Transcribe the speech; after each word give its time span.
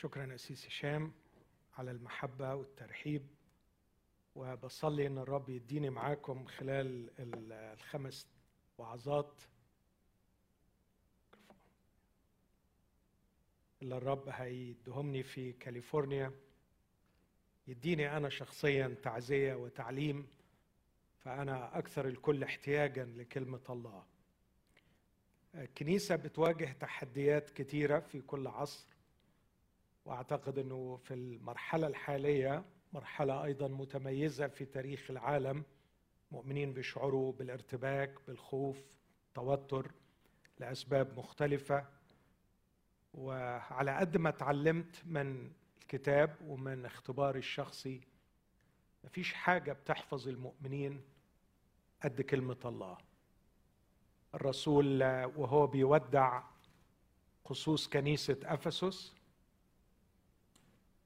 شكرا 0.00 0.34
أسيس 0.34 0.66
هشام 0.66 1.12
على 1.78 1.90
المحبة 1.90 2.54
والترحيب 2.54 3.26
وبصلي 4.34 5.06
إن 5.06 5.18
الرب 5.18 5.48
يديني 5.48 5.90
معاكم 5.90 6.46
خلال 6.46 7.10
الخمس 7.52 8.28
وعظات. 8.78 9.42
اللي 13.82 13.96
الرب 13.96 14.28
هيدهمني 14.28 15.22
في 15.22 15.52
كاليفورنيا 15.52 16.32
يديني 17.66 18.16
أنا 18.16 18.28
شخصيا 18.28 18.96
تعزية 19.02 19.54
وتعليم 19.54 20.26
فأنا 21.18 21.78
أكثر 21.78 22.08
الكل 22.08 22.42
احتياجا 22.44 23.04
لكلمة 23.04 23.62
الله. 23.70 24.06
الكنيسة 25.54 26.16
بتواجه 26.16 26.72
تحديات 26.80 27.50
كتيرة 27.50 28.00
في 28.00 28.20
كل 28.20 28.46
عصر 28.46 28.97
وأعتقد 30.08 30.58
أنه 30.58 30.96
في 30.96 31.14
المرحلة 31.14 31.86
الحالية 31.86 32.64
مرحلة 32.92 33.44
أيضا 33.44 33.68
متميزة 33.68 34.46
في 34.48 34.64
تاريخ 34.64 35.10
العالم. 35.10 35.64
مؤمنين 36.32 36.72
بيشعروا 36.72 37.32
بالارتباك 37.32 38.14
بالخوف 38.26 38.76
توتر 39.34 39.90
لأسباب 40.58 41.18
مختلفة. 41.18 41.86
وعلى 43.14 43.96
قد 43.96 44.16
ما 44.16 44.28
اتعلمت 44.28 45.02
من 45.06 45.52
الكتاب 45.82 46.36
ومن 46.46 46.84
اختباري 46.84 47.38
الشخصي 47.38 48.00
مفيش 49.04 49.32
حاجة 49.32 49.72
بتحفظ 49.72 50.28
المؤمنين 50.28 51.02
قد 52.02 52.20
كلمة 52.22 52.58
الله. 52.64 52.98
الرسول 54.34 55.02
وهو 55.36 55.66
بيودع 55.66 56.42
خصوص 57.44 57.88
كنيسة 57.88 58.38
أفسس 58.44 59.17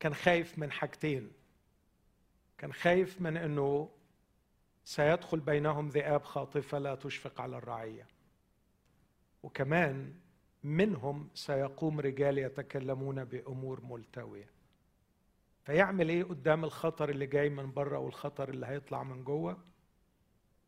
كان 0.02 0.15
خايف 0.15 0.59
من 0.59 0.73
حاجتين. 0.73 1.33
كان 2.58 2.72
خايف 2.72 3.20
من 3.20 3.36
إنه 3.36 3.91
سيدخل 4.84 5.41
بينهم 5.41 5.89
ذئاب 5.89 6.25
خاطفة 6.25 6.78
لا 6.78 6.95
تشفق 6.95 7.41
على 7.41 7.56
الرعية. 7.56 8.06
وكمان 9.42 10.14
منهم 10.64 11.28
سيقوم 11.34 12.00
رجال 12.00 12.39
يتكلمون 12.39 13.25
بأمور 13.25 13.80
ملتوية. 13.84 14.50
فيعمل 15.64 16.08
إيه 16.08 16.25
قدام 16.25 16.64
الخطر 16.64 17.08
اللي 17.08 17.27
جاي 17.27 17.48
من 17.48 17.73
بره 17.73 17.98
والخطر 17.98 18.48
اللي 18.48 18.67
هيطلع 18.67 19.03
من 19.03 19.25
جوه؟ 19.25 19.58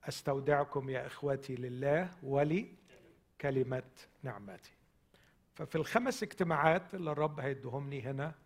أستودعكم 0.09 0.91
يا 0.91 1.07
اخوتي 1.07 1.55
لله 1.55 2.11
ولي 2.23 2.69
كلمه 3.41 3.91
نعمتي. 4.23 4.73
ففي 5.55 5.77
الخمس 5.77 6.23
اجتماعات 6.23 6.95
اللي 6.95 7.13
الرب 7.13 7.41
هيدهمني 7.41 8.03
هنا 8.03 8.44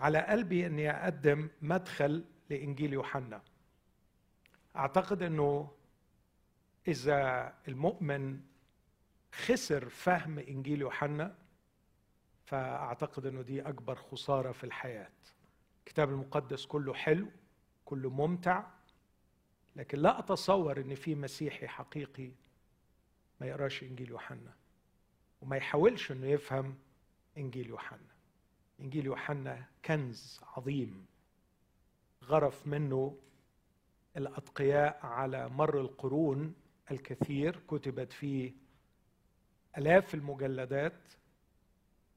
على 0.00 0.18
قلبي 0.18 0.66
إني 0.66 0.90
أقدم 0.90 1.48
مدخل 1.62 2.24
لإنجيل 2.50 2.92
يوحنا. 2.92 3.42
أعتقد 4.76 5.22
إنه 5.22 5.72
إذا 6.88 7.52
المؤمن 7.68 8.40
خسر 9.32 9.88
فهم 9.88 10.38
إنجيل 10.38 10.80
يوحنا 10.80 11.34
فأعتقد 12.44 13.26
إنه 13.26 13.42
دي 13.42 13.62
أكبر 13.62 13.94
خسارة 13.94 14.52
في 14.52 14.64
الحياة. 14.64 15.10
الكتاب 15.80 16.08
المقدس 16.10 16.66
كله 16.66 16.94
حلو 16.94 17.28
كله 17.84 18.10
ممتع 18.10 18.66
لكن 19.76 19.98
لا 19.98 20.18
أتصور 20.18 20.80
إن 20.80 20.94
في 20.94 21.14
مسيحي 21.14 21.68
حقيقي 21.68 22.30
ما 23.40 23.46
يقراش 23.46 23.82
إنجيل 23.82 24.08
يوحنا 24.08 24.54
وما 25.40 25.56
يحاولش 25.56 26.12
إنه 26.12 26.26
يفهم 26.26 26.78
إنجيل 27.38 27.66
يوحنا. 27.66 28.09
انجيل 28.80 29.06
يوحنا 29.06 29.64
كنز 29.84 30.40
عظيم 30.56 31.06
غرف 32.24 32.66
منه 32.66 33.18
الأتقياء 34.16 35.06
على 35.06 35.48
مر 35.48 35.80
القرون 35.80 36.54
الكثير 36.90 37.60
كتبت 37.68 38.12
فيه 38.12 38.52
آلاف 39.78 40.14
المجلدات 40.14 41.00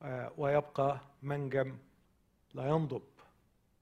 آه، 0.02 0.32
ويبقى 0.38 1.02
منجم 1.22 1.78
لا 2.54 2.68
ينضب 2.70 3.04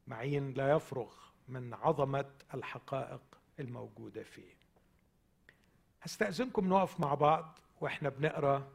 معين 0.07 0.53
لا 0.53 0.71
يفرغ 0.71 1.13
من 1.47 1.73
عظمة 1.73 2.29
الحقائق 2.53 3.21
الموجودة 3.59 4.23
فيه. 4.23 4.53
هستأذنكم 6.01 6.69
نقف 6.69 6.99
مع 6.99 7.13
بعض 7.13 7.59
وإحنا 7.81 8.09
بنقرأ 8.09 8.71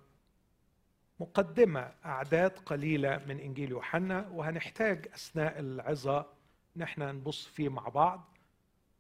مقدمة 1.21 1.93
أعداد 2.04 2.50
قليلة 2.50 3.25
من 3.28 3.41
إنجيل 3.41 3.71
يوحنا 3.71 4.28
وهنحتاج 4.28 5.09
أثناء 5.15 5.60
العظة 5.60 6.27
نحن 6.77 7.03
نبص 7.03 7.47
فيه 7.47 7.69
مع 7.69 7.88
بعض. 7.88 8.25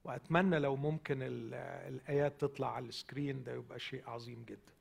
وأتمنى 0.04 0.58
لو 0.58 0.76
ممكن 0.76 1.18
الآيات 1.22 2.40
تطلع 2.40 2.74
على 2.74 2.88
السكرين 2.88 3.44
ده 3.44 3.52
يبقى 3.54 3.80
شيء 3.80 4.10
عظيم 4.10 4.44
جدا. 4.48 4.72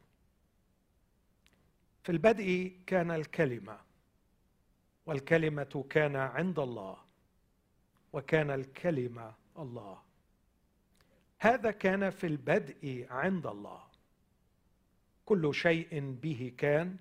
في 2.03 2.11
البدء 2.11 2.77
كان 2.87 3.11
الكلمة 3.11 3.79
والكلمة 5.05 5.85
كان 5.89 6.15
عند 6.15 6.59
الله 6.59 6.97
وكان 8.13 8.51
الكلمة 8.51 9.33
الله. 9.59 10.01
هذا 11.39 11.71
كان 11.71 12.09
في 12.09 12.27
البدء 12.27 13.07
عند 13.09 13.47
الله. 13.47 13.83
كل 15.25 15.55
شيء 15.55 16.17
به 16.21 16.53
كان 16.57 16.97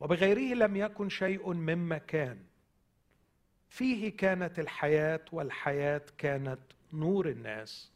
وبغيره 0.00 0.54
لم 0.54 0.76
يكن 0.76 1.08
شيء 1.08 1.52
مما 1.52 1.98
كان 1.98 2.38
فيه 3.68 4.16
كانت 4.16 4.58
الحياة 4.58 5.24
والحياة 5.32 6.02
كانت 6.18 6.60
نور 6.92 7.28
الناس 7.28 7.92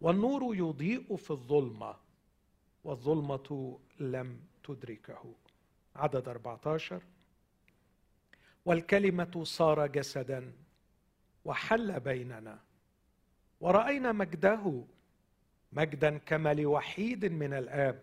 والنور 0.00 0.56
يضيء 0.56 1.16
في 1.16 1.30
الظلمة 1.30 1.96
والظلمة 2.84 3.78
لم 4.00 4.40
تدركه. 4.64 5.34
عدد 5.96 6.28
14 6.28 7.02
والكلمة 8.64 9.40
صار 9.44 9.86
جسدا 9.86 10.52
وحل 11.44 12.00
بيننا. 12.00 12.58
ورأينا 13.60 14.12
مجده 14.12 14.84
مجدا 15.72 16.18
كما 16.18 16.54
لوحيد 16.54 17.24
من 17.24 17.52
الآب. 17.52 18.02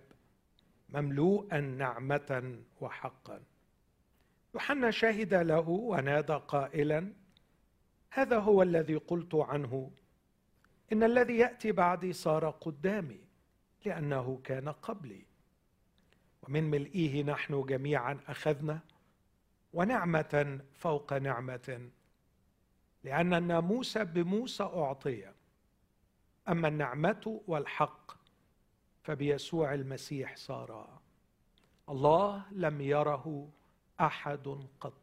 مملوءا 0.90 1.59
نعمة 1.59 2.59
وحقا. 2.81 3.41
يوحنا 4.53 4.91
شهد 4.91 5.34
له 5.34 5.69
ونادى 5.69 6.34
قائلا 6.34 7.13
هذا 8.09 8.40
هو 8.40 8.62
الذي 8.62 8.96
قلت 8.96 9.35
عنه. 9.35 9.91
إن 10.94 11.03
الذي 11.03 11.38
يأتي 11.38 11.72
بعدي 11.72 12.13
صار 12.13 12.50
قدامي 12.50 13.19
لأنه 13.85 14.41
كان 14.44 14.69
قبلي. 14.69 15.25
ومن 16.41 16.63
ملئه 16.63 17.23
نحن 17.23 17.66
جميعا 17.66 18.19
أخذنا 18.28 18.79
ونعمة 19.73 20.59
فوق 20.73 21.13
نعمة 21.13 21.90
لأن 23.03 23.34
الناموس 23.34 23.97
بموسى 23.97 24.63
أعطي. 24.63 25.31
أما 26.50 26.67
النعمة 26.67 27.41
والحق 27.47 28.15
فبيسوع 29.05 29.73
المسيح 29.73 30.35
صار 30.35 30.99
الله 31.89 32.45
لم 32.51 32.81
يره 32.81 33.49
أحد 33.99 34.67
قط. 34.79 34.93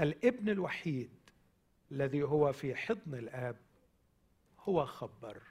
الابن 0.00 0.48
الوحيد 0.48 1.10
الذي 1.92 2.22
هو 2.22 2.52
في 2.52 2.74
حضن 2.74 3.14
الآب 3.14 3.56
هو 4.60 4.86
خبر. 4.86 5.42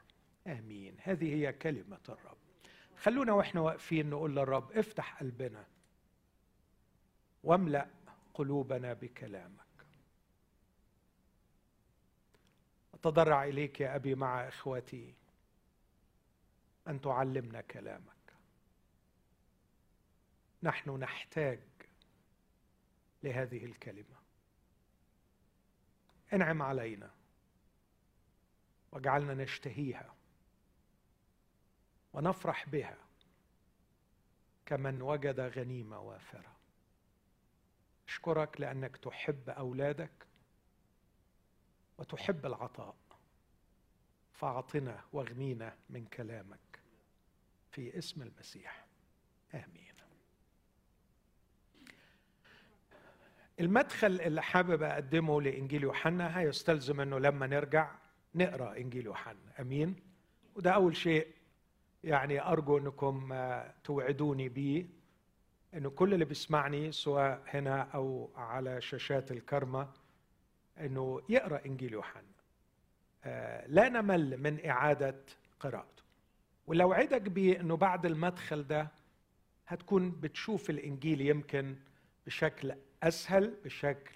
آمين. 0.47 0.95
هذه 1.01 1.33
هي 1.33 1.53
كلمة 1.53 1.99
الرب. 2.09 2.37
خلونا 2.97 3.33
وإحنا 3.33 3.61
واقفين 3.61 4.09
نقول 4.09 4.35
للرب 4.35 4.71
افتح 4.71 5.19
قلبنا 5.19 5.65
واملأ 7.43 7.87
قلوبنا 8.33 8.93
بكلامك. 8.93 9.85
أتضرع 12.93 13.43
إليك 13.43 13.81
يا 13.81 13.95
أبي 13.95 14.15
مع 14.15 14.47
إخوتي. 14.47 15.18
أن 16.87 17.01
تعلمنا 17.01 17.61
كلامك. 17.61 18.33
نحن 20.63 20.89
نحتاج 20.89 21.59
لهذه 23.23 23.65
الكلمة. 23.65 24.19
انعم 26.33 26.61
علينا. 26.61 27.11
واجعلنا 28.91 29.33
نشتهيها. 29.33 30.15
ونفرح 32.13 32.69
بها. 32.69 32.97
كمن 34.65 35.01
وجد 35.01 35.39
غنيمة 35.39 35.99
وافرة. 35.99 36.55
اشكرك 38.07 38.61
لأنك 38.61 38.97
تحب 38.97 39.49
أولادك. 39.49 40.27
وتحب 41.97 42.45
العطاء. 42.45 42.95
فاعطنا 44.33 45.03
واغنينا 45.13 45.77
من 45.89 46.05
كلامك. 46.05 46.68
في 47.71 47.97
اسم 47.97 48.21
المسيح. 48.21 48.85
آمين. 49.53 49.89
المدخل 53.59 54.21
اللي 54.21 54.41
حابب 54.41 54.83
أقدمه 54.83 55.41
لإنجيل 55.41 55.83
يوحنا 55.83 56.39
هيستلزم 56.39 57.01
إنه 57.01 57.19
لما 57.19 57.47
نرجع 57.47 57.91
نقرأ 58.35 58.77
إنجيل 58.77 59.05
يوحنا. 59.05 59.39
آمين. 59.59 59.95
وده 60.55 60.71
أول 60.71 60.95
شيء 60.95 61.27
يعني 62.03 62.41
أرجو 62.41 62.77
إنكم 62.77 63.33
توعدوني 63.83 64.49
بيه 64.49 64.85
إنه 65.73 65.89
كل 65.89 66.13
اللي 66.13 66.25
بيسمعني 66.25 66.91
سواء 66.91 67.43
هنا 67.47 67.81
أو 67.81 68.31
على 68.35 68.81
شاشات 68.81 69.31
الكرمه 69.31 69.89
إنه 70.79 71.21
يقرأ 71.29 71.65
إنجيل 71.65 71.93
يوحنا. 71.93 72.23
آه، 73.23 73.67
لا 73.67 73.89
نمل 73.89 74.37
من 74.37 74.65
إعادة 74.65 75.15
قراءته. 75.59 75.98
ولو 76.69 76.87
اوعدك 76.87 77.21
بيه 77.21 77.59
انه 77.59 77.77
بعد 77.77 78.05
المدخل 78.05 78.67
ده 78.67 78.91
هتكون 79.67 80.11
بتشوف 80.11 80.69
الإنجيل 80.69 81.21
يمكن 81.21 81.75
بشكل 82.25 82.73
أسهل 83.03 83.55
بشكل 83.65 84.15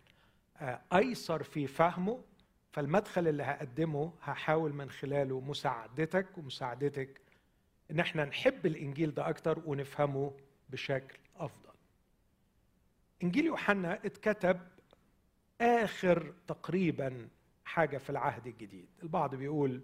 آه، 0.57 0.81
أيسر 0.94 1.44
في 1.44 1.67
فهمه. 1.67 2.23
فالمدخل 2.71 3.27
اللي 3.27 3.44
هقدمه 3.44 4.13
هحاول 4.21 4.73
من 4.73 4.89
خلاله 4.89 5.39
مساعدتك 5.39 6.38
ومساعدتك 6.38 7.21
إن 7.91 8.00
إحنا 8.00 8.25
نحب 8.25 8.65
الإنجيل 8.65 9.13
ده 9.13 9.29
أكتر 9.29 9.61
ونفهمه 9.65 10.33
بشكل 10.69 11.17
أفضل. 11.35 11.73
إنجيل 13.23 13.45
يوحنا 13.45 13.94
اتكتب 14.05 14.59
آخر 15.61 16.33
تقريبا 16.47 17.27
حاجة 17.65 17.97
في 17.97 18.09
العهد 18.09 18.47
الجديد. 18.47 18.88
البعض 19.03 19.35
بيقول 19.35 19.81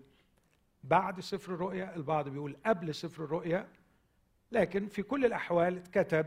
بعد 0.84 1.20
سفر 1.20 1.54
الرؤيا 1.54 1.96
البعض 1.96 2.30
بيقول 2.30 2.58
قبل 2.66 2.96
سفر 2.96 3.24
الرؤيا 3.24 3.68
لكن 4.52 4.88
في 4.88 5.04
كل 5.04 5.26
الأحوال 5.26 5.78
اتكتب 5.78 6.26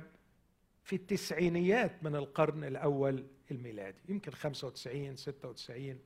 في 0.83 0.97
التسعينيات 0.97 2.05
من 2.05 2.17
القرن 2.17 2.65
الأول 2.65 3.27
الميلادي 3.51 3.99
يمكن 4.09 4.33
95 4.33 5.17
96 5.17 5.99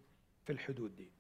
في 0.45 0.53
الحدود 0.53 0.97
دي. 0.97 1.11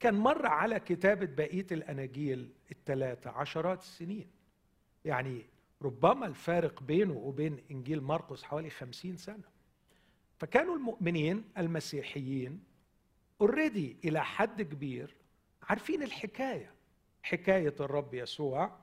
كان 0.00 0.14
مر 0.14 0.46
على 0.46 0.80
كتابة 0.80 1.26
بقية 1.26 1.66
الأناجيل 1.72 2.52
الثلاثة 2.70 3.30
عشرات 3.30 3.80
السنين. 3.80 4.26
يعني 5.04 5.42
ربما 5.82 6.26
الفارق 6.26 6.82
بينه 6.82 7.12
وبين 7.14 7.58
إنجيل 7.70 8.00
مرقس 8.00 8.42
حوالي 8.42 8.70
خمسين 8.70 9.16
سنة. 9.16 9.44
فكانوا 10.38 10.76
المؤمنين 10.76 11.44
المسيحيين 11.58 12.64
already 13.40 13.96
إلى 14.04 14.24
حد 14.24 14.62
كبير 14.62 15.14
عارفين 15.68 16.02
الحكاية. 16.02 16.72
حكاية 17.22 17.74
الرب 17.80 18.14
يسوع 18.14 18.76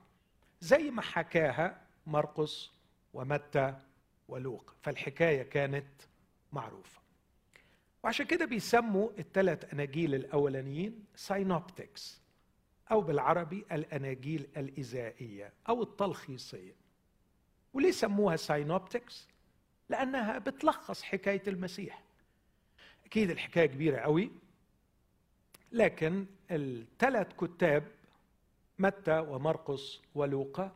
زي 0.60 0.90
ما 0.90 1.02
حكاها 1.02 1.80
مرقس 2.06 2.70
ومتى 3.14 3.74
ولوقا 4.28 4.74
فالحكاية 4.82 5.42
كانت 5.42 5.86
معروفة. 6.52 7.00
وعشان 8.02 8.26
كده 8.26 8.44
بيسموا 8.44 9.10
الثلاث 9.18 9.72
أناجيل 9.74 10.14
الأولانيين 10.14 11.04
synoptics 11.16 12.20
أو 12.90 13.00
بالعربي 13.00 13.64
الأناجيل 13.72 14.48
الإزائية 14.56 15.52
أو 15.68 15.82
التلخيصية. 15.82 16.74
وليه 17.74 17.90
سموها 17.90 18.36
synoptics 18.36 19.28
لأنها 19.88 20.38
بتلخص 20.38 21.02
حكاية 21.02 21.42
المسيح. 21.46 22.02
أكيد 23.06 23.30
الحكاية 23.30 23.66
كبيرة 23.66 23.96
قوي. 24.00 24.30
لكن 25.74 26.26
الثلاث 26.50 27.26
كتاب 27.38 27.84
متى 28.78 29.18
ومرقس 29.18 30.00
ولوقا 30.14 30.72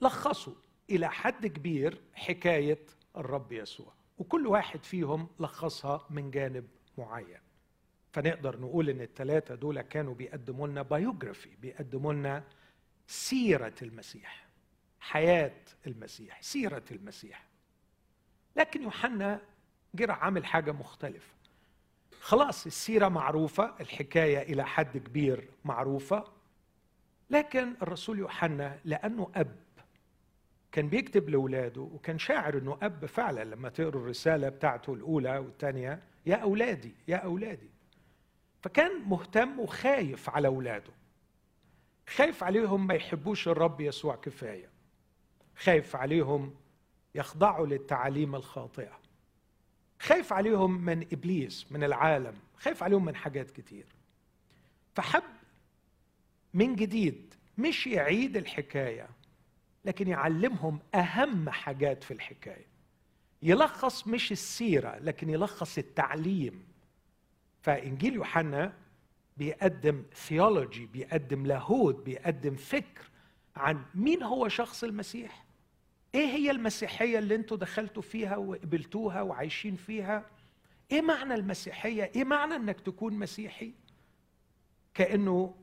لخصوا 0.00 0.54
إلى 0.90 1.10
حد 1.10 1.46
كبير 1.46 2.00
حكاية 2.14 2.86
الرب 3.16 3.52
يسوع 3.52 3.92
وكل 4.18 4.46
واحد 4.46 4.84
فيهم 4.84 5.28
لخصها 5.40 6.06
من 6.10 6.30
جانب 6.30 6.68
معين. 6.98 7.38
فنقدر 8.12 8.60
نقول 8.60 8.90
إن 8.90 9.00
الثلاثة 9.00 9.54
دول 9.54 9.80
كانوا 9.80 10.14
بيقدموا 10.14 10.68
لنا 10.68 10.82
biography 10.82 11.56
بيقدموا 11.56 12.12
لنا 12.12 12.44
سيرة 13.06 13.74
المسيح 13.82 14.46
حياة 15.00 15.60
المسيح 15.86 16.42
سيرة 16.42 16.84
المسيح. 16.90 17.46
لكن 18.56 18.82
يوحنا 18.82 19.40
جرى 19.94 20.12
عامل 20.12 20.46
حاجة 20.46 20.72
مختلفة. 20.72 21.34
خلاص 22.20 22.66
السيرة 22.66 23.08
معروفة 23.08 23.74
الحكاية 23.80 24.38
إلى 24.42 24.66
حد 24.66 24.98
كبير 24.98 25.48
معروفة. 25.64 26.24
لكن 27.30 27.74
الرسول 27.82 28.18
يوحنا 28.18 28.78
لأنه 28.84 29.30
أب. 29.34 29.56
كان 30.72 30.88
بيكتب 30.88 31.28
لأولاده 31.28 31.80
وكان 31.80 32.18
شاعر 32.18 32.58
إنه 32.58 32.78
أب 32.82 33.06
فعلا 33.06 33.44
لما 33.44 33.68
تقروا 33.68 34.02
الرسالة 34.02 34.48
بتاعته 34.48 34.94
الأولى 34.94 35.38
والثانيه 35.38 36.02
يا 36.26 36.36
أولادي 36.36 36.94
يا 37.08 37.16
أولادي. 37.16 37.70
فكان 38.62 39.02
مهتم 39.06 39.60
وخايف 39.60 40.30
على 40.30 40.48
أولاده. 40.48 40.92
خايف 42.08 42.44
عليهم 42.44 42.86
ما 42.86 42.94
يحبوش 42.94 43.48
الرب 43.48 43.80
يسوع 43.80 44.16
كفاية. 44.16 44.68
خايف 45.56 45.96
عليهم 45.96 46.54
يخضعوا 47.14 47.66
للتعاليم 47.66 48.34
الخاطئة. 48.34 49.03
خايف 50.04 50.32
عليهم 50.32 50.84
من 50.84 51.06
إبليس 51.12 51.72
من 51.72 51.84
العالم 51.84 52.34
خايف 52.58 52.82
عليهم 52.82 53.04
من 53.04 53.16
حاجات 53.16 53.50
كتير. 53.50 53.86
فحب 54.94 55.22
من 56.54 56.76
جديد 56.76 57.34
مش 57.58 57.86
يعيد 57.86 58.36
الحكاية 58.36 59.08
لكن 59.84 60.08
يعلمهم 60.08 60.78
أهم 60.94 61.50
حاجات 61.50 62.04
في 62.04 62.10
الحكاية. 62.10 62.66
يلخص 63.42 64.06
مش 64.06 64.32
السيرة 64.32 64.98
لكن 64.98 65.30
يلخص 65.30 65.78
التعليم. 65.78 66.64
فإنجيل 67.62 68.14
يوحنا 68.14 68.72
بيقدم 69.36 70.02
theology 70.14 70.86
بيقدم 70.86 71.46
لاهوت 71.46 72.04
بيقدم 72.04 72.56
فكر 72.56 73.10
عن 73.56 73.84
مين 73.94 74.22
هو 74.22 74.48
شخص 74.48 74.84
المسيح. 74.84 75.43
إيه 76.14 76.26
هي 76.26 76.50
المسيحية 76.50 77.18
اللي 77.18 77.34
أنتوا 77.34 77.56
دخلتوا 77.56 78.02
فيها 78.02 78.36
وقبلتوها 78.36 79.22
وعايشين 79.22 79.76
فيها؟ 79.76 80.26
إيه 80.92 81.02
معنى 81.02 81.34
المسيحية؟ 81.34 82.10
إيه 82.16 82.24
معنى 82.24 82.56
إنك 82.56 82.80
تكون 82.80 83.14
مسيحي؟ 83.18 83.72
كأنه 84.94 85.54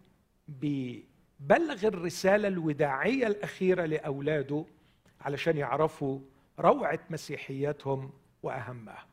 بي 0.48 1.06
بلغ 1.40 1.88
الرسالة 1.88 2.48
الوداعية 2.48 3.28
الأخيرة 3.28 3.86
لأولاده 3.86 4.66
علشان 5.22 5.58
يعرفوا 5.58 6.20
روعة 6.60 7.00
مسيحيتهم 7.10 8.12
وأهمها. 8.44 9.06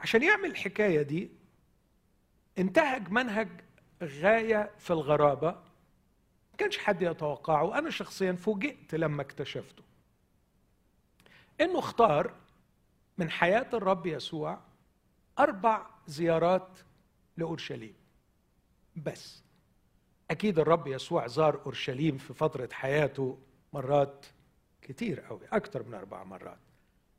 عشان 0.00 0.22
يعمل 0.22 0.50
الحكاية 0.50 1.02
دي 1.02 1.30
انتهج 2.58 3.10
منهج 3.10 3.48
غاية 4.02 4.70
في 4.78 4.90
الغرابة. 4.90 5.71
ما 6.52 6.58
كانش 6.58 6.78
حد 6.78 7.02
يتوقعه. 7.02 7.64
وأنا 7.64 7.90
شخصيا 7.90 8.32
فوجئت 8.32 8.94
لما 8.94 9.22
اكتشفته. 9.22 9.82
إنه 11.60 11.78
اختار 11.78 12.34
من 13.18 13.30
حياة 13.30 13.66
الرب 13.74 14.06
يسوع 14.06 14.58
أربع 15.38 15.86
زيارات 16.06 16.78
لأورشليم. 17.36 17.94
بس. 18.96 19.42
أكيد 20.30 20.58
الرب 20.58 20.86
يسوع 20.86 21.26
زار 21.26 21.60
أورشليم 21.66 22.18
في 22.18 22.34
فترة 22.34 22.68
حياته 22.72 23.38
مرات 23.72 24.26
كتير 24.82 25.20
قوي 25.20 25.40
أكثر 25.52 25.82
من 25.82 25.94
أربع 25.94 26.24
مرات. 26.24 26.58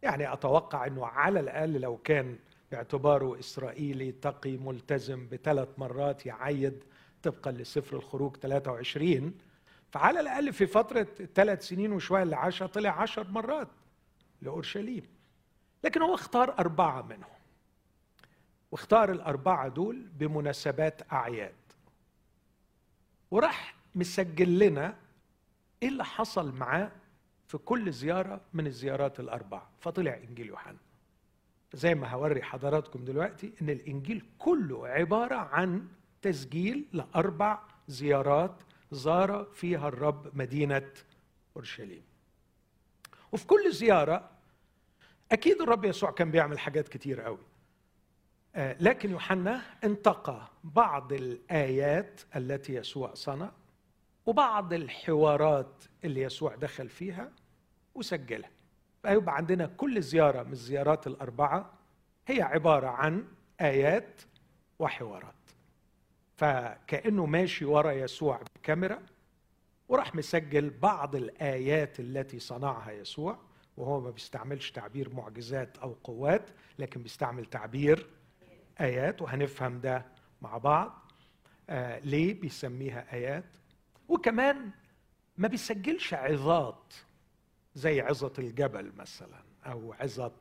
يعني 0.04 0.34
أتوقع 0.34 0.88
إنه 0.88 1.06
على 1.06 1.40
الأقل 1.40 1.82
لو 1.82 1.98
كان 1.98 2.38
باعتباره 2.72 3.40
إسرائيلي 3.40 4.12
تقي 4.12 4.58
ملتزم 4.58 5.28
بثلاث 5.28 5.68
مرات 5.78 6.26
يعيد 6.26 6.84
طبقا 7.24 7.52
لسفر 7.52 7.96
الخروج 7.98 8.38
23 8.38 9.34
فعلى 9.92 10.20
الأقل 10.20 10.54
في 10.54 10.68
فترة 10.68 11.08
الثلاث 11.20 11.68
سنين 11.68 11.92
وشوية 11.94 12.24
اللي 12.24 12.36
عاشها 12.36 12.68
طلع 12.68 13.02
عشر 13.02 13.28
مرات 13.28 13.68
لأورشليم. 14.42 15.08
لكن 15.84 16.02
هو 16.02 16.16
اختار 16.16 16.60
أربعة 16.60 17.02
منهم 17.02 17.34
واختار 18.72 19.12
الأربعة 19.12 19.68
دول 19.68 20.08
بمناسبات 20.14 21.14
أعياد. 21.14 21.56
وراح 23.32 23.76
مسجل 23.96 24.60
لنا 24.60 24.96
إيه 25.84 25.90
اللي 25.90 26.06
حصل 26.06 26.56
معاه 26.56 26.92
في 27.48 27.58
كل 27.58 27.92
زيارة 27.92 28.42
من 28.54 28.68
الزيارات 28.68 29.20
الأربعة. 29.20 29.70
فطلع 29.80 30.20
إنجيل 30.30 30.48
يوحنا. 30.48 30.78
زي 31.74 31.96
ما 31.96 32.10
هوري 32.10 32.44
حضراتكم 32.44 33.06
دلوقتي 33.06 33.54
إن 33.62 33.70
الإنجيل 33.70 34.26
كله 34.40 34.88
عبارة 34.88 35.36
عن 35.36 35.88
تسجيل 36.24 36.86
لأربع 36.94 37.60
زيارات 37.88 38.56
زار 38.92 39.44
فيها 39.54 39.88
الرب 39.88 40.38
مدينة 40.38 40.92
أورشليم. 41.56 42.04
وفي 43.32 43.48
كل 43.48 43.72
زيارة 43.72 44.30
أكيد 45.32 45.62
الرب 45.62 45.86
يسوع 45.86 46.12
كان 46.12 46.32
بيعمل 46.32 46.60
حاجات 46.60 46.88
كتير 46.88 47.22
قوي. 47.22 47.38
آه، 48.56 48.78
لكن 48.80 49.12
يوحنا 49.12 49.62
انتقى 49.84 50.48
بعض 50.64 51.14
الآيات 51.14 52.22
التي 52.36 52.74
يسوع 52.76 53.14
صنع 53.14 53.52
وبعض 54.26 54.74
الحوارات 54.74 55.84
اللي 56.04 56.22
يسوع 56.22 56.56
دخل 56.56 56.90
فيها 56.90 57.32
وسجلها. 57.96 58.50
فيبقى 59.04 59.36
عندنا 59.36 59.66
كل 59.66 60.02
زيارة 60.02 60.44
من 60.44 60.52
الزيارات 60.52 61.08
الأربعة 61.08 61.74
هي 62.28 62.42
عبارة 62.42 62.88
عن 62.88 63.28
آيات 63.62 64.22
وحوارات. 64.80 65.43
فكأنه 66.48 67.26
ماشي 67.26 67.66
ورا 67.66 67.92
يسوع 67.92 68.42
بكاميرا 68.56 69.00
وراح 69.90 70.16
مسجل 70.16 70.70
بعض 70.70 71.16
الآيات 71.16 72.00
التي 72.00 72.40
صنعها 72.40 72.92
يسوع 72.92 73.38
وهو 73.78 74.00
ما 74.02 74.10
بيستعملش 74.10 74.72
تعبير 74.72 75.14
معجزات 75.14 75.78
أو 75.78 75.96
قوات 76.04 76.50
لكن 76.80 77.04
بيستعمل 77.04 77.46
تعبير 77.46 78.10
آيات 78.82 79.22
وهنفهم 79.22 79.80
ده 79.80 80.06
مع 80.42 80.58
بعض. 80.58 81.12
آه 81.70 82.00
ليه 82.00 82.42
بيسميها 82.42 83.14
آيات؟ 83.14 83.46
وكمان 84.10 84.70
ما 85.38 85.48
بيسجلش 85.48 86.14
عظات 86.14 86.94
زي 87.76 88.02
عظة 88.02 88.34
الجبل 88.40 88.92
مثلا 88.98 89.44
أو 89.66 89.94
عظة 90.00 90.32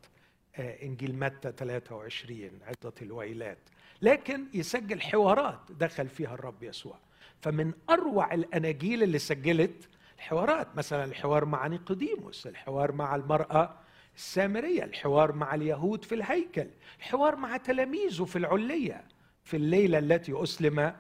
آه 0.57 0.83
إنجيل 0.83 1.15
متى 1.19 1.53
23 1.53 2.51
عظة 2.67 2.93
الويلات. 3.03 3.59
لكن 4.03 4.45
يسجل 4.55 5.01
حوارات 5.01 5.61
دخل 5.71 6.09
فيها 6.09 6.35
الرب 6.35 6.63
يسوع. 6.63 6.99
فمن 7.41 7.73
أروع 7.91 8.35
الأناجيل 8.35 9.03
اللي 9.03 9.19
سجلت 9.19 9.89
الحوارات 10.19 10.77
مثلا 10.77 11.05
الحوار 11.05 11.45
مع 11.45 11.67
نيقوديموس 11.67 12.47
الحوار 12.47 12.93
مع 12.93 13.15
المرأة 13.15 13.75
السامرية 14.17 14.85
الحوار 14.85 15.33
مع 15.33 15.55
اليهود 15.55 16.05
في 16.05 16.15
الهيكل 16.15 16.67
الحوار 16.99 17.37
مع 17.37 17.57
تلاميذه 17.57 18.25
في 18.25 18.37
العليه 18.37 19.05
في 19.45 19.57
الليلة 19.57 19.99
التي 19.99 20.43
أسلم 20.43 20.95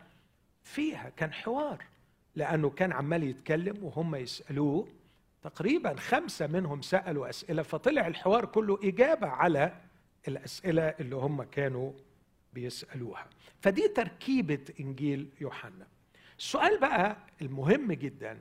فيها. 0.62 1.12
كان 1.16 1.32
حوار 1.32 1.85
لأنه 2.37 2.71
كان 2.71 2.92
عمال 2.92 3.23
يتكلم 3.25 3.85
وهم 3.85 4.14
يسألوه 4.14 4.88
تقريبا 5.42 5.94
خمسة 5.96 6.46
منهم 6.46 6.82
سألوا 6.82 7.28
أسئلة 7.30 7.62
فطلع 7.62 8.06
الحوار 8.06 8.44
كله 8.44 8.78
إجابة 8.84 9.26
على 9.26 9.80
الأسئلة 10.28 10.82
اللي 10.82 11.16
هم 11.16 11.42
كانوا 11.42 11.92
بيسألوها. 12.52 13.26
فدي 13.61 13.88
تركيبة 13.88 14.61
إنجيل 14.80 15.28
يوحنا. 15.40 15.87
السؤال 16.38 16.80
بقى 16.80 17.16
المهم 17.42 17.92
جدا 17.92 18.38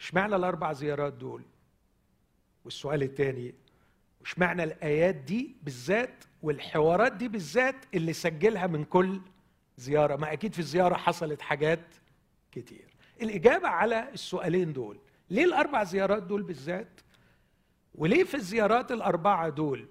اشمعنى 0.00 0.36
الأربع 0.36 0.72
زيارات 0.72 1.12
دول؟ 1.12 1.42
والسؤال 2.64 3.02
الثاني 3.02 3.54
اشمعنى 4.24 4.64
الآيات 4.64 5.14
دي 5.14 5.56
بالذات 5.62 6.24
والحوارات 6.42 7.12
دي 7.12 7.28
بالذات 7.28 7.76
اللي 7.94 8.12
سجلها 8.12 8.66
من 8.66 8.84
كل 8.84 9.20
زيارة؟ 9.76 10.16
ما 10.16 10.32
أكيد 10.32 10.52
في 10.52 10.58
الزيارة 10.58 10.94
حصلت 10.94 11.42
حاجات 11.42 11.80
كتير. 12.52 12.94
الإجابة 13.22 13.68
على 13.68 14.08
السؤالين 14.12 14.72
دول 14.72 14.98
ليه 15.30 15.44
الأربع 15.44 15.84
زيارات 15.84 16.22
دول 16.22 16.42
بالذات؟ 16.42 17.00
وليه 17.94 18.24
في 18.24 18.34
الزيارات 18.34 18.92
الأربعة 18.92 19.48
دول 19.48 19.88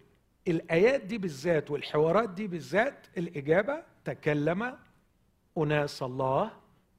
الآيات 0.47 1.01
دي 1.01 1.17
بالذات 1.17 1.71
والحوارات 1.71 2.29
دي 2.29 2.47
بالذات 2.47 3.07
الإجابة؟ 3.17 3.83
تكلم 4.05 4.77
أناس 5.57 6.03
الله 6.03 6.51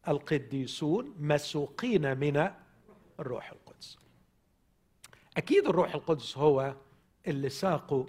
القديسون 0.08 1.14
مسوقين 1.20 2.18
من 2.18 2.50
الروح 3.20 3.52
القدس. 3.52 3.98
أكيد 5.36 5.66
الروح 5.66 5.94
القدس 5.94 6.38
هو 6.38 6.74
اللي 7.26 7.48
ساقه 7.48 8.06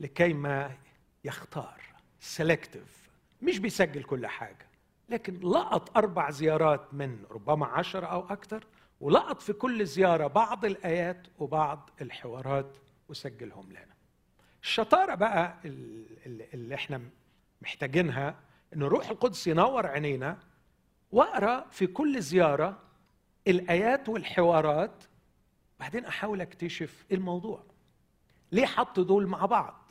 لكيما 0.00 0.76
يختار. 1.24 1.80
سلكتيف 2.20 3.10
مش 3.42 3.58
بيسجل 3.58 4.02
كل 4.02 4.26
حاجة. 4.26 4.66
لكن 5.08 5.40
لقط 5.40 5.96
أربع 5.96 6.30
زيارات 6.30 6.94
من 6.94 7.24
ربما 7.30 7.66
عشرة 7.66 8.06
أو 8.06 8.20
أكثر 8.20 8.66
ولقط 9.04 9.42
في 9.42 9.52
كل 9.52 9.86
زيارة 9.86 10.26
بعض 10.26 10.64
الآيات 10.64 11.26
وبعض 11.38 11.90
الحوارات 12.00 12.76
وسجلهم 13.08 13.70
لنا. 13.70 13.94
الشطارة 14.62 15.14
بقى 15.14 15.60
اللي 16.54 16.74
إحنا 16.74 17.00
محتاجينها 17.62 18.36
ان 18.74 18.82
الروح 18.82 19.10
القدس 19.10 19.46
ينور 19.46 19.86
عينينا 19.86 20.38
وأقرأ 21.12 21.66
في 21.70 21.86
كل 21.86 22.22
زيارة 22.22 22.78
الآيات 23.48 24.08
والحوارات 24.08 25.04
بعدين 25.80 26.04
أحاول 26.04 26.40
أكتشف 26.40 27.04
الموضوع. 27.12 27.62
ليه 28.52 28.66
حط 28.66 29.00
دول 29.00 29.26
مع 29.26 29.46
بعض؟ 29.46 29.90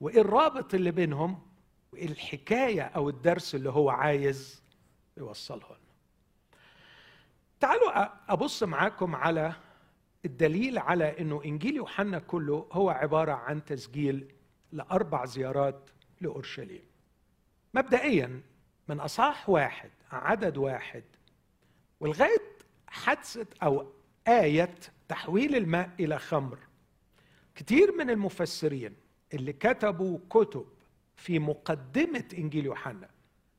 وإيه 0.00 0.20
الرابط 0.20 0.74
اللي 0.74 0.90
بينهم؟ 0.90 1.42
وإيه 1.92 2.06
الحكاية 2.06 2.82
أو 2.82 3.08
الدرس 3.08 3.54
اللي 3.54 3.70
هو 3.70 3.90
عايز 3.90 4.62
يوصله 5.16 5.66
لنا 5.66 5.81
تعالوا 7.62 8.08
أبص 8.32 8.62
معاكم 8.62 9.14
على 9.14 9.52
الدليل 10.24 10.78
على 10.78 11.20
إنه 11.20 11.42
إنجيل 11.44 11.76
يوحنا 11.76 12.18
كله 12.18 12.68
هو 12.72 12.90
عبارة 12.90 13.32
عن 13.32 13.64
تسجيل 13.64 14.32
لأربع 14.72 15.24
زيارات 15.24 15.90
لأورشليم. 16.20 16.82
مبدئيا 17.74 18.40
من 18.88 19.00
أصحاح 19.00 19.48
واحد 19.48 19.90
عدد 20.12 20.56
واحد 20.56 21.04
ولغاية 22.00 22.42
حادثه 22.86 23.46
أو 23.62 23.86
آية 24.28 24.74
تحويل 25.08 25.56
الماء 25.56 25.90
إلى 26.00 26.18
خمر. 26.18 26.58
كتير 27.54 27.96
من 27.96 28.10
المفسرين 28.10 28.94
اللي 29.34 29.52
كتبوا 29.52 30.18
كتب 30.30 30.66
في 31.16 31.38
مقدمة 31.38 32.24
إنجيل 32.38 32.66
يوحنا 32.66 33.08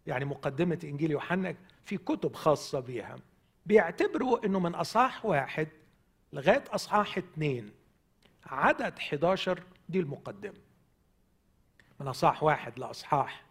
يعني 0.07 0.25
مقدمة 0.25 0.79
إنجيل 0.83 1.11
يوحنا 1.11 1.55
في 1.83 1.97
كتب 1.97 2.33
خاصة 2.35 2.79
بيها 2.79 3.15
بيعتبروا 3.65 4.45
إنه 4.45 4.59
من 4.59 4.75
أصحاح 4.75 5.25
واحد 5.25 5.67
لغاية 6.33 6.63
أصحاح 6.69 7.17
اثنين 7.17 7.71
عدد 8.45 8.97
11 8.97 9.63
دي 9.89 9.99
المقدمة. 9.99 10.59
من 11.99 12.07
أصحاح 12.07 12.43
واحد 12.43 12.79
لأصحاح 12.79 13.43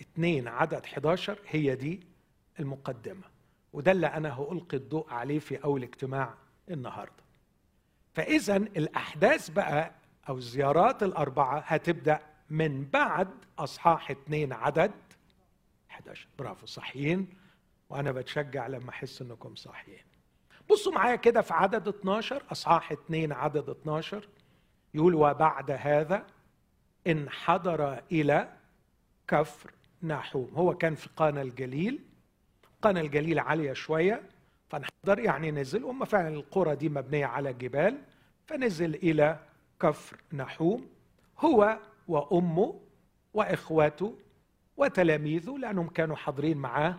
اثنين 0.00 0.48
عدد 0.48 0.84
11 0.84 1.38
هي 1.48 1.74
دي 1.74 2.00
المقدمة. 2.60 3.24
وده 3.72 3.92
اللي 3.92 4.06
أنا 4.06 4.38
هألقي 4.40 4.76
الضوء 4.76 5.10
عليه 5.10 5.38
في 5.38 5.64
أول 5.64 5.82
اجتماع 5.82 6.34
النهارده. 6.70 7.22
فإذا 8.14 8.56
الأحداث 8.56 9.48
بقى 9.50 9.92
أو 10.28 10.36
الزيارات 10.38 11.02
الأربعة 11.02 11.58
هتبدأ 11.58 12.20
من 12.50 12.84
بعد 12.84 13.28
أصحاح 13.58 14.10
اثنين 14.10 14.52
عدد 14.52 14.90
11 15.90 16.28
برافو 16.38 16.66
صحيين 16.66 17.28
وأنا 17.90 18.12
بتشجع 18.12 18.66
لما 18.66 18.90
أحس 18.90 19.22
إنكم 19.22 19.54
صحيين 19.54 20.02
بصوا 20.70 20.92
معايا 20.92 21.16
كده 21.16 21.40
في 21.40 21.54
عدد 21.54 21.88
12 21.88 22.42
أصحاح 22.52 22.92
2 22.92 23.32
عدد 23.32 23.68
12 23.70 24.28
يقول 24.94 25.14
وبعد 25.14 25.70
هذا 25.70 26.26
انحدر 27.06 28.02
إلى 28.12 28.52
كفر 29.28 29.70
ناحوم. 30.02 30.50
هو 30.54 30.74
كان 30.74 30.94
في 30.94 31.08
قانا 31.16 31.42
الجليل. 31.42 31.98
قانا 32.82 33.00
الجليل 33.00 33.38
عالية 33.38 33.72
شوية 33.72 34.22
فانحدر 34.68 35.18
يعني 35.18 35.50
نزل. 35.50 35.84
هم 35.84 36.04
فعلا 36.04 36.28
القرى 36.28 36.76
دي 36.76 36.88
مبنية 36.88 37.26
على 37.26 37.52
جبال 37.52 37.98
فنزل 38.46 38.94
إلى 38.94 39.38
كفر 39.80 40.16
نحوم 40.32 40.88
هو 41.38 41.78
وأمه 42.08 42.80
وإخواته 43.34 44.14
وتلاميذه 44.76 45.58
لأنهم 45.58 45.88
كانوا 45.88 46.16
حاضرين 46.16 46.58
معاه 46.58 46.98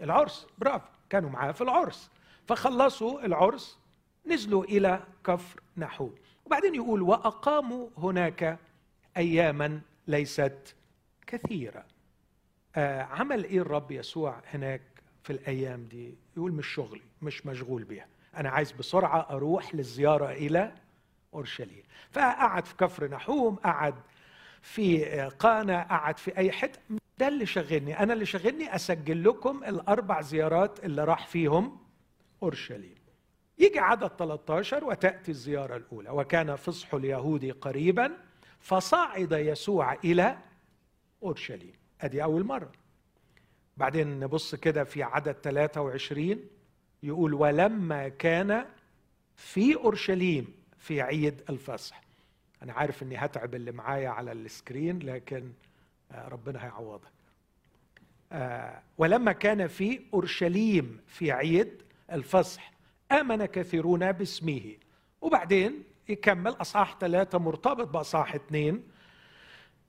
العرس. 0.00 0.46
برافو. 0.58 0.86
كانوا 1.10 1.30
معاه 1.30 1.52
في 1.52 1.60
العرس. 1.60 2.10
فخلصوا 2.48 3.24
العرس 3.26 3.78
نزلوا 4.26 4.64
إلى 4.64 5.00
كفر 5.24 5.60
نحوم 5.76 6.14
وبعدين 6.46 6.74
يقول 6.74 7.02
وأقاموا 7.02 7.88
هناك 7.98 8.58
اياما 9.16 9.80
ليست 10.06 10.74
كثيرة. 11.26 11.84
آه 12.76 13.02
عمل 13.02 13.44
إيه 13.44 13.58
الرب 13.60 13.90
يسوع 13.90 14.40
هناك 14.50 14.80
في 15.22 15.32
الأيام 15.32 15.84
دي؟ 15.84 16.14
يقول 16.36 16.52
مش 16.52 16.66
شغلي 16.66 17.02
مش 17.22 17.46
مشغول 17.46 17.84
بيها. 17.84 18.06
أنا 18.36 18.50
عايز 18.50 18.72
بسرعة 18.72 19.26
أروح 19.30 19.74
للزيارة 19.74 20.30
إلى 20.32 20.72
أورشليم. 21.34 21.82
فقعد 22.10 22.66
في 22.66 22.74
كفر 22.76 23.08
نحوم 23.08 23.56
قعد 23.56 23.94
في 24.62 25.04
قانا 25.38 25.82
قعد 25.82 26.18
في 26.18 26.36
أي 26.38 26.52
حتة. 26.52 26.80
ده 27.22 27.28
اللي 27.28 27.46
شغلني 27.46 27.98
أنا 27.98 28.12
اللي 28.12 28.26
شغلني 28.26 28.74
أسجل 28.74 29.24
لكم 29.24 29.64
الأربع 29.64 30.20
زيارات 30.20 30.84
اللي 30.84 31.04
راح 31.04 31.26
فيهم 31.26 31.78
أورشليم. 32.42 32.94
يجي 33.58 33.78
عدد 33.78 34.08
13 34.18 34.84
وتأتي 34.84 35.30
الزيارة 35.30 35.76
الأولى. 35.76 36.10
وكان 36.10 36.56
فصح 36.56 36.94
اليهود 36.94 37.44
قريبا 37.60 38.16
فصعد 38.60 39.32
يسوع 39.32 39.94
إلى 40.04 40.38
أورشليم. 41.22 41.72
أدي 42.00 42.22
أول 42.22 42.44
مرة. 42.44 42.72
بعدين 43.76 44.20
نبص 44.20 44.54
كده 44.54 44.84
في 44.84 45.02
عدد 45.02 45.32
23 45.32 46.40
يقول 47.02 47.34
ولما 47.34 48.08
كان 48.08 48.64
في 49.36 49.76
أورشليم 49.76 50.54
في 50.78 51.00
عيد 51.00 51.42
الفصح. 51.50 52.02
أنا 52.62 52.72
عارف 52.72 53.02
إني 53.02 53.16
هتعب 53.16 53.54
اللي 53.54 53.72
معايا 53.72 54.08
على 54.08 54.32
السكرين 54.32 54.98
لكن 54.98 55.52
آه، 56.12 56.28
ربنا 56.28 56.64
هيعوضك. 56.64 57.04
آه، 57.04 57.11
ولما 58.98 59.32
كان 59.32 59.66
في 59.66 60.00
أورشليم 60.14 61.00
في 61.06 61.32
عيد 61.32 61.82
الفصح 62.12 62.72
آمن 63.12 63.44
كثيرون 63.44 64.12
باسمه. 64.12 64.76
وبعدين 65.20 65.82
يكمل 66.08 66.50
أصحاح 66.60 66.96
ثلاثة 67.00 67.38
مرتبط 67.38 67.88
بأصحاح 67.88 68.34
اثنين 68.34 68.82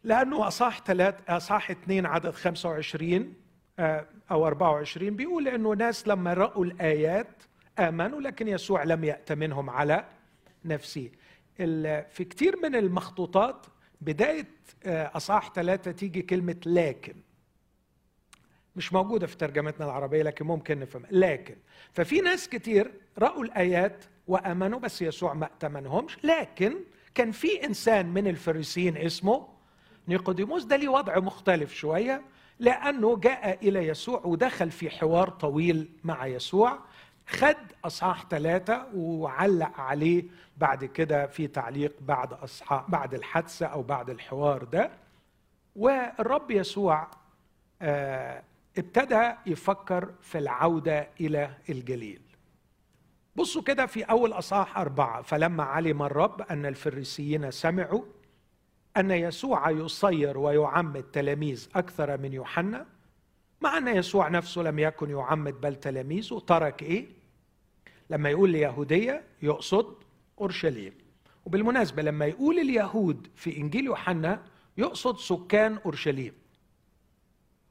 لأنه 0.03 0.47
أصحاح 0.47 0.81
ثلاثة 0.83 1.37
أصحاح 1.37 1.71
اثنين 1.71 2.05
عدد 2.05 2.31
25 2.31 3.33
آه، 3.79 4.07
أو 4.31 4.47
24 4.47 5.15
بيقول 5.15 5.47
إنه 5.47 5.73
ناس 5.73 6.07
لما 6.07 6.33
رأوا 6.33 6.65
الآيات 6.65 7.43
آمنوا 7.79 8.21
لكن 8.21 8.47
يسوع 8.47 8.83
لم 8.83 9.03
يأت 9.03 9.31
منهم 9.31 9.69
على 9.69 10.05
نفسه. 10.65 11.11
في 12.09 12.25
كثير 12.29 12.55
من 12.63 12.75
المخطوطات 12.75 13.65
بداية 14.01 14.47
آه، 14.85 15.11
أصحاح 15.15 15.53
ثلاثة 15.53 15.91
تيجي 15.91 16.21
كلمة 16.21 16.55
لكن. 16.65 17.15
مش 18.75 18.93
موجودة 18.93 19.27
في 19.27 19.37
ترجمتنا 19.37 19.85
العربية 19.85 20.23
لكن 20.23 20.45
ممكن 20.45 20.79
نفهم. 20.79 21.03
لكن 21.11 21.55
ففي 21.93 22.21
ناس 22.21 22.49
كتير 22.49 22.91
رأوا 23.19 23.43
الآيات 23.43 24.05
وآمنوا 24.27 24.79
بس 24.79 25.01
يسوع 25.01 25.33
ما 25.33 25.45
ائتمنهمش. 25.45 26.17
لكن 26.25 26.75
كان 27.15 27.31
في 27.31 27.65
إنسان 27.65 28.05
من 28.13 28.27
الفريسيين 28.27 28.97
اسمه 28.97 29.47
نيقوديموس. 30.07 30.63
ده 30.63 30.75
ليه 30.75 30.89
وضع 30.89 31.19
مختلف 31.19 31.73
شوية 31.73 32.21
لأنه 32.59 33.17
جاء 33.17 33.67
إلى 33.67 33.87
يسوع 33.87 34.21
ودخل 34.25 34.71
في 34.71 34.89
حوار 34.89 35.29
طويل 35.29 35.89
مع 36.03 36.25
يسوع 36.27 36.79
خد 37.27 37.55
أصحاح 37.85 38.25
ثلاثة 38.29 38.87
وعلق 38.95 39.79
عليه 39.79 40.23
بعد 40.57 40.85
كده 40.85 41.27
في 41.27 41.47
تعليق 41.47 41.93
بعد 42.01 42.33
أصحاح 42.33 42.89
بعد 42.91 43.13
الحادثة 43.13 43.65
أو 43.65 43.81
بعد 43.83 44.09
الحوار 44.09 44.63
ده. 44.63 44.91
والرب 45.75 46.51
يسوع 46.51 47.07
آه، 47.81 48.43
ابتدى 48.77 49.31
يفكر 49.45 50.13
في 50.21 50.37
العودة 50.37 51.09
إلى 51.21 51.57
الجليل. 51.69 52.21
بصوا 53.35 53.61
كده 53.61 53.85
في 53.85 54.03
أول 54.03 54.33
أصحاح 54.33 54.77
أربعة 54.77 55.21
فلما 55.21 55.63
علم 55.63 56.03
الرب 56.03 56.41
أن 56.41 56.65
الفريسيين 56.65 57.51
سمعوا 57.51 58.03
أن 58.97 59.11
يسوع 59.11 59.69
يصير 59.69 60.37
ويعمد 60.37 61.03
تلاميذ 61.03 61.69
أكثر 61.75 62.17
من 62.17 62.33
يوحنا 62.33 62.85
مع 63.61 63.77
أن 63.77 63.87
يسوع 63.87 64.27
نفسه 64.27 64.61
لم 64.61 64.79
يكن 64.79 65.09
يعمد 65.09 65.61
بل 65.61 65.75
تلاميذه 65.75 66.39
ترك 66.47 66.83
إيه؟ 66.83 67.07
لما 68.09 68.29
يقول 68.29 68.49
اليهودية 68.49 69.23
يقصد 69.41 69.95
أورشليم. 70.41 70.93
وبالمناسبة 71.45 72.01
لما 72.01 72.25
يقول 72.25 72.59
اليهود 72.59 73.27
في 73.35 73.57
إنجيل 73.57 73.85
يوحنا 73.85 74.43
يقصد 74.77 75.17
سكان 75.17 75.79
أورشليم. 75.85 76.33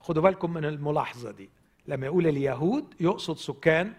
خدوا 0.02 0.22
بالكم 0.22 0.52
من 0.52 0.64
الملاحظة 0.64 1.30
دي. 1.30 1.50
لما 1.86 2.06
يقول 2.06 2.26
اليهود 2.26 2.94
يقصد 3.00 3.36
سكان 3.36 3.92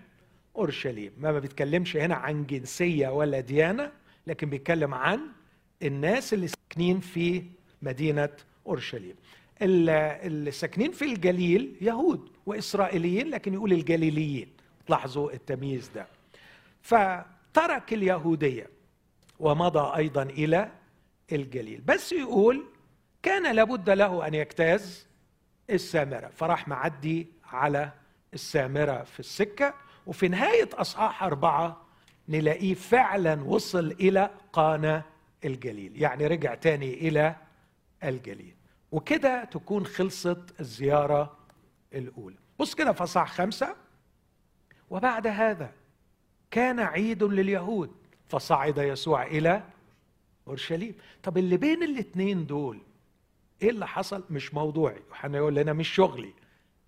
أورشليم. 0.56 1.12
ما 1.18 1.40
بيتكلمش 1.40 1.98
هنا 1.98 2.16
عن 2.16 2.46
جنسية 2.46 3.08
ولا 3.08 3.40
ديانة 3.40 3.92
لكن 4.28 4.50
بيتكلم 4.50 4.94
عن 4.94 5.20
الناس 5.84 6.34
اللي 6.34 6.48
ساكنين 6.48 7.00
في 7.00 7.44
مدينة 7.82 8.30
أورشليم. 8.68 9.16
اللي 9.62 10.52
ساكنين 10.52 10.92
في 10.92 11.06
الجليل 11.06 11.76
يهود 11.82 12.30
وإسرائيليين 12.46 13.30
لكن 13.30 13.54
يقول 13.54 13.74
الجليليين. 13.74 14.48
لاحظوا 14.90 15.32
التمييز 15.34 15.92
ده. 15.96 16.08
فترك 16.82 17.94
اليهودية 17.94 18.70
ومضى 19.40 19.98
أيضا 19.98 20.24
إلى 20.24 20.72
الجليل. 21.32 21.82
بس 21.82 22.12
يقول 22.12 22.64
كان 23.24 23.56
لابد 23.56 23.90
له 23.90 24.28
أن 24.28 24.34
يجتاز 24.34 25.08
السامرة. 25.70 26.28
فراح 26.28 26.68
معدي 26.68 27.28
على 27.46 27.92
السامرة 28.34 29.04
في 29.04 29.20
السكة 29.20 29.74
وفي 30.08 30.28
نهاية 30.28 30.70
أصحاح 30.74 31.24
أربعة 31.24 31.82
نلاقيه 32.30 32.74
فعلا 32.74 33.44
وصل 33.44 33.92
إلى 33.92 34.30
قانا 34.54 35.04
الجليل 35.46 36.02
يعني 36.02 36.28
رجع 36.28 36.56
تاني 36.56 36.94
إلى 36.94 37.36
الجليل. 38.04 38.56
وكده 38.92 39.44
تكون 39.44 39.86
خلصت 39.86 40.60
الزيارة 40.60 41.38
الأولى. 41.94 42.36
بص 42.60 42.76
كده 42.76 42.92
في 42.92 43.04
أصحاح 43.04 43.32
خمسة. 43.32 43.76
وبعد 44.90 45.28
هذا 45.28 45.72
كان 46.52 46.80
عيد 46.80 47.24
لليهود 47.24 47.92
فصعد 48.28 48.78
يسوع 48.78 49.24
إلى 49.24 49.64
أورشليم. 50.48 50.96
طب 51.24 51.38
اللي 51.38 51.58
بين 51.58 51.84
الاثنين 51.84 52.46
دول 52.46 52.82
إيه 53.64 53.70
اللي 53.70 53.88
حصل؟ 53.88 54.24
مش 54.30 54.54
موضوعي. 54.54 55.02
يوحنا 55.10 55.38
يقول 55.38 55.56
لنا 55.56 55.74
مش 55.74 55.90
شغلي. 55.90 56.34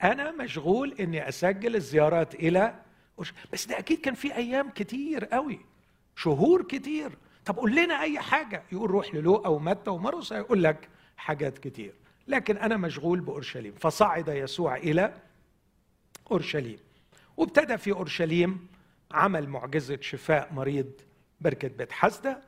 أنا 0.03 0.31
مشغول 0.31 0.93
إني 0.99 1.29
أسجل 1.29 1.75
الزيارات 1.75 2.35
إلى 2.35 2.75
بس 3.53 3.65
ده 3.65 3.79
أكيد 3.79 4.01
كان 4.01 4.13
في 4.13 4.35
أيام 4.35 4.69
كتير 4.69 5.25
قوي. 5.25 5.59
شهور 6.15 6.63
كتير. 6.63 7.17
طب 7.45 7.57
قول 7.57 7.75
لنا 7.75 8.01
أي 8.01 8.19
حاجة. 8.19 8.63
يقول 8.71 8.91
روح 8.91 9.15
للوقا 9.15 9.49
ومتى 9.49 9.89
ومرقس 9.89 10.33
هيقول 10.33 10.63
لك 10.63 10.89
حاجات 11.17 11.57
كتير. 11.57 11.93
لكن 12.27 12.57
أنا 12.57 12.77
مشغول 12.77 13.19
بأورشليم. 13.19 13.73
فصعد 13.79 14.27
يسوع 14.27 14.77
إلى 14.77 15.13
أورشليم. 16.31 16.79
وابتدى 17.38 17.77
في 17.77 17.91
أورشليم 17.91 18.67
عمل 19.11 19.49
معجزة 19.49 19.97
شفاء 20.01 20.53
مريض 20.53 20.91
بركة 21.41 21.67
بيت 21.67 21.91
حسده 21.91 22.41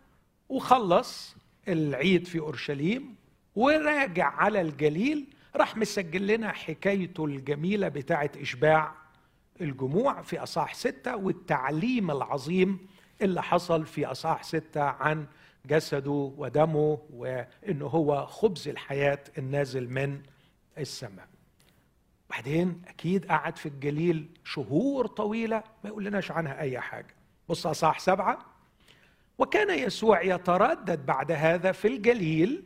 وخلص 0.50 1.36
العيد 1.68 2.28
في 2.28 2.40
أورشليم. 2.40 3.16
وراجع 3.58 4.26
على 4.26 4.62
الجليل 4.62 5.26
راح 5.56 5.78
مسجل 5.78 6.28
لنا 6.28 6.52
حكايته 6.52 7.26
الجميلة 7.26 7.88
بتاعة 7.88 8.32
إشباع 8.42 8.92
الجموع 9.62 10.22
في 10.22 10.40
أصاح 10.44 10.74
ستة 10.74 11.16
والتعليم 11.16 12.12
العظيم 12.12 12.88
اللي 13.22 13.44
حصل 13.44 13.86
في 13.86 14.06
أصاح 14.06 14.44
ستة 14.44 14.82
عن 14.82 15.26
جسده 15.66 16.32
ودمه 16.38 17.00
وإنه 17.14 17.86
هو 17.86 18.26
خبز 18.26 18.68
الحياة 18.68 19.20
النازل 19.38 19.90
من 19.90 20.22
السماء. 20.78 21.28
بعدين 22.30 22.82
أكيد 22.88 23.26
قعد 23.26 23.58
في 23.58 23.66
الجليل 23.66 24.28
شهور 24.44 25.08
طويلة 25.08 25.64
ما 25.84 25.90
يقول 25.90 26.06
لناش 26.06 26.32
عنها 26.32 26.60
أي 26.60 26.80
حاجة. 26.80 27.16
بص 27.50 27.68
أصاح 27.68 28.00
سبعة. 28.00 28.46
وكان 29.38 29.80
يسوع 29.80 30.22
يتردد 30.22 31.06
بعد 31.06 31.32
هذا 31.32 31.72
في 31.72 31.88
الجليل 31.88 32.64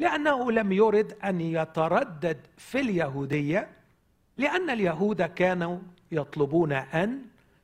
لأنه 0.00 0.52
لم 0.52 0.72
يرد 0.72 1.12
أن 1.24 1.40
يتردد 1.40 2.38
في 2.56 2.80
اليهودية 2.80 3.68
لأن 4.36 4.70
اليهود 4.70 5.22
كانوا 5.22 5.78
يطلبون 6.12 6.72
أن 6.72 7.22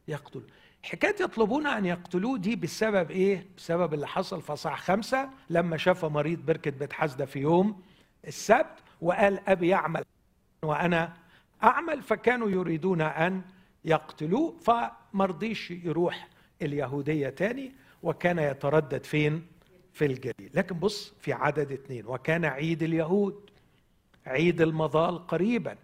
يقتلوا 0.09 0.45
حكاية 0.83 1.15
يطلبون 1.21 1.67
أن 1.67 1.85
يقتلوه 1.85 2.39
دي 2.39 2.57
بسبب 2.57 3.11
إيه؟ 3.11 3.47
بسبب 3.57 3.95
اللي 3.95 4.07
حصل 4.07 4.43
في 4.43 4.57
صح 4.57 4.81
خمسة 4.81 5.31
لما 5.51 5.77
شاف 5.77 6.05
مريض 6.05 6.47
بركة 6.47 6.71
بيت 6.71 6.93
في 7.23 7.39
يوم 7.39 7.83
السبت 8.27 8.79
وقال 9.01 9.41
أبي 9.49 9.69
يعمل 9.69 10.05
وأنا 10.63 11.13
أعمل 11.63 12.03
فكانوا 12.03 12.51
يريدون 12.51 13.01
أن 13.01 13.43
يقتلوه 13.85 14.55
فمرضيش 14.61 15.71
يروح 15.71 16.29
اليهودية 16.63 17.29
تاني 17.29 17.73
وكان 18.03 18.39
يتردد 18.39 19.05
فين؟ 19.05 19.47
في 19.97 20.07
الجليل. 20.07 20.51
لكن 20.55 20.79
بص 20.79 21.15
في 21.21 21.33
عدد 21.33 21.73
اثنين 21.73 22.07
وكان 22.07 22.45
عيد 22.45 22.83
اليهود 22.83 23.51
عيد 24.27 24.61
المظال 24.61 25.27
قريبا. 25.27 25.77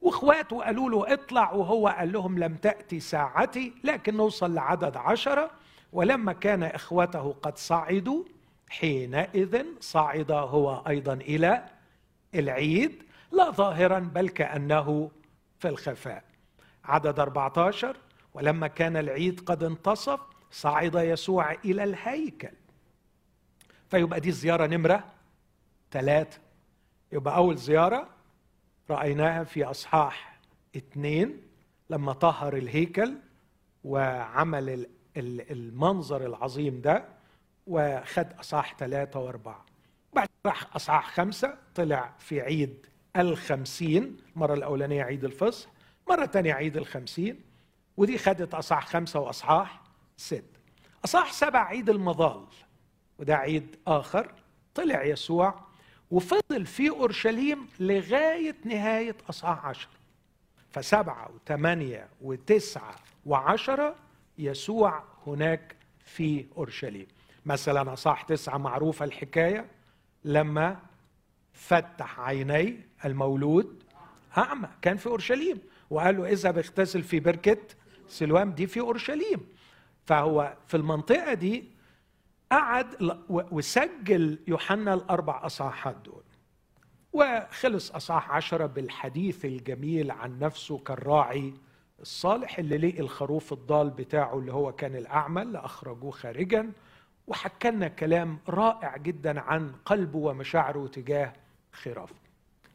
وإخواته 0.00 0.64
قالوا 0.64 0.90
له 0.90 1.12
اطلع 1.12 1.52
وهو 1.52 1.88
قال 1.88 2.12
لهم 2.12 2.38
لم 2.38 2.54
تأتي 2.54 3.00
ساعتي 3.00 3.72
لكن 3.84 4.16
نوصل 4.16 4.54
لعدد 4.54 4.96
عشرة. 4.96 5.50
ولما 5.92 6.32
كان 6.32 6.62
إخوته 6.62 7.32
قد 7.42 7.58
صعدوا 7.58 8.24
حينئذ 8.70 9.64
صعد 9.80 10.30
هو 10.30 10.82
أيضا 10.88 11.12
إلى 11.12 11.64
العيد 12.34 13.02
لا 13.32 13.50
ظاهرا 13.50 13.98
بل 13.98 14.28
كأنه 14.28 15.10
في 15.58 15.68
الخفاء. 15.68 16.24
عدد 16.84 17.20
14 17.20 17.96
ولما 18.34 18.66
كان 18.66 18.96
العيد 18.96 19.40
قد 19.40 19.62
انتصف 19.62 20.20
صعد 20.50 20.94
يسوع 20.94 21.52
إلى 21.52 21.84
الهيكل. 21.84 22.52
فيبقى 23.90 24.20
دي 24.20 24.28
الزيارة 24.28 24.66
نمرة 24.66 25.04
ثلاثة 25.90 26.38
يبقى 27.12 27.36
أول 27.36 27.56
زيارة 27.56 28.08
رأيناها 28.90 29.44
في 29.44 29.64
أصحاح 29.64 30.40
اثنين 30.76 31.42
لما 31.90 32.12
طهر 32.12 32.56
الهيكل 32.56 33.14
وعمل 33.84 34.86
المنظر 35.16 36.26
العظيم 36.26 36.80
ده 36.80 37.04
وخد 37.66 38.26
أصحاح 38.40 38.76
ثلاثة 38.78 39.20
وأربعة. 39.20 39.64
بعد 40.14 40.28
راح 40.46 40.76
أصحاح 40.76 41.10
خمسة 41.14 41.58
طلع 41.74 42.14
في 42.18 42.40
عيد 42.40 42.86
الخمسين 43.16 44.16
المرة 44.36 44.54
الأولانية 44.54 45.02
عيد 45.02 45.24
الفصح 45.24 45.68
مرة 46.10 46.26
ثانية 46.26 46.54
عيد 46.54 46.76
الخمسين 46.76 47.40
ودي 47.96 48.18
خدت 48.18 48.54
أصحاح 48.54 48.88
خمسة 48.88 49.20
وأصحاح 49.20 49.82
ست. 50.16 50.44
أصحاح 51.04 51.32
سبع 51.32 51.64
عيد 51.64 51.90
المظال 51.90 52.46
وده 53.18 53.36
عيد 53.36 53.76
آخر 53.86 54.32
طلع 54.74 55.04
يسوع 55.04 55.60
وفضل 56.10 56.66
في 56.66 56.90
أورشليم 56.90 57.68
لغاية 57.80 58.56
نهاية 58.64 59.16
أصحاح 59.30 59.66
عشر. 59.66 59.88
فسبعة 60.70 61.30
وثمانية 61.34 62.08
وتسعة 62.20 62.94
وعشرة 63.26 63.96
يسوع 64.38 65.02
هناك 65.26 65.76
في 66.04 66.46
أورشليم. 66.56 67.06
مثلا 67.46 67.92
اصح 67.92 68.22
تسعة 68.22 68.58
معروفة 68.58 69.04
الحكاية 69.04 69.66
لما 70.24 70.76
فتح 71.52 72.20
عيني 72.20 72.80
المولود 73.04 73.82
أعمى 74.38 74.68
كان 74.82 74.96
في 74.96 75.06
أورشليم. 75.06 75.58
وقال 75.90 76.16
له 76.16 76.28
اذهب 76.28 76.58
اغتسل 76.58 77.02
في 77.02 77.20
بركة 77.20 77.58
سلوام 78.08 78.52
دي 78.52 78.66
في 78.66 78.80
أورشليم. 78.80 79.46
فهو 80.04 80.56
في 80.66 80.76
المنطقة 80.76 81.34
دي 81.34 81.64
قعد 82.52 83.18
وسجل 83.28 84.38
يوحنا 84.48 84.94
الأربع 84.94 85.46
أصحاحات 85.46 85.96
دول. 86.04 86.22
وخلص 87.12 87.90
أصحاح 87.90 88.30
عشرة 88.30 88.66
بالحديث 88.66 89.44
الجميل 89.44 90.10
عن 90.10 90.38
نفسه 90.38 90.78
كالراعي 90.78 91.54
الصالح 92.00 92.58
اللي 92.58 92.78
لقي 92.78 93.00
الخروف 93.00 93.52
الضال 93.52 93.90
بتاعه 93.90 94.38
اللي 94.38 94.52
هو 94.52 94.72
كان 94.72 94.96
الاعمى 94.96 95.42
اللي 95.42 95.58
اخرجوه 95.58 96.10
خارجا. 96.10 96.72
وحكى 97.26 97.70
لنا 97.70 97.88
كلام 97.88 98.38
رائع 98.48 98.96
جدا 98.96 99.40
عن 99.40 99.72
قلبه 99.84 100.18
ومشاعره 100.18 100.86
تجاه 100.86 101.32
خرافه. 101.72 102.14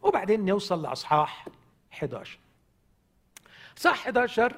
وبعدين 0.02 0.46
نوصل 0.46 0.82
لأصحاح 0.82 1.48
11 1.94 2.40
صح 3.76 4.08
11 4.08 4.56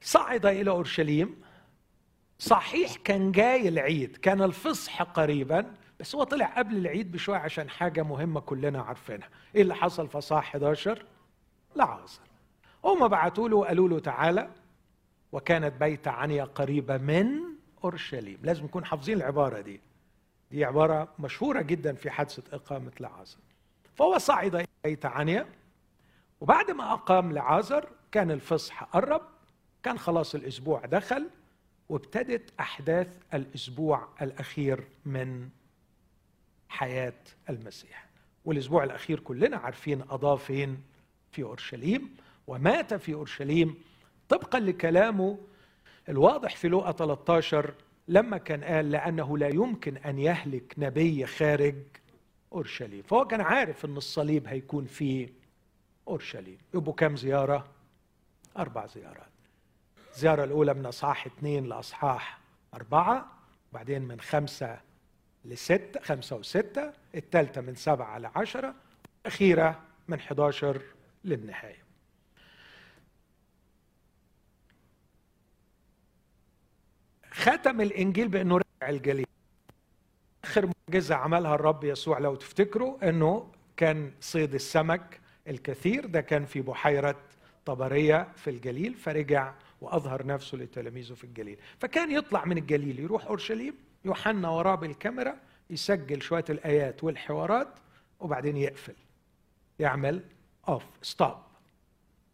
صعد 0.00 0.46
إلى 0.46 0.70
أورشليم. 0.70 1.42
صحيح 2.48 2.96
كان 2.96 3.32
جاي 3.32 3.68
العيد 3.68 4.16
كان 4.16 4.42
الفصح 4.42 5.02
قريبا 5.02 5.74
بس 6.00 6.14
هو 6.14 6.22
طلع 6.24 6.46
قبل 6.46 6.76
العيد 6.76 7.12
بشوية 7.12 7.36
عشان 7.38 7.70
حاجة 7.70 8.02
مهمة 8.02 8.40
كلنا 8.40 8.82
عارفينها. 8.82 9.28
إيه 9.54 9.62
اللي 9.62 9.74
حصل 9.74 10.08
في 10.08 10.20
صح 10.20 10.36
11 10.36 11.04
لعازر 11.76 12.20
هم 12.84 13.08
بعتوا 13.08 13.48
له 13.48 13.56
وقالوا 13.56 13.88
له 13.88 13.98
تعالى 13.98 14.50
وكانت 15.32 15.74
بيت 15.80 16.08
عنيا 16.08 16.44
قريبة 16.44 16.96
من 16.96 17.40
أورشليم. 17.84 18.38
لازم 18.42 18.64
نكون 18.64 18.84
حافظين 18.84 19.16
العبارة 19.16 19.60
دي. 19.60 19.80
دي 20.50 20.64
عبارة 20.64 21.08
مشهورة 21.18 21.62
جدا 21.62 21.94
في 21.94 22.10
حادثة 22.10 22.42
إقامة 22.56 22.92
لعازر. 23.00 23.38
فهو 23.94 24.18
صعد 24.18 24.54
إلى 24.54 24.66
بيت 24.84 25.06
عنيا 25.06 25.46
وبعد 26.40 26.70
ما 26.70 26.92
أقام 26.92 27.32
لعازر 27.32 27.88
كان 28.12 28.30
الفصح 28.30 28.82
قرب 28.84 29.22
كان 29.82 29.98
خلاص 29.98 30.34
الأسبوع 30.34 30.80
دخل 30.86 31.28
وابتدت 31.88 32.52
أحداث 32.60 33.08
الأسبوع 33.34 34.08
الأخير 34.22 34.84
من 35.04 35.48
حياة 36.68 37.12
المسيح. 37.50 38.06
والأسبوع 38.44 38.84
الأخير 38.84 39.20
كلنا 39.20 39.56
عارفين 39.56 40.02
قضاه 40.02 40.36
فين؟ 40.36 40.82
في 41.32 41.42
أورشليم. 41.42 42.16
ومات 42.46 42.94
في 42.94 43.14
أورشليم 43.14 43.74
طبقا 44.28 44.60
لكلامه 44.60 45.38
الواضح 46.08 46.56
في 46.56 46.68
لوقا 46.68 46.92
13 46.92 47.74
لما 48.08 48.38
كان 48.38 48.64
قال 48.64 48.90
لأنه 48.90 49.38
لا 49.38 49.48
يمكن 49.48 49.96
أن 49.96 50.18
يهلك 50.18 50.74
نبي 50.78 51.26
خارج 51.26 51.74
أورشليم. 52.52 53.02
فهو 53.02 53.24
كان 53.26 53.40
عارف 53.40 53.84
إن 53.84 53.96
الصليب 53.96 54.46
هيكون 54.46 54.84
في 54.84 55.28
أورشليم. 56.08 56.58
يبقوا 56.74 56.94
كم 56.94 57.16
زيارة؟ 57.16 57.66
أربع 58.58 58.86
زيارات. 58.86 59.33
الزيارة 60.14 60.44
الأولى 60.44 60.74
من 60.74 60.86
أصحاح 60.86 61.26
اثنين 61.26 61.64
لأصحاح 61.64 62.38
أربعة 62.74 63.32
وبعدين 63.72 64.02
من 64.02 64.20
خمسة 64.20 64.80
لستة 65.44 66.00
خمسة 66.00 66.36
وستة 66.36 66.92
الثالثة 67.14 67.60
من 67.60 67.74
سبعة 67.74 68.18
لعشرة 68.18 68.74
الأخيرة 69.26 69.80
من 70.08 70.18
11 70.18 70.82
للنهاية. 71.24 71.84
ختم 77.32 77.80
الإنجيل 77.80 78.28
بأنه 78.28 78.56
رجع 78.56 78.88
الجليل 78.90 79.26
آخر 80.44 80.70
معجزة 80.88 81.14
عملها 81.14 81.54
الرب 81.54 81.84
يسوع 81.84 82.18
لو 82.18 82.34
تفتكروا 82.34 83.08
أنه 83.08 83.50
كان 83.76 84.12
صيد 84.20 84.54
السمك 84.54 85.20
الكثير 85.48 86.06
ده 86.06 86.20
كان 86.20 86.44
في 86.46 86.60
بحيرة 86.60 87.16
طبرية 87.66 88.28
في 88.36 88.50
الجليل 88.50 88.94
فرجع 88.94 89.54
وأظهر 89.80 90.26
نفسه 90.26 90.58
لتلاميذه 90.58 91.14
في 91.14 91.24
الجليل. 91.24 91.58
فكان 91.78 92.10
يطلع 92.10 92.44
من 92.44 92.58
الجليل 92.58 93.00
يروح 93.00 93.26
أورشليم 93.26 93.74
يوحنا 94.04 94.48
وراه 94.48 94.74
بالكاميرا 94.74 95.36
يسجل 95.70 96.22
شوية 96.22 96.44
الآيات 96.50 97.04
والحوارات 97.04 97.68
وبعدين 98.20 98.56
يقفل. 98.56 98.94
يعمل 99.78 100.24
off 100.68 100.84
stop 101.02 101.36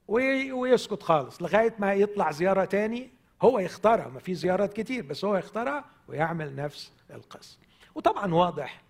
ويسكت 0.08 1.02
خالص 1.02 1.42
لغاية 1.42 1.74
ما 1.78 1.94
يطلع 1.94 2.30
زيارة 2.30 2.64
تاني. 2.64 3.10
هو 3.42 3.58
يختارها 3.58 4.08
ما 4.08 4.18
في 4.20 4.34
زيارات 4.34 4.72
كتير 4.72 5.06
بس 5.06 5.24
هو 5.24 5.36
يختارها 5.36 5.84
ويعمل 6.08 6.56
نفس 6.56 6.92
القصة. 7.10 7.58
وطبعا 7.94 8.34
واضح 8.34 8.82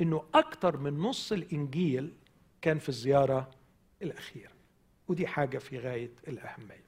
إنه 0.00 0.24
أكثر 0.34 0.76
من 0.76 0.98
نص 0.98 1.32
الإنجيل 1.32 2.12
كان 2.62 2.78
في 2.78 2.88
الزيارة 2.88 3.50
الأخيرة. 4.02 4.52
ودي 5.08 5.26
حاجة 5.26 5.58
في 5.58 5.78
غاية 5.78 6.10
الأهمية. 6.28 6.83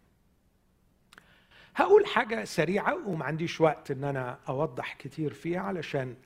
هقول 1.76 2.06
حاجة 2.06 2.44
سريعة 2.44 3.08
وما 3.08 3.24
عنديش 3.24 3.60
وقت 3.60 3.90
إن 3.90 4.04
أنا 4.04 4.38
أوضح 4.48 4.92
كتير 4.94 5.32
فيها 5.32 5.60
علشان 5.60 6.16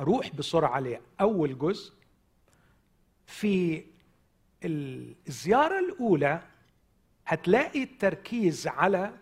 أروح 0.00 0.34
بسرعة 0.34 0.80
لأول 0.80 1.58
جزء. 1.58 1.92
في 3.26 3.84
الزيارة 4.64 5.78
الأولى 5.78 6.40
هتلاقي 7.26 7.82
التركيز 7.82 8.66
على 8.66 9.12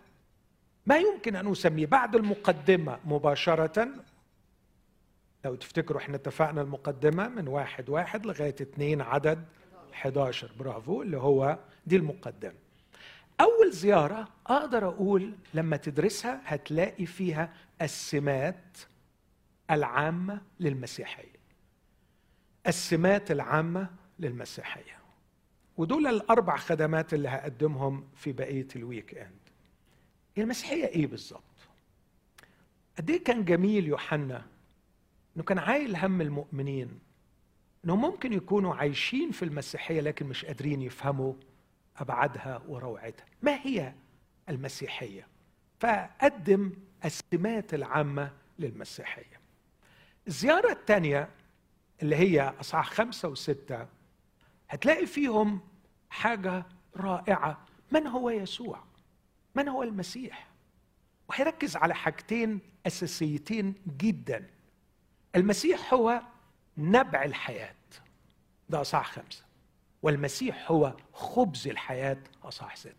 ما 0.85 0.97
يمكن 0.97 1.35
أن 1.35 1.51
أسميه 1.51 1.85
بعد 1.85 2.15
المقدمة 2.15 2.99
مباشرة. 3.05 3.87
لو 5.45 5.55
تفتكروا 5.55 6.01
إحنا 6.01 6.15
اتفقنا 6.15 6.61
المقدمة 6.61 7.27
من 7.27 7.47
واحد 7.47 7.89
واحد 7.89 8.25
لغاية 8.25 8.55
اثنين 8.61 9.01
عدد 9.01 9.45
11 9.93 10.51
برافو 10.59 11.01
اللي 11.01 11.17
هو 11.17 11.59
دي 11.85 11.95
المقدمة. 11.95 12.62
أول 13.43 13.71
زيارة 13.71 14.27
أقدر 14.47 14.87
أقول 14.87 15.33
لما 15.53 15.77
تدرسها 15.77 16.41
هتلاقي 16.45 17.05
فيها 17.05 17.53
السمات 17.81 18.77
العامة 19.71 20.41
للمسيحية. 20.59 21.43
السمات 22.67 23.31
العامة 23.31 23.89
للمسيحية. 24.19 24.97
ودول 25.77 26.07
الأربع 26.07 26.57
خدمات 26.57 27.13
اللي 27.13 27.29
هقدمهم 27.29 28.07
في 28.15 28.31
بقية 28.31 28.67
الويك 28.75 29.13
إند. 29.17 29.39
المسيحية 30.37 30.85
إيه 30.85 31.07
بالظبط؟ 31.07 31.43
قد 32.97 33.09
إيه 33.09 33.23
كان 33.23 33.45
جميل 33.45 33.87
يوحنا 33.87 34.45
إنه 35.35 35.43
كان 35.43 35.57
عايل 35.57 35.95
هم 35.95 36.21
المؤمنين 36.21 36.99
إنهم 37.85 38.01
ممكن 38.01 38.33
يكونوا 38.33 38.75
عايشين 38.75 39.31
في 39.31 39.45
المسيحية 39.45 40.01
لكن 40.01 40.25
مش 40.25 40.45
قادرين 40.45 40.81
يفهموا 40.81 41.33
ابعادها 41.97 42.61
وروعتها. 42.67 43.25
ما 43.41 43.59
هي 43.61 43.93
المسيحية؟ 44.49 45.27
فقدم 45.79 46.71
السمات 47.05 47.73
العامة 47.73 48.31
للمسيحية. 48.59 49.41
الزيارة 50.27 50.71
الثانية 50.71 51.29
اللي 52.01 52.15
هي 52.15 52.53
أصحاح 52.59 52.89
خمسة 52.89 53.27
وستة 53.29 53.87
هتلاقي 54.69 55.05
فيهم 55.05 55.61
حاجة 56.09 56.65
رائعة. 56.97 57.65
من 57.91 58.07
هو 58.07 58.29
يسوع؟ 58.29 58.83
من 59.55 59.67
هو 59.67 59.83
المسيح؟ 59.83 60.47
وهيركز 61.29 61.75
على 61.75 61.95
حاجتين 61.95 62.59
أساسيتين 62.87 63.73
جدا. 63.97 64.49
المسيح 65.35 65.93
هو 65.93 66.21
نبع 66.77 67.23
الحياة. 67.23 67.75
ده 68.69 68.81
أصحاح 68.81 69.11
خمسة. 69.11 69.43
والمسيح 70.03 70.71
هو 70.71 70.95
خبز 71.13 71.67
الحياة 71.67 72.17
أصح 72.43 72.75
ستة. 72.75 72.93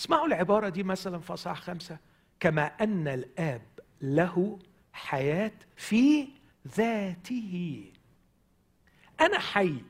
اسمعوا 0.00 0.26
العبارة 0.26 0.68
دي 0.68 0.82
مثلا 0.82 1.18
في 1.18 1.32
أصح 1.32 1.60
خمسة. 1.60 1.98
كما 2.40 2.66
أن 2.66 3.08
الآب 3.08 3.62
له 4.00 4.58
حياة 4.92 5.52
في 5.76 6.28
ذاته. 6.68 7.84
أنا 9.20 9.38
حي. 9.38 9.82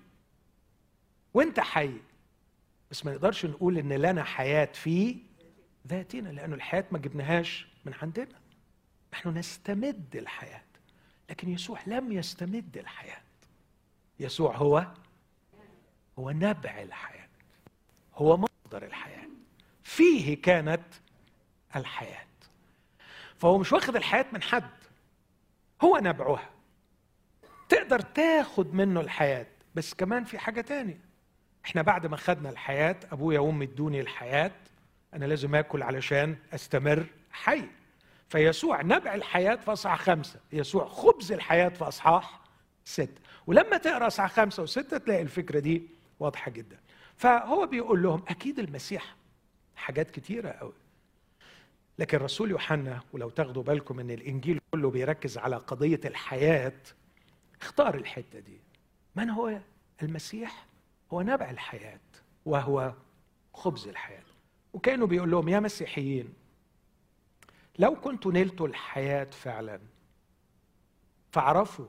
وأنت 1.34 1.60
حي. 1.60 1.92
بس 2.90 3.04
ما 3.06 3.12
نقدرش 3.12 3.46
نقول 3.46 3.78
إن 3.78 3.92
لنا 3.92 4.24
حياة 4.24 4.68
في 4.72 5.16
ذاتنا 5.88 6.28
لأنه 6.28 6.54
الحياة 6.54 6.84
ما 6.90 6.98
جبناهاش 6.98 7.68
من 7.84 7.94
عندنا. 8.02 8.40
نحن 9.12 9.28
نستمد 9.28 10.16
الحياة. 10.16 10.64
لكن 11.30 11.48
يسوع 11.48 11.78
لم 11.86 12.12
يستمد 12.12 12.78
الحياة. 12.78 13.22
يسوع 14.20 14.56
هو 14.56 14.94
هو 16.18 16.30
نبع 16.30 16.82
الحياة. 16.82 17.28
هو 18.14 18.36
مصدر 18.36 18.84
الحياة. 18.84 19.28
فيه 19.82 20.42
كانت 20.42 20.84
الحياة. 21.76 22.26
فهو 23.36 23.58
مش 23.58 23.72
واخد 23.72 23.96
الحياة 23.96 24.26
من 24.32 24.42
حد. 24.42 24.70
هو 25.82 25.98
نبعها. 26.02 26.48
تقدر 27.68 28.00
تاخد 28.00 28.74
منه 28.74 29.00
الحياة. 29.00 29.46
بس 29.74 29.94
كمان 29.94 30.24
في 30.24 30.38
حاجة 30.38 30.60
تانية. 30.60 31.00
إحنا 31.64 31.82
بعد 31.82 32.06
ما 32.06 32.16
خدنا 32.16 32.50
الحياة 32.50 32.96
أبويا 33.12 33.40
وأمي 33.40 33.64
ادوني 33.64 34.00
الحياة. 34.00 34.52
أنا 35.14 35.24
لازم 35.24 35.54
آكل 35.54 35.82
علشان 35.82 36.36
أستمر 36.54 37.06
حي. 37.32 37.64
فيسوع 38.28 38.82
نبع 38.82 39.14
الحياة 39.14 39.56
في 39.56 39.72
أصحاح 39.72 40.00
خمسة. 40.00 40.40
يسوع 40.52 40.88
خبز 40.88 41.32
الحياة 41.32 41.68
في 41.68 41.84
أصحاح 41.84 42.40
ستة. 42.84 43.20
ولما 43.46 43.76
تقرأ 43.76 44.06
أصحاح 44.06 44.32
خمسة 44.32 44.62
وستة 44.62 44.98
تلاقي 44.98 45.22
الفكرة 45.22 45.58
دي 45.58 45.97
واضحة 46.20 46.50
جدا. 46.50 46.78
فهو 47.16 47.66
بيقول 47.66 48.02
لهم 48.02 48.22
أكيد 48.28 48.58
المسيح 48.58 49.16
حاجات 49.76 50.10
كتيرة 50.10 50.50
قوي. 50.50 50.72
لكن 51.98 52.18
رسول 52.18 52.50
يوحنا 52.50 53.00
ولو 53.12 53.30
تاخدوا 53.30 53.62
بالكم 53.62 54.00
إن 54.00 54.10
الإنجيل 54.10 54.60
كله 54.70 54.90
بيركز 54.90 55.38
على 55.38 55.56
قضية 55.56 56.00
الحياة 56.04 56.72
اختار 57.60 57.94
الحتة 57.94 58.38
دي. 58.38 58.58
من 59.16 59.30
هو 59.30 59.58
المسيح؟ 60.02 60.66
هو 61.12 61.22
نبع 61.22 61.50
الحياة 61.50 62.00
وهو 62.46 62.92
خبز 63.54 63.88
الحياة. 63.88 64.22
وكأنه 64.72 65.06
بيقول 65.06 65.30
لهم 65.30 65.48
يا 65.48 65.60
مسيحيين 65.60 66.34
لو 67.78 67.94
كنتوا 67.94 68.32
نلتوا 68.32 68.66
الحياة 68.68 69.24
فعلا 69.24 69.80
فاعرفوا 71.32 71.86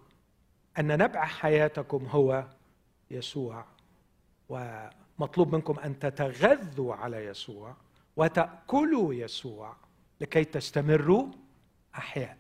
أن 0.80 0.98
نبع 0.98 1.26
حياتكم 1.26 2.06
هو 2.06 2.48
يسوع 3.12 3.66
ومطلوب 4.50 5.56
منكم 5.56 5.80
أن 5.80 6.00
تتغذوا 6.00 6.96
على 6.96 7.26
يسوع 7.26 7.76
وتأكلوا 8.16 9.14
يسوع 9.14 9.76
لكي 10.22 10.44
تستمروا 10.44 11.28
أحياء. 11.96 12.38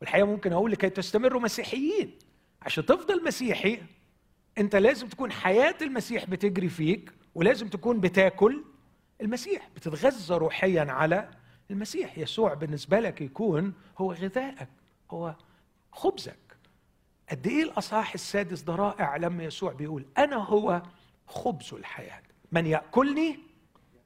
والحقيقة 0.00 0.26
ممكن 0.26 0.52
أقول 0.52 0.72
لكي 0.72 0.90
تستمروا 0.90 1.40
مسيحيين. 1.40 2.18
عشان 2.62 2.86
تفضل 2.86 3.24
مسيحي 3.24 3.82
أنت 4.58 4.76
لازم 4.76 5.08
تكون 5.08 5.32
حياة 5.32 5.74
المسيح 5.82 6.24
بتجري 6.24 6.68
فيك 6.68 7.12
ولازم 7.34 7.68
تكون 7.68 8.00
بتاكل 8.00 8.64
المسيح 9.20 9.68
بتتغذى 9.76 10.34
روحيا 10.34 10.92
على 10.92 11.28
المسيح. 11.70 12.18
يسوع 12.18 12.54
بالنسبة 12.54 13.00
لك 13.00 13.20
يكون 13.20 13.72
هو 13.98 14.12
غذائك 14.12 14.68
هو 15.10 15.34
خبزك. 15.92 16.36
قد 17.30 17.46
إيه 17.46 17.62
الأصحاح 17.62 18.14
السادس 18.14 18.60
ده 18.60 18.74
رائع 18.74 19.16
لما 19.16 19.44
يسوع 19.44 19.72
بيقول 19.72 20.04
أنا 20.18 20.36
هو 20.36 20.82
خبز 21.30 21.74
الحياة. 21.74 22.22
من 22.52 22.66
يأكلني؟ 22.66 23.38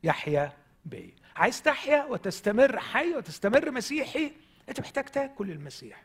يحيا 0.04 0.52
بي. 0.84 1.14
عايز 1.36 1.62
تحيا 1.62 2.04
وتستمر 2.04 2.78
حي 2.80 3.14
وتستمر 3.14 3.70
مسيحي؟ 3.70 4.32
أنت 4.68 4.80
محتاج 4.80 5.04
تاكل 5.04 5.50
المسيح. 5.50 6.04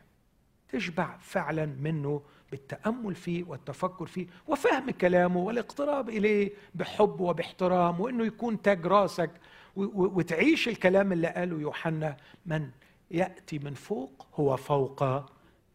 تشبع 0.68 1.16
فعلا 1.18 1.66
منه 1.66 2.22
بالتأمل 2.50 3.14
فيه 3.14 3.44
والتفكر 3.44 4.06
فيه 4.06 4.26
وفهم 4.46 4.90
كلامه 4.90 5.40
والاقتراب 5.40 6.08
إليه 6.08 6.52
بحب 6.74 7.20
وباحترام 7.20 8.00
وإنه 8.00 8.24
يكون 8.24 8.62
تاج 8.62 8.86
راسك 8.86 9.30
وتعيش 9.76 10.68
الكلام 10.68 11.12
اللي 11.12 11.28
قاله 11.28 11.60
يوحنا 11.60 12.16
من 12.46 12.70
يأتي 13.10 13.58
من 13.58 13.74
فوق 13.74 14.26
هو 14.34 14.56
فوق 14.56 15.04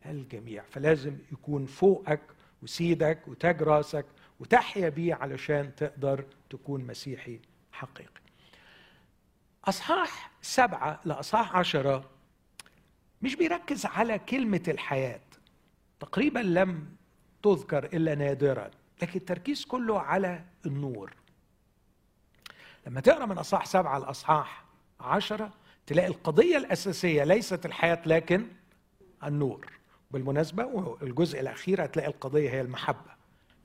الجميع 0.05 0.63
فلازم 0.69 1.17
يكون 1.31 1.65
فوقك 1.65 2.21
وسيدك 2.63 3.27
وتاج 3.27 3.61
راسك 3.63 4.05
وتحيا 4.39 4.89
بيه 4.89 5.13
علشان 5.13 5.75
تقدر 5.75 6.25
تكون 6.49 6.87
مسيحي 6.87 7.39
حقيقي. 7.71 8.21
أصحاح 9.65 10.31
سبعة 10.41 10.99
لأصحاح 11.05 11.55
عشرة 11.55 12.09
مش 13.21 13.35
بيركز 13.35 13.85
على 13.85 14.19
كلمة 14.19 14.63
الحياة 14.67 15.21
تقريبا 15.99 16.39
لم 16.39 16.95
تذكر 17.43 17.85
إلا 17.85 18.15
نادرا 18.15 18.71
لكن 19.01 19.19
التركيز 19.19 19.65
كله 19.65 19.99
على 19.99 20.43
النور. 20.65 21.13
لما 22.87 23.01
تقرأ 23.01 23.25
من 23.25 23.37
أصحاح 23.37 23.65
سبعة 23.65 23.99
لأصحاح 23.99 24.65
عشرة 24.99 25.53
تلاقي 25.87 26.07
القضية 26.07 26.57
الأساسية 26.57 27.23
ليست 27.23 27.65
الحياة 27.65 28.01
لكن 28.05 28.47
النور. 29.23 29.71
بالمناسبة 30.11 30.65
والجزء 30.65 31.39
الأخير 31.39 31.85
هتلاقي 31.85 32.07
القضية 32.07 32.49
هي 32.49 32.61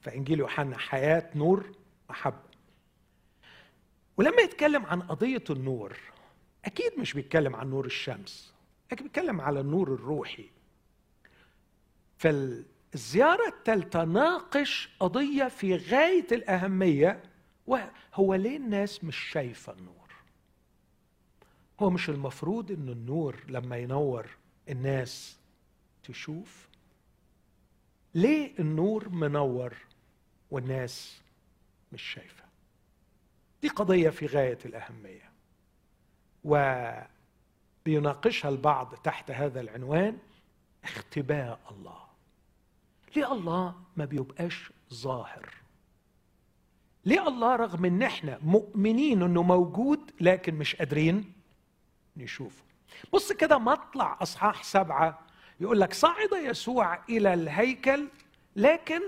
المحبة 0.00 0.10
فإنجيل 0.10 0.38
يوحنا 0.38 0.78
حياة 0.78 1.30
نور 1.34 1.72
محبة. 2.10 2.50
ولما 4.16 4.42
يتكلم 4.42 4.86
عن 4.86 5.02
قضية 5.02 5.44
النور 5.50 5.96
أكيد 6.64 6.98
مش 6.98 7.14
بيتكلم 7.14 7.56
عن 7.56 7.70
نور 7.70 7.86
الشمس 7.86 8.52
لكن 8.92 9.04
بيتكلم 9.04 9.40
على 9.40 9.60
النور 9.60 9.94
الروحي. 9.94 10.50
فالزيارة 12.18 13.48
الثالثة 13.48 14.04
ناقش 14.04 14.88
قضية 15.00 15.48
في 15.48 15.76
غاية 15.76 16.26
الأهمية 16.32 17.22
وهو 17.66 18.34
ليه 18.34 18.56
الناس 18.56 19.04
مش 19.04 19.16
شايفة 19.16 19.72
النور؟ 19.72 20.10
هو 21.80 21.90
مش 21.90 22.10
المفروض 22.10 22.70
أن 22.72 22.88
النور 22.88 23.36
لما 23.48 23.76
ينور 23.76 24.26
الناس 24.68 25.38
تشوف؟ 26.02 26.68
ليه 28.14 28.52
النور 28.58 29.08
منور 29.08 29.74
والناس 30.50 31.20
مش 31.92 32.02
شايفة. 32.02 32.44
دي 33.62 33.68
قضية 33.68 34.10
في 34.10 34.26
غاية 34.26 34.58
الأهمية. 34.64 35.30
وبيناقشها 37.86 38.48
البعض 38.48 38.94
تحت 38.94 39.30
هذا 39.30 39.60
العنوان 39.60 40.18
اختباء 40.84 41.60
الله. 41.70 42.00
ليه 43.16 43.32
الله 43.32 43.74
ما 43.96 44.04
بيبقاش 44.04 44.70
ظاهر؟ 44.94 45.54
ليه 47.04 47.28
الله 47.28 47.56
رغم 47.56 47.84
إن 47.84 48.02
إحنا 48.02 48.38
مؤمنين 48.42 49.22
إنه 49.22 49.42
موجود 49.42 50.10
لكن 50.20 50.54
مش 50.54 50.76
قادرين 50.76 51.32
نشوفه؟ 52.16 52.62
بص 53.12 53.32
كده 53.32 53.58
مطلع 53.58 54.18
أصحاح 54.22 54.62
سبعة 54.64 55.18
يقول 55.60 55.80
لك 55.80 55.92
صعد 55.94 56.28
يسوع 56.44 57.04
إلى 57.08 57.34
الهيكل 57.34 58.08
لكن 58.56 59.00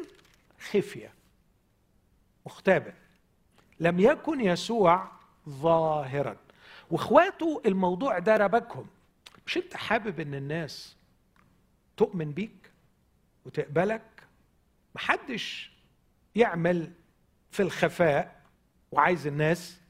خفيه 0.70 1.12
مختبئ. 2.46 2.92
لم 3.80 4.00
يكن 4.00 4.40
يسوع 4.40 5.08
ظاهرا. 5.48 6.36
واخواته 6.90 7.62
الموضوع 7.66 8.18
ده 8.18 8.36
ربكهم. 8.36 8.86
مش 9.46 9.56
انت 9.56 9.76
حابب 9.76 10.20
ان 10.20 10.34
الناس 10.34 10.96
تؤمن 11.96 12.32
بيك 12.32 12.70
وتقبلك؟ 13.46 14.02
محدش 14.94 15.72
يعمل 16.34 16.92
في 17.50 17.62
الخفاء 17.62 18.42
وعايز 18.92 19.26
الناس 19.26 19.80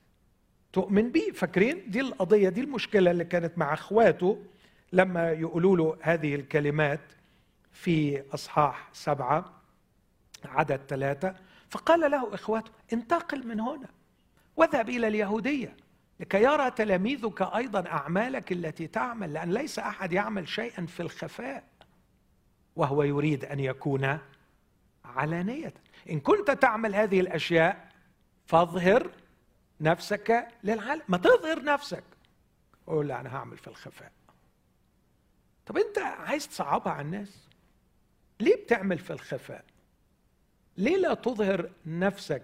تؤمن 0.73 1.13
بيه. 1.13 1.33
فاكرين 1.33 1.91
دي 1.91 2.01
القضية 2.01 2.49
دي 2.49 2.61
المشكلة 2.61 3.11
اللي 3.11 3.25
كانت 3.25 3.59
مع 3.59 3.75
اخواته 3.75 4.43
لما 4.93 5.31
يقولوا 5.31 5.77
له 5.77 5.99
هذه 6.03 6.35
الكلمات 6.35 7.01
في 7.73 8.23
أصحاح 8.35 8.89
سبعة 8.93 9.53
عدد 10.45 10.81
ثلاثة. 10.89 11.35
فقال 11.73 12.11
له 12.11 12.35
اخواته 12.35 12.71
انتقل 12.93 13.47
من 13.47 13.61
هنا 13.61 13.89
واذهب 14.57 14.89
إلى 14.89 15.09
اليهودية 15.09 15.77
لكي 16.21 16.43
يرى 16.43 16.71
تلاميذك 16.71 17.43
أيضا 17.43 17.87
أعمالك 17.87 18.53
التي 18.53 18.87
تعمل 18.87 19.33
لأن 19.33 19.53
ليس 19.53 19.79
أحد 19.79 20.13
يعمل 20.13 20.49
شيئا 20.49 20.87
في 20.87 21.01
الخفاء 21.01 21.65
وهو 22.77 23.03
يريد 23.03 23.45
أن 23.45 23.61
يكون 23.61 24.19
علانية. 25.05 25.75
إن 26.11 26.21
كنت 26.21 26.51
تعمل 26.51 26.95
هذه 26.95 27.21
الأشياء 27.21 27.89
فاظهر 28.47 29.11
نفسك 29.81 30.49
للعالم. 30.65 31.03
ما 31.09 31.19
تظهر 31.19 31.65
نفسك 31.65 32.05
قول 32.87 33.09
لا 33.09 33.21
أنا 33.21 33.37
هعمل 33.37 33.57
في 33.57 33.69
الخفاء. 33.69 34.13
طب 35.67 35.77
أنت 35.79 35.99
عايز 35.99 36.49
تصعبها 36.49 36.93
على 36.93 37.07
الناس؟ 37.07 37.49
ليه 38.41 38.57
بتعمل 38.57 38.99
في 38.99 39.13
الخفاء؟ 39.13 39.65
ليه 40.77 40.97
لا 40.97 41.15
تظهر 41.15 41.71
نفسك 41.87 42.43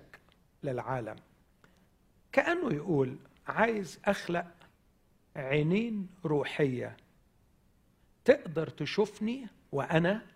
للعالم؟ 0.62 1.16
كأنه 2.32 2.72
يقول 2.74 3.16
عايز 3.46 3.98
أخلق 4.04 4.46
عينين 5.36 6.08
روحية 6.24 6.96
تقدر 8.24 8.68
تشوفني 8.68 9.46
وأنا 9.72 10.26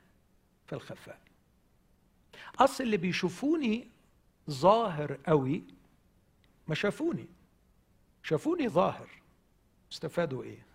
في 0.66 0.72
الخفاء. 0.72 1.18
أصل 2.58 2.84
اللي 2.84 2.96
بيشوفوني 2.96 3.88
ظاهر 4.50 5.18
قوي 5.26 5.62
ما 6.68 6.74
شافوني. 6.74 7.26
شافوني 8.22 8.68
ظاهر. 8.68 9.08
استفادوا 9.92 10.42
إيه؟ 10.42 10.66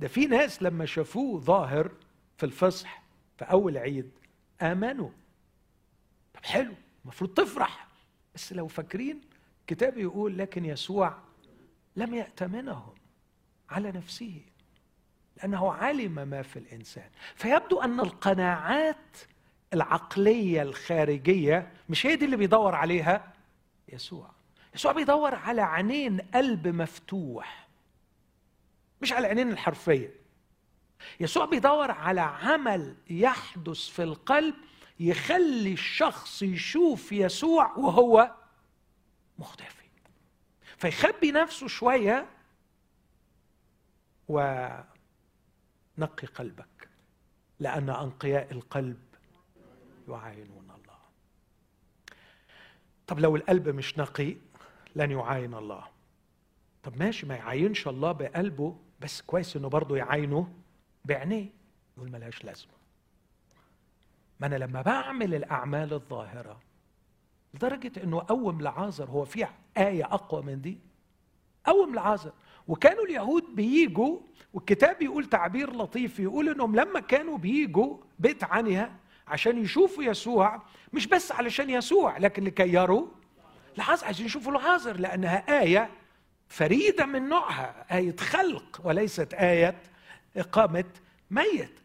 ده 0.00 0.08
في 0.08 0.26
ناس 0.26 0.62
لما 0.62 0.86
شافوه 0.86 1.40
ظاهر 1.40 1.90
في 2.36 2.46
الفصح 2.46 3.02
في 3.38 3.44
أول 3.44 3.76
عيد 3.78 4.10
آمنوا. 4.62 5.10
حلو 6.46 6.74
المفروض 7.04 7.30
تفرح. 7.34 7.86
بس 8.34 8.52
لو 8.52 8.68
فاكرين 8.68 9.20
الكتاب 9.60 9.98
يقول 9.98 10.38
لكن 10.38 10.64
يسوع 10.64 11.18
لم 11.96 12.14
يأتمنهم 12.14 12.94
على 13.70 13.92
نفسه 13.92 14.40
لأنه 15.36 15.72
علم 15.72 16.28
ما 16.28 16.42
في 16.42 16.58
الإنسان. 16.58 17.10
فيبدو 17.34 17.80
أن 17.80 18.00
القناعات 18.00 19.16
العقلية 19.74 20.62
الخارجية 20.62 21.72
مش 21.88 22.06
هي 22.06 22.16
دي 22.16 22.24
اللي 22.24 22.36
بيدور 22.36 22.74
عليها؟ 22.74 23.32
يسوع. 23.88 24.30
يسوع 24.74 24.92
بيدور 24.92 25.34
على 25.34 25.62
عينين 25.62 26.20
قلب 26.20 26.68
مفتوح 26.68 27.68
مش 29.02 29.12
على 29.12 29.20
العينين 29.20 29.52
الحرفية. 29.52 30.14
يسوع 31.20 31.44
بيدور 31.44 31.90
على 31.90 32.20
عمل 32.20 32.96
يحدث 33.10 33.88
في 33.88 34.02
القلب 34.02 34.54
يخلي 35.00 35.72
الشخص 35.72 36.42
يشوف 36.42 37.12
يسوع 37.12 37.72
وهو 37.76 38.34
مختفي. 39.38 39.86
فيخبي 40.76 41.32
نفسه 41.32 41.68
شوية 41.68 42.28
ونقي 44.28 44.86
قلبك 46.34 46.88
لأن 47.60 47.90
أنقياء 47.90 48.52
القلب 48.52 49.02
يعاينون 50.08 50.70
الله. 50.70 50.98
طب 53.06 53.18
لو 53.18 53.36
القلب 53.36 53.68
مش 53.68 53.98
نقي 53.98 54.36
لن 54.96 55.10
يعاين 55.10 55.54
الله. 55.54 55.84
طب 56.82 56.96
ماشي 56.98 57.26
ما 57.26 57.36
يعاينش 57.36 57.88
الله 57.88 58.12
بقلبه 58.12 58.76
بس 59.00 59.22
كويس 59.22 59.56
إنه 59.56 59.68
برضه 59.68 59.96
يعاينه 59.96 60.54
بعينيه 61.04 61.46
يقول 61.96 62.10
ملهاش 62.10 62.44
لازمة. 62.44 62.75
ما 64.40 64.46
أنا 64.46 64.56
لما 64.56 64.82
بعمل 64.82 65.34
الأعمال 65.34 65.92
الظاهرة 65.92 66.60
لدرجة 67.54 67.92
إنه 68.04 68.22
قوم 68.28 68.60
لعازر 68.60 69.04
هو 69.10 69.24
في 69.24 69.46
آية 69.78 70.04
أقوى 70.04 70.42
من 70.42 70.60
دي؟ 70.60 70.78
قوم 71.66 71.94
لعازر 71.94 72.32
وكانوا 72.68 73.04
اليهود 73.04 73.44
بيجوا 73.54 74.18
والكتاب 74.54 75.02
يقول 75.02 75.24
تعبير 75.24 75.72
لطيف 75.76 76.20
يقول 76.20 76.48
إنهم 76.48 76.76
لما 76.76 77.00
كانوا 77.00 77.38
بيجوا 77.38 77.96
بيت 78.18 78.44
عنها 78.44 78.92
عشان 79.28 79.58
يشوفوا 79.58 80.04
يسوع 80.04 80.62
مش 80.92 81.06
بس 81.06 81.32
علشان 81.32 81.70
يسوع 81.70 82.18
لكن 82.18 82.44
لكي 82.44 82.72
يروا 82.72 83.06
لعازر 83.78 84.06
عايزين 84.06 84.26
يشوفوا 84.26 84.52
العازر 84.52 84.96
لأنها 85.00 85.60
آية 85.62 85.90
فريدة 86.48 87.06
من 87.06 87.28
نوعها 87.28 87.96
آية 87.96 88.16
خلق 88.16 88.80
وليست 88.84 89.34
آية 89.34 89.76
إقامة 90.36 90.84
ميت. 91.30 91.80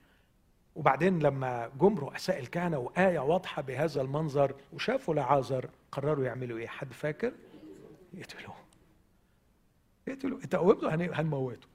وبعدين 0.75 1.19
لما 1.19 1.71
جم 1.79 1.97
رؤساء 1.97 2.39
الكهنة 2.39 2.77
وآية 2.77 3.19
واضحة 3.19 3.62
بهذا 3.62 4.01
المنظر 4.01 4.55
وشافوا 4.73 5.15
لعازر 5.15 5.69
قرروا 5.91 6.25
يعملوا 6.25 6.57
إيه؟ 6.57 6.67
حد 6.67 6.93
فاكر؟ 6.93 7.34
يقتلوه. 8.13 8.55
يقتلوه. 10.07 10.39
انت 10.43 10.55
قومته 10.55 10.93
هنموته. 10.95 11.67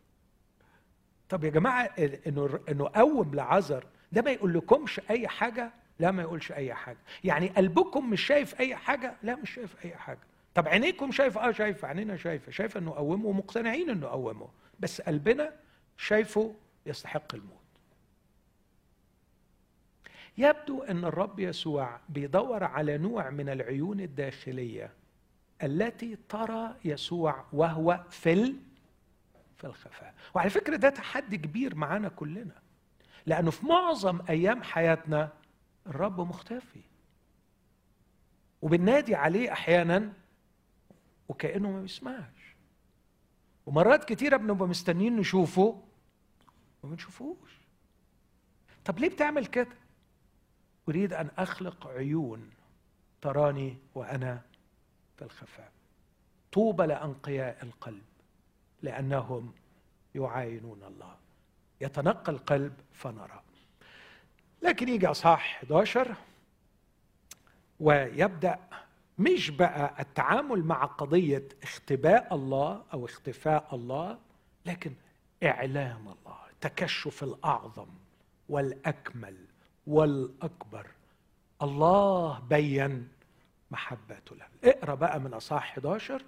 طب 1.29 1.45
يا 1.45 1.51
جماعة 1.51 1.85
إنه 2.27 2.61
إنه 2.69 2.91
قوم 2.95 3.35
لعازر 3.35 3.87
ده 4.13 4.23
ما 4.23 4.31
يقول 4.31 4.55
لكمش 4.55 5.01
أي 5.11 5.29
حاجة 5.29 5.71
لا 5.99 6.11
ما 6.11 6.23
يقولش 6.23 6.53
أي 6.53 6.75
حاجة. 6.75 6.99
يعني 7.25 7.49
قلبكم 7.49 8.11
مش 8.11 8.21
شايف 8.27 8.61
أي 8.61 8.77
حاجة 8.77 9.15
لا 9.23 9.37
مش 9.37 9.51
شايف 9.55 9.85
أي 9.85 9.97
حاجة. 9.97 10.19
طب 10.55 10.69
عينيكم 10.69 11.13
شايفة؟ 11.13 11.49
آه 11.49 11.53
شايفة. 11.53 11.89
عينينا 11.89 12.17
شايفة. 12.17 12.53
شايفة 12.53 12.81
إنه 12.81 12.91
قومه 12.95 13.27
ومقتنعين 13.27 13.91
إنه 13.91 14.07
قومه. 14.07 14.49
بس 14.81 15.01
قلبنا 15.01 15.53
شايفه 15.97 16.55
يستحق 16.87 17.35
الموت. 17.35 17.66
يبدو 20.39 20.83
أن 20.83 21.05
الرب 21.05 21.41
يسوع 21.41 22.01
بيدور 22.09 22.65
على 22.65 22.99
نوع 22.99 23.31
من 23.31 23.49
العيون 23.49 24.01
الداخلية 24.01 24.93
التي 25.63 26.17
ترى 26.29 26.75
يسوع 26.85 27.45
وهو 27.53 28.05
في 28.11 28.55
في 29.57 29.65
الخفاء. 29.67 30.15
وعلى 30.35 30.51
فكرة 30.51 30.77
ده 30.77 30.89
تحدي 30.91 31.37
كبير 31.37 31.75
معانا 31.75 32.09
كلنا. 32.09 32.55
لأنه 33.27 33.51
في 33.51 33.67
معظم 33.67 34.21
أيام 34.29 34.63
حياتنا 34.63 35.33
الرب 35.87 36.21
مختفي. 36.21 36.81
وبننادي 38.63 39.15
عليه 39.15 39.53
أحيانا 39.53 40.13
وكأنه 41.29 41.71
ما 41.71 41.81
بيسمعش. 41.83 42.57
ومرات 43.67 44.05
كتيرة 44.05 44.37
بنبقى 44.37 44.69
مستنيين 44.69 45.17
نشوفه 45.17 45.83
وما 46.83 46.93
بنشوفوش. 46.93 47.61
طب 48.85 48.99
ليه 48.99 49.09
بتعمل 49.09 49.47
كده؟ 49.47 49.69
أريد 50.89 51.13
أن 51.13 51.31
أخلق 51.39 51.87
عيون 51.87 52.51
تراني 53.23 53.77
وأنا 53.95 54.43
في 55.17 55.25
الخفاء. 55.25 55.73
طوبى 56.53 56.87
لأنقياء 56.87 57.63
القلب 57.63 58.03
لأنهم 58.83 59.53
يعاينون 60.15 60.83
الله. 60.83 61.17
يتنقى 61.81 62.33
القلب 62.33 62.73
فنرى. 62.93 63.43
لكن 64.63 64.89
يجي 64.89 65.07
أصحاح 65.07 65.57
11 65.63 66.15
ويبدأ 67.81 68.59
مش 69.19 69.51
بقى 69.51 69.95
التعامل 70.03 70.65
مع 70.65 70.85
قضية 70.85 71.49
اختباء 71.63 72.35
الله 72.35 72.85
أو 72.93 73.05
اختفاء 73.05 73.75
الله 73.75 74.19
لكن 74.67 74.93
إعلام 75.45 76.09
الله 76.09 76.39
التكشف 76.51 77.23
الأعظم 77.23 77.89
والأكمل. 78.49 79.37
والأكبر. 79.87 80.87
الله 81.63 82.39
بين 82.39 83.09
محبته 83.71 84.37
له. 84.37 84.47
اقرأ 84.65 84.95
بقى 84.95 85.21
من 85.21 85.35
أصحاح 85.35 85.73
11 85.73 86.23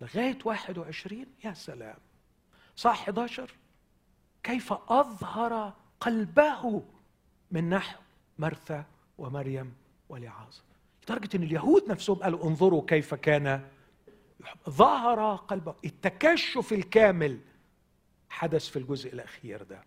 لغاية 0.00 0.38
21 0.44 1.26
يا 1.44 1.54
سلام. 1.54 1.96
صح 2.76 3.00
11 3.02 3.50
كيف 4.42 4.72
أظهر 4.72 5.72
قلبه 6.00 6.82
من 7.50 7.70
نحو 7.70 8.00
مرثا 8.38 8.84
ومريم 9.18 9.74
ولعازر 10.08 10.62
لدرجة 11.02 11.36
إن 11.36 11.42
اليهود 11.42 11.90
نفسهم 11.90 12.16
قالوا 12.16 12.44
انظروا 12.44 12.82
كيف 12.86 13.14
كان 13.14 13.68
ظهر 14.70 15.34
قلبه. 15.36 15.74
التكشف 15.84 16.72
الكامل 16.72 17.40
حدث 18.28 18.68
في 18.68 18.78
الجزء 18.78 19.12
الأخير 19.12 19.62
ده. 19.62 19.84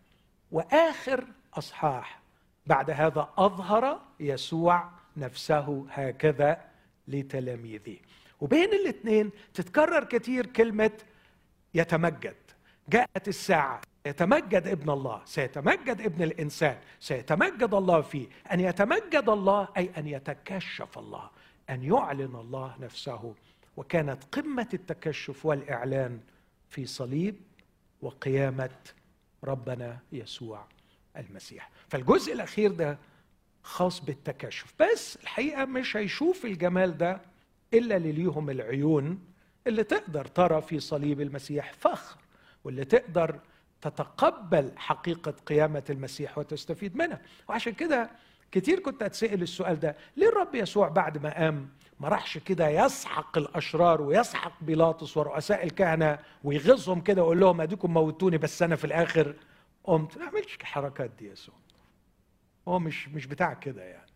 وآخر 0.51 1.25
أصحاح 1.53 2.22
بعد 2.65 2.91
هذا 2.91 3.30
أظهر 3.38 4.02
يسوع 4.19 4.89
نفسه 5.17 5.86
هكذا 5.89 6.62
لتلاميذه. 7.08 7.97
وبين 8.41 8.73
الاثنين 8.73 9.32
تتكرر 9.54 10.04
كثير 10.04 10.45
كلمة 10.45 10.91
يتمجد. 11.73 12.36
جاءت 12.89 13.28
الساعة 13.28 13.82
يتمجد 14.06 14.67
ابن 14.67 14.89
الله 14.89 15.21
سيتمجد 15.26 16.02
ابن 16.02 16.23
الإنسان 16.23 16.78
سيتمجد 16.99 17.73
الله 17.73 18.02
فيه. 18.02 18.28
أن 18.52 18.60
يتمجد 18.60 19.30
الله 19.30 19.67
أي 19.78 19.91
أن 19.97 20.08
يتكشف 20.08 20.97
الله 20.97 21.30
أن 21.69 21.84
يعلن 21.84 22.36
الله 22.36 22.76
نفسه. 22.80 23.34
وكانت 23.78 24.23
قمة 24.23 24.67
التكشف 24.73 25.45
والإعلان 25.45 26.19
في 26.69 26.86
صليب 26.86 27.36
وقيامة 28.02 28.69
ربنا 29.43 29.97
يسوع. 30.12 30.65
المسيح. 31.17 31.69
فالجزء 31.89 32.34
الأخير 32.34 32.71
ده 32.71 32.97
خاص 33.63 33.99
بالتكشف. 33.99 34.73
بس 34.80 35.15
الحقيقة 35.23 35.65
مش 35.65 35.97
هيشوف 35.97 36.45
الجمال 36.45 36.97
ده 36.97 37.21
إلا 37.73 37.95
اللي 37.97 38.12
ليهم 38.12 38.49
العيون 38.49 39.19
اللي 39.67 39.84
تقدر 39.84 40.26
ترى 40.26 40.62
في 40.62 40.80
صليب 40.80 41.21
المسيح 41.21 41.73
فخر 41.73 42.17
واللي 42.63 42.86
تقدر 42.86 43.39
تتقبل 43.82 44.71
حقيقة 44.76 45.32
قيامة 45.32 45.84
المسيح 45.89 46.38
وتستفيد 46.38 46.95
منها. 46.95 47.21
وعشان 47.49 47.73
كده 47.73 48.10
كتير 48.52 48.80
كنت 48.80 49.04
أتسأل 49.04 49.41
السؤال 49.41 49.80
ده 49.80 49.95
ليه 50.17 50.30
الرب 50.30 50.56
يسوع 50.56 50.88
بعد 50.88 51.23
ما 51.23 51.34
قام 51.38 51.69
ما 51.99 52.08
راحش 52.10 52.38
كده 52.38 52.69
يسحق 52.69 53.38
الأشرار 53.38 54.02
ويسحق 54.02 54.54
بيلاطس 54.63 55.17
ورؤساء 55.17 55.63
الكهنة 55.63 56.19
ويغيظهم 56.43 57.02
كده 57.02 57.21
ويقول 57.21 57.39
لهم 57.39 57.62
أديكم 57.62 57.93
موتوني 57.93 58.38
بس 58.38 58.62
أنا 58.62 58.76
في 58.76 58.86
الآخر 58.86 59.36
قمت 59.83 60.17
ما 60.17 60.25
عملش 60.25 60.55
الحركات 60.55 61.09
دي 61.09 61.27
يسوع 61.27 61.55
هو 62.67 62.79
مش 62.79 63.09
مش 63.09 63.25
بتاع 63.25 63.53
كده 63.53 63.83
يعني. 63.83 64.11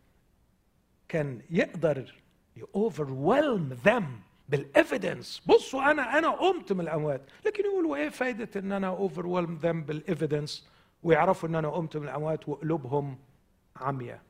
كان 1.07 1.41
يقدر 1.49 2.21
ي 2.55 2.67
overwhelm 2.67 3.73
them 3.73 4.19
بال 4.49 4.68
evidence 4.68 5.41
بصوا 5.45 5.91
أنا 5.91 6.17
أنا 6.17 6.29
قمت 6.29 6.73
من 6.73 6.81
الأموات. 6.81 7.21
لكن 7.45 7.63
يقولوا 7.65 7.95
إيه 7.95 8.09
فايدة 8.09 8.59
إن 8.59 8.71
أنا 8.71 8.87
overwhelm 8.87 9.55
them 9.55 9.83
بال 9.83 10.00
evidence 10.00 10.67
ويعرفوا 11.03 11.49
إن 11.49 11.55
أنا 11.55 11.69
قمت 11.69 11.97
من 11.97 12.03
الأموات 12.03 12.49
وقلوبهم 12.49 13.19
عمياء. 13.75 14.21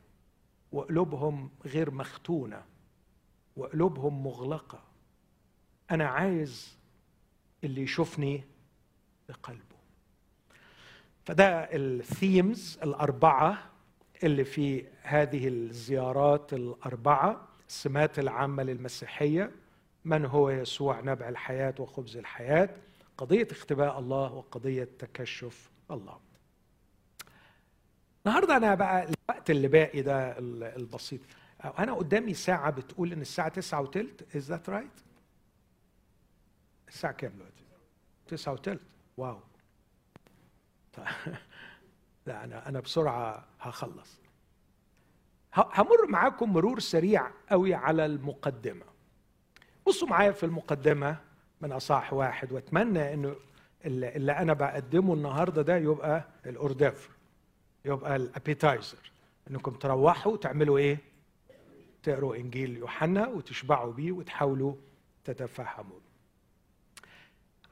وقلوبهم 0.72 1.50
غير 1.66 1.92
مختونة. 1.92 2.64
وقلوبهم 3.56 4.24
مغلقة. 4.24 4.84
أنا 5.92 6.06
عايز 6.08 6.78
اللي 7.64 7.82
يشوفني 7.82 8.44
بقلبه. 9.30 9.77
فده 11.28 11.68
ال 11.76 11.91
themes 11.91 12.80
الأربعة 12.84 13.70
اللي 14.24 14.44
في 14.46 14.86
هذه 15.02 15.48
الزيارات 15.48 16.54
الأربعة 16.54 17.48
السمات 17.70 18.20
العامة 18.20 18.64
للمسيحية 18.64 19.52
من 20.06 20.26
هو 20.26 20.50
يسوع 20.50 21.00
نبع 21.02 21.30
الحياة 21.30 21.76
وخبز 21.80 22.18
الحياة 22.18 22.70
قضية 23.18 23.48
اختباء 23.52 24.00
الله 24.00 24.34
وقضية 24.34 24.90
تكشف 25.00 25.70
الله. 25.92 26.20
النهارده 28.26 28.58
أنا 28.58 28.76
بقى 28.76 29.04
الوقت 29.30 29.50
اللي 29.50 29.68
باقي 29.68 30.02
ده 30.02 30.38
البسيط. 30.78 31.22
أنا 31.80 31.94
قدامي 31.94 32.34
ساعة 32.34 32.72
بتقول 32.72 33.12
إن 33.12 33.22
الساعة 33.22 33.50
تسعة 33.50 33.82
وثلث 33.82 34.36
is 34.36 34.50
that 34.52 34.70
right 34.70 35.00
الساعة 36.88 37.14
كام 37.14 37.32
دلوقتي؟ 37.32 37.64
تسعة 38.28 38.54
وثلث 38.54 38.82
wow. 39.18 39.40
لا 42.28 42.44
أنا 42.44 42.70
أنا 42.70 42.80
بسرعة 42.80 43.46
هخلص. 43.60 44.20
هامر 45.56 46.08
معاكم 46.08 46.54
مرور 46.54 46.80
سريع 46.80 47.32
قوي 47.50 47.74
على 47.74 48.06
المقدمة. 48.06 48.86
بصوا 49.88 50.08
معايا 50.08 50.32
في 50.32 50.46
المقدمة 50.46 51.18
من 51.62 51.72
إصحاح 51.72 52.14
واحد 52.14 52.52
وأتمنى 52.52 53.14
انه 53.14 53.36
اللي 53.86 54.32
أنا 54.32 54.54
بقدمه 54.54 55.14
النهارده 55.14 55.62
ده 55.62 55.78
يبقى 55.78 56.28
ال 56.46 56.50
fr: 56.50 56.62
hors 56.62 56.78
d'oeuvre 56.78 57.10
يبقى 57.86 58.16
ال 58.16 58.24
appetizer. 58.24 59.12
إنكم 59.52 59.72
تروحوا 59.72 60.38
تعملوا 60.38 60.78
إيه؟ 60.78 60.98
تقروا 62.04 62.36
إنجيل 62.36 62.78
يوحنا 62.78 63.28
وتشبعوا 63.28 63.94
بيه 63.94 64.12
وتحاولوا 64.12 64.76
تتفهموا. 65.24 66.00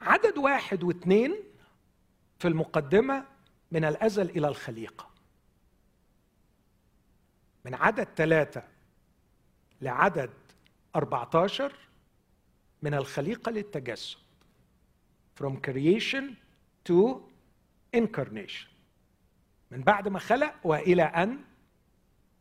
عدد 0.00 0.38
واحد 0.38 0.82
واثنين 0.82 1.36
في 2.38 2.48
المقدمة 2.48 3.24
من 3.70 3.84
الأزل 3.84 4.30
إلى 4.30 4.48
الخليقة. 4.48 5.10
من 7.64 7.74
عدد 7.74 8.08
ثلاثة 8.16 8.62
لعدد 9.80 10.30
14 10.96 11.72
من 12.82 12.94
الخليقة 12.94 13.50
للتجسد. 13.50 14.18
From 15.40 15.56
creation 15.66 16.24
to 16.88 17.20
incarnation. 17.96 18.68
من 19.70 19.82
بعد 19.82 20.08
ما 20.08 20.18
خلق 20.18 20.54
وإلى 20.64 21.02
أن 21.02 21.38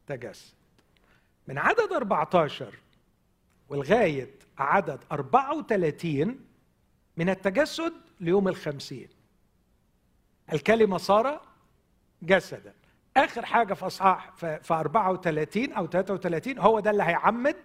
تجسد. 0.08 0.54
من 1.48 1.58
عدد 1.58 1.94
14 1.94 2.74
ولغايه 3.70 4.32
عدد 4.58 5.00
34 5.12 6.40
من 7.18 7.30
التجسد 7.30 7.94
ليوم 8.20 8.48
الخمسين. 8.48 9.10
الكلمة 10.54 10.98
صار 10.98 11.42
جسدا. 12.24 12.74
آخر 13.18 13.46
حاجة 13.46 13.74
في 13.74 13.86
أصحاح 13.86 14.32
في 14.36 14.60
34 14.74 15.72
أو 15.74 15.88
33 15.88 16.60
هو 16.60 16.80
ده 16.80 16.92
اللي 16.92 17.04
هيعمد 17.04 17.56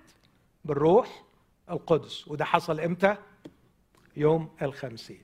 بالروح 0.64 1.24
القدس 1.70 2.28
وده 2.28 2.44
حصل 2.44 2.80
إمتى؟ 2.80 3.16
يوم 4.16 4.56
الخمسين. 4.62 5.22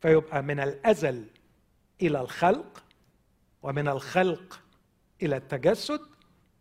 فيبقى 0.00 0.42
من 0.42 0.60
الأزل 0.60 1.26
إلى 2.02 2.20
الخلق 2.20 2.82
ومن 3.62 3.88
الخلق 3.88 4.60
إلى 5.22 5.36
التجسد 5.36 6.00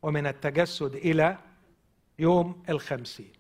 ومن 0.02 0.28
التجسد 0.28 0.96
إلى 0.96 1.38
يوم 2.20 2.64
الخمسين. 2.70 3.32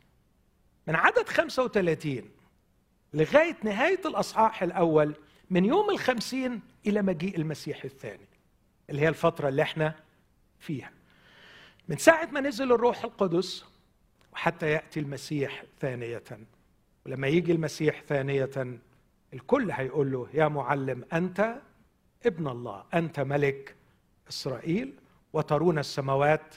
من 0.87 0.95
عدد 0.95 1.29
35 1.29 2.29
لغاية 3.13 3.57
نهاية 3.63 4.01
الأصحاح 4.05 4.63
الأول 4.63 5.15
من 5.49 5.65
يوم 5.65 5.89
الخمسين 5.89 6.61
إلى 6.87 7.01
مجيء 7.01 7.37
المسيح 7.37 7.83
الثاني 7.83 8.27
اللي 8.89 9.01
هي 9.01 9.09
الفترة 9.09 9.49
اللي 9.49 9.61
إحنا 9.61 9.95
فيها. 10.59 10.91
من 11.87 11.97
ساعة 11.97 12.25
ما 12.31 12.41
نزل 12.41 12.71
الروح 12.71 13.03
القدس 13.03 13.65
وحتى 14.33 14.71
يأتي 14.71 14.99
المسيح 14.99 15.63
ثانية 15.79 16.23
ولما 17.05 17.27
يجي 17.27 17.51
المسيح 17.51 18.01
ثانية 18.07 18.79
الكل 19.33 19.71
هيقول 19.71 20.11
له 20.11 20.27
يا 20.33 20.47
معلم 20.47 21.05
أنت 21.13 21.55
ابن 22.25 22.47
الله 22.47 22.83
أنت 22.93 23.19
ملك 23.19 23.75
إسرائيل 24.29 24.93
وترون 25.33 25.79
السماوات 25.79 26.55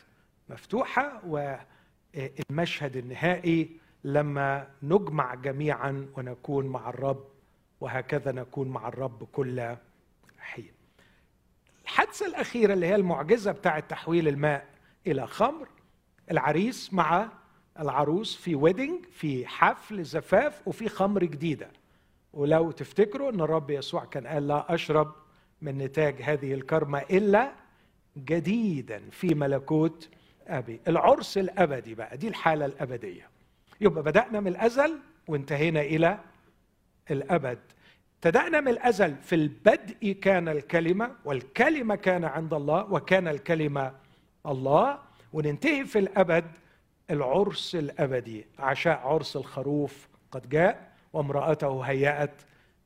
مفتوحة 0.48 1.22
والمشهد 1.26 2.96
النهائي 2.96 3.70
لما 4.04 4.70
نجمع 4.82 5.34
جميعا 5.34 6.08
ونكون 6.16 6.66
مع 6.66 6.88
الرب 6.90 7.24
وهكذا 7.80 8.32
نكون 8.32 8.68
مع 8.68 8.88
الرب 8.88 9.24
كل 9.32 9.76
حين 10.40 10.72
الحادثة 11.84 12.26
الأخيرة 12.26 12.72
اللي 12.74 12.86
هي 12.86 12.94
المعجزة 12.94 13.52
بتاعة 13.52 13.80
تحويل 13.80 14.28
الماء 14.28 14.66
إلى 15.06 15.26
خمر 15.26 15.68
العريس 16.30 16.92
مع 16.92 17.28
العروس 17.80 18.36
في 18.36 18.54
ويدنج 18.54 19.04
في 19.12 19.46
حفل 19.46 20.04
زفاف 20.04 20.68
وفي 20.68 20.88
خمر 20.88 21.24
جديدة. 21.24 21.68
ولو 22.32 22.70
تفتكروا 22.70 23.30
أن 23.30 23.40
الرب 23.40 23.70
يسوع 23.70 24.04
كان 24.04 24.26
قال 24.26 24.48
لا 24.48 24.74
أشرب 24.74 25.12
من 25.62 25.78
نتاج 25.78 26.22
هذه 26.22 26.54
الكرمة 26.54 26.98
إلا 26.98 27.52
جديدا 28.16 29.02
في 29.10 29.34
ملكوت 29.34 30.08
أبي. 30.46 30.80
العرس 30.88 31.38
الأبدي 31.38 31.94
بقى 31.94 32.16
دي 32.16 32.28
الحالة 32.28 32.66
الأبدية. 32.66 33.28
يبقى 33.80 34.02
بدأنا 34.02 34.40
من 34.40 34.48
الأزل 34.48 34.98
وانتهينا 35.28 35.80
إلى 35.80 36.18
الأبد. 37.10 37.58
ابتدأنا 38.24 38.60
من 38.60 38.68
الأزل. 38.68 39.16
في 39.22 39.34
البدء 39.34 40.12
كان 40.12 40.48
الكلمة 40.48 41.16
والكلمة 41.24 41.94
كان 41.94 42.24
عند 42.24 42.54
الله 42.54 42.92
وكان 42.92 43.28
الكلمة 43.28 43.92
الله. 44.46 44.98
وننتهي 45.32 45.84
في 45.84 45.98
الأبد 45.98 46.44
العرس 47.10 47.74
الأبدي. 47.74 48.46
عشاء 48.58 48.98
عرس 48.98 49.36
الخروف 49.36 50.08
قد 50.30 50.48
جاء 50.48 50.92
وامرأته 51.12 51.80
هيأت 51.82 52.34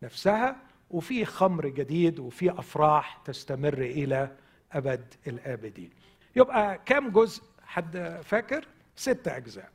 نفسها. 0.02 0.56
وفي 0.90 1.24
خمر 1.24 1.68
جديد 1.68 2.18
وفي 2.18 2.50
أفراح 2.50 3.22
تستمر 3.24 3.78
إلى 3.78 4.30
أبد 4.72 5.14
الآبدين. 5.26 5.90
يبقى 6.36 6.80
كم 6.86 7.10
جزء؟ 7.10 7.42
حد 7.66 8.20
فاكر؟ 8.24 8.66
ستة 8.96 9.36
أجزاء. 9.36 9.70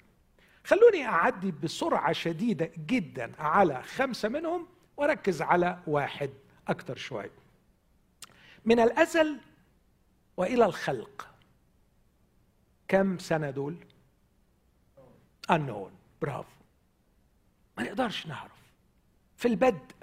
خلوني 0.64 1.06
أعدي 1.06 1.52
بسرعة 1.64 2.12
شديدة 2.12 2.72
جدا 2.88 3.32
على 3.40 3.84
خمسة 3.84 4.30
منهم. 4.30 4.68
وأركز 5.00 5.42
على 5.42 5.80
واحد 5.88 6.30
أكثر 6.68 6.96
شوي. 6.96 7.30
من 8.66 8.80
الأزل 8.80 9.40
وإلى 10.38 10.66
الخلق. 10.66 11.36
كم 12.88 13.20
سنة 13.20 13.50
دول؟ 13.50 13.78
unknown. 15.52 15.92
برافو. 16.22 16.52
ما 17.78 17.84
نقدرش 17.84 18.28
نعرف. 18.28 18.52
في 19.38 19.48
البدء. 19.48 19.96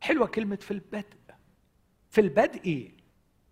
حلوة 0.00 0.26
كلمة 0.26 0.56
في 0.56 0.70
البدء. 0.70 1.16
في 2.10 2.20
البدء 2.20 2.92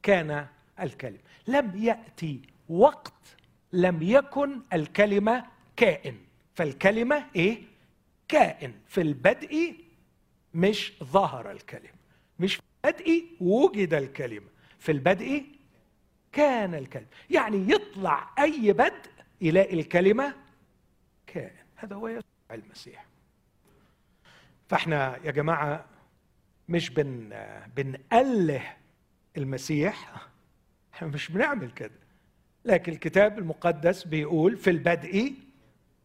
كان 0.02 0.46
الكلمة 0.80 1.18
لم 1.46 1.76
يأتي 1.76 2.42
وقت 2.68 3.36
لم 3.72 4.02
يكن 4.02 4.62
الكلمة 4.72 5.46
كائن. 5.76 6.18
فالكلمة 6.54 7.26
إيه؟ 7.36 7.62
كائن. 8.28 8.80
في 8.86 9.00
البدء 9.00 9.89
مش 10.54 10.92
ظهر 11.04 11.50
الكلمة 11.50 12.00
مش 12.40 12.54
في 12.56 12.62
البدء 12.84 13.24
وجد 13.40 13.94
الكلمة 13.94 14.46
في 14.78 14.92
البدء 14.92 15.44
كان 16.32 16.74
الكلمة. 16.74 17.06
يعني 17.30 17.70
يطلع 17.70 18.30
أي 18.38 18.72
بدء 18.72 19.10
يلاقي 19.40 19.80
الكلمة 19.80 20.34
كائن 21.26 21.64
هذا 21.76 21.96
هو 21.96 22.08
يسوع 22.08 22.22
المسيح. 22.50 23.06
فإحنا 24.68 25.18
يا 25.24 25.30
جماعة 25.30 25.84
مش 26.68 26.90
بن 26.90 27.30
بنأله 27.76 28.76
المسيح 29.36 30.26
إحنا 30.94 31.08
مش 31.08 31.28
بنعمل 31.32 31.70
كده. 31.70 32.00
لكن 32.64 32.92
الكتاب 32.92 33.38
المقدس 33.38 34.04
بيقول 34.04 34.56
في 34.56 34.70
البدء 34.70 35.34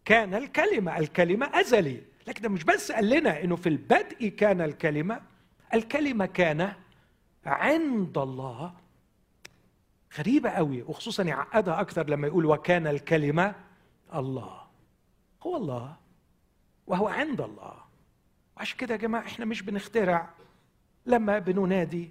كان 0.05 0.33
الكلمة 0.33 0.97
الكلمة 0.99 1.59
أزلي. 1.59 2.01
لكن 2.27 2.41
ده 2.41 2.49
مش 2.49 2.63
بس 2.63 2.91
قال 2.91 3.09
لنا 3.09 3.43
إنه 3.43 3.55
في 3.55 3.69
البدء 3.69 4.27
كان 4.27 4.61
الكلمة 4.61 5.21
الكلمة 5.73 6.25
كان 6.25 6.73
عند 7.45 8.17
الله. 8.17 8.73
غريبة 10.19 10.49
قوي 10.49 10.81
وخصوصا 10.81 11.23
يعقدها 11.23 11.81
أكثر 11.81 12.09
لما 12.09 12.27
يقول 12.27 12.45
وكان 12.45 12.87
الكلمة 12.87 13.55
الله. 14.15 14.61
هو 15.43 15.57
الله 15.57 15.95
وهو 16.87 17.07
عند 17.07 17.41
الله. 17.41 17.73
وعشان 18.57 18.77
كده 18.77 18.93
يا 18.93 18.99
جماعة 18.99 19.21
إحنا 19.25 19.45
مش 19.45 19.61
بنخترع 19.61 20.29
لما 21.05 21.39
بننادي 21.39 22.09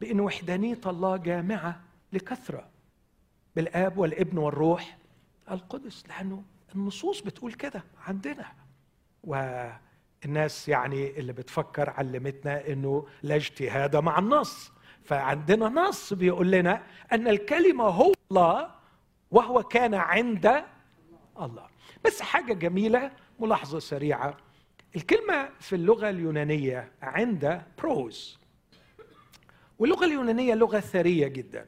بأن 0.00 0.20
وحدانية 0.20 0.80
الله 0.86 1.16
جامعة 1.16 1.80
لكثرة. 2.12 2.68
بالآب 3.56 3.98
والابن 3.98 4.38
والروح 4.38 4.98
القدس 5.50 6.04
لأنه 6.08 6.42
النصوص 6.74 7.20
بتقول 7.20 7.52
كده 7.52 7.82
عندنا. 8.06 8.52
والناس 9.26 10.68
يعني 10.68 11.18
اللي 11.18 11.32
بتفكر 11.32 11.90
علمتنا 11.90 12.68
إنه 12.68 13.06
لا 13.22 13.36
اجتهاد 13.36 13.96
مع 13.96 14.18
النص. 14.18 14.72
فعندنا 15.04 15.68
نص 15.68 16.12
بيقول 16.12 16.50
لنا 16.50 16.82
أن 17.12 17.28
الكلمة 17.28 17.84
هو 17.84 18.12
الله 18.30 18.70
وهو 19.30 19.62
كان 19.62 19.94
عند 19.94 20.64
الله. 21.40 21.66
بس 22.04 22.22
حاجة 22.22 22.52
جميلة 22.52 23.10
ملاحظة 23.40 23.78
سريعة. 23.78 24.36
الكلمة 24.96 25.48
في 25.60 25.76
اللغة 25.76 26.10
اليونانية 26.10 26.92
عند 27.02 27.62
بروز 27.78 28.38
واللغة 29.78 30.04
اليونانية 30.04 30.54
لغة 30.54 30.80
ثرية 30.80 31.28
جدا. 31.28 31.66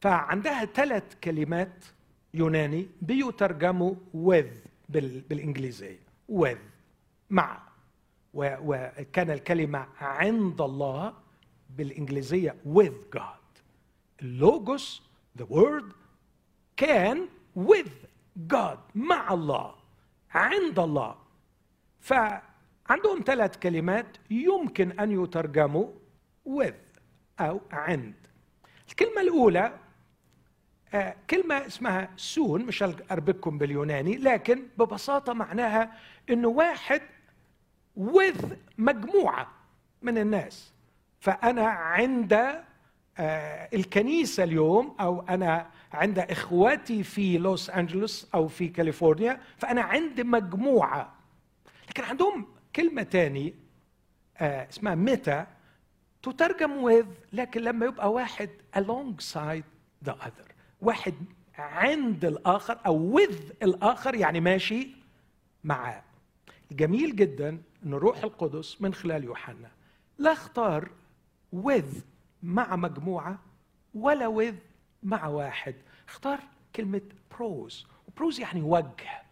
فعندها 0.00 0.64
ثلاث 0.64 1.14
كلمات 1.24 1.84
يوناني 2.34 2.88
بيترجموا 3.02 3.94
with 4.14 4.68
بالإنجليزية. 4.88 6.09
With 6.30 6.58
مع 7.30 7.62
وكان 8.34 9.30
الكلمة 9.30 9.86
عند 10.00 10.60
الله 10.60 11.14
بالإنجليزية 11.70 12.56
with 12.66 13.16
God. 13.18 13.60
اللوجوس 14.22 15.02
the 15.38 15.44
word 15.44 15.84
كان 16.76 17.28
with 17.58 17.90
God 18.52 18.78
مع 18.94 19.32
الله 19.34 19.74
عند 20.30 20.78
الله. 20.78 21.14
فعندهم 22.00 23.22
ثلاث 23.26 23.56
كلمات 23.56 24.06
يمكن 24.30 25.00
أن 25.00 25.22
يترجموا 25.24 25.86
with 26.48 27.00
أو 27.40 27.60
عند. 27.72 28.14
الكلمة 28.90 29.20
الأولى 29.20 29.66
آه، 29.66 29.78
كلمة 31.30 31.66
اسمها 31.66 32.08
سون 32.16 32.62
مش 32.64 32.82
أربككم 33.10 33.58
باليوناني 33.58 34.16
لكن 34.16 34.62
ببساطة 34.78 35.32
معناها 35.32 35.92
إنه 36.30 36.48
واحد 36.48 37.02
with 37.98 38.44
مجموعة 38.78 39.50
من 40.02 40.18
الناس. 40.18 40.72
فأنا 41.20 41.66
عند 41.66 42.32
آه، 43.18 43.68
الكنيسة 43.74 44.44
اليوم 44.44 44.96
أو 45.00 45.20
أنا 45.28 45.66
عند 45.92 46.18
إخواتي 46.18 47.02
في 47.02 47.38
لوس 47.38 47.70
أنجلوس 47.70 48.28
أو 48.34 48.48
في 48.48 48.68
كاليفورنيا 48.68 49.40
فأنا 49.58 49.82
عند 49.82 50.20
مجموعة. 50.20 51.12
لكن 51.88 52.02
عندهم 52.04 52.46
كلمة 52.76 53.02
تاني 53.02 53.54
آه، 54.38 54.68
اسمها 54.68 54.94
ميتا 54.94 55.46
تترجم 56.22 56.90
with 57.00 57.06
لكن 57.32 57.60
لما 57.60 57.86
يبقى 57.86 58.12
واحد 58.12 58.50
alongside 58.76 59.64
the 60.08 60.12
other. 60.12 60.49
واحد 60.82 61.14
عند 61.58 62.24
الآخر 62.24 62.78
أو 62.86 63.18
with 63.18 63.52
الآخر 63.62 64.14
يعني 64.14 64.40
ماشي 64.40 64.88
معاه. 65.64 66.02
جميل 66.72 67.16
جدا 67.16 67.48
أن 67.86 67.94
الروح 67.94 68.24
القدس 68.24 68.82
من 68.82 68.94
خلال 68.94 69.24
يوحنا 69.24 69.70
لا 70.18 70.32
اختار 70.32 70.90
with 71.56 71.94
مع 72.42 72.76
مجموعة 72.76 73.38
ولا 73.94 74.28
with 74.50 74.54
مع 75.02 75.26
واحد. 75.26 75.74
اختار 76.08 76.40
كلمة 76.76 77.00
بروز 77.38 77.86
وبروز 78.08 78.40
يعني 78.40 78.62
وجه 78.62 79.22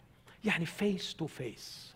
يعني 0.45 0.67
face 0.67 1.15
to 1.17 1.27
face 1.27 1.95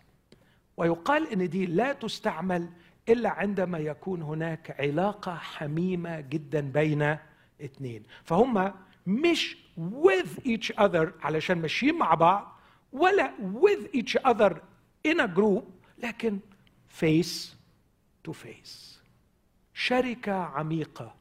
ويقال 0.77 1.31
إن 1.31 1.49
دي 1.49 1.65
لا 1.65 1.93
تستعمل 1.93 2.69
إلا 3.09 3.29
عندما 3.29 3.77
يكون 3.77 4.21
هناك 4.21 4.75
علاقة 4.81 5.35
حميمة 5.35 6.19
جدا 6.19 6.61
بين 6.61 7.17
اثنين. 7.61 8.03
فهم 8.23 8.73
مش 9.07 9.57
with 9.77 10.45
each 10.45 10.71
other 10.77 11.07
علشان 11.21 11.57
ماشيين 11.61 11.97
مع 11.97 12.13
بعض 12.13 12.59
ولا 12.93 13.33
with 13.53 13.95
each 13.95 14.17
other 14.23 14.53
in 15.07 15.19
a 15.19 15.27
group 15.27 15.63
لكن 15.97 16.39
face 17.01 17.55
to 18.27 18.33
face. 18.33 18.99
شركة 19.73 20.33
عميقة 20.33 21.15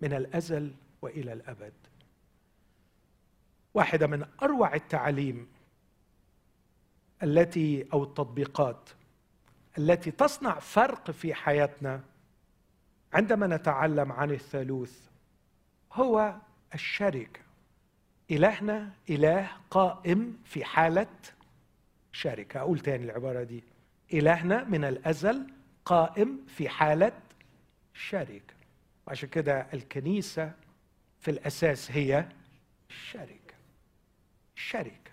من 0.00 0.12
الأزل 0.12 0.74
وإلى 1.02 1.32
الأبد. 1.32 1.72
واحدة 3.74 4.06
من 4.06 4.26
أروع 4.42 4.74
التعاليم 4.74 5.48
التي 7.22 7.86
أو 7.92 8.02
التطبيقات 8.02 8.90
التي 9.78 10.10
تصنع 10.10 10.58
فرق 10.58 11.10
في 11.10 11.34
حياتنا 11.34 12.00
عندما 13.12 13.46
نتعلم 13.46 14.12
عن 14.12 14.30
الثالوث 14.30 15.08
هو 15.92 16.34
الشركة 16.74 17.40
إلهنا 18.30 18.92
إله 19.10 19.50
قائم 19.70 20.38
في 20.44 20.64
حالة 20.64 21.06
شركه 22.12 22.60
أقول 22.60 22.78
تاني 22.80 23.04
العبارة 23.04 23.42
دي. 23.42 23.64
إلهنا 24.12 24.64
من 24.64 24.84
الأزل 24.84 25.46
قائم 25.84 26.40
في 26.48 26.68
حالة 26.68 27.12
شركه 27.94 28.54
وعشان 29.06 29.28
كده 29.28 29.66
الكنيسة 29.74 30.52
في 31.20 31.30
الأساس 31.30 31.90
هي 31.90 32.26
شركه 32.88 33.54
شركه 34.54 35.12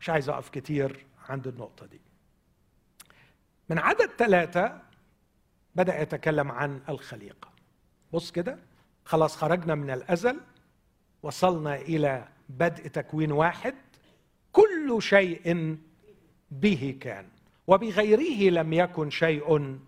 مش 0.00 0.08
عايز 0.10 0.28
أقف 0.28 0.48
كتير 0.48 1.06
عند 1.28 1.46
النقطة 1.46 1.86
دي. 1.86 2.00
من 3.68 3.78
عدد 3.78 4.10
ثلاثة 4.18 4.82
بدأ 5.74 6.02
يتكلم 6.02 6.52
عن 6.52 6.80
الخليقة. 6.88 7.50
بص 8.12 8.30
كده. 8.30 8.58
خلاص 9.06 9.36
خرجنا 9.36 9.74
من 9.74 9.90
الأزل 9.90 10.40
وصلنا 11.22 11.76
إلى 11.76 12.28
بدء 12.48 12.86
تكوين 12.88 13.32
واحد 13.32 13.74
كل 14.52 14.96
شيء 15.00 15.76
به 16.50 16.98
كان 17.00 17.26
وبغيره 17.66 18.50
لم 18.50 18.72
يكن 18.72 19.10
شيء 19.10 19.78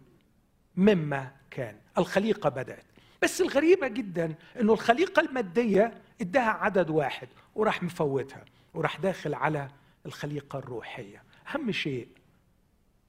مما 0.77 1.33
كان. 1.51 1.77
الخليقة 1.99 2.49
بدأت. 2.49 2.85
بس 3.23 3.41
الغريبة 3.41 3.89
جدا 3.89 4.35
إنه 4.61 4.73
الخليقة 4.73 5.21
المادية 5.21 5.95
إداها 6.21 6.51
عدد 6.51 6.91
واحد 6.91 7.29
وراح 7.55 7.83
مفوتها 7.83 8.45
وراح 8.75 8.97
داخل 9.01 9.35
على 9.35 9.69
الخليقة 10.07 10.59
الروحية. 10.59 11.23
أهم 11.55 11.73
شيء 11.73 12.09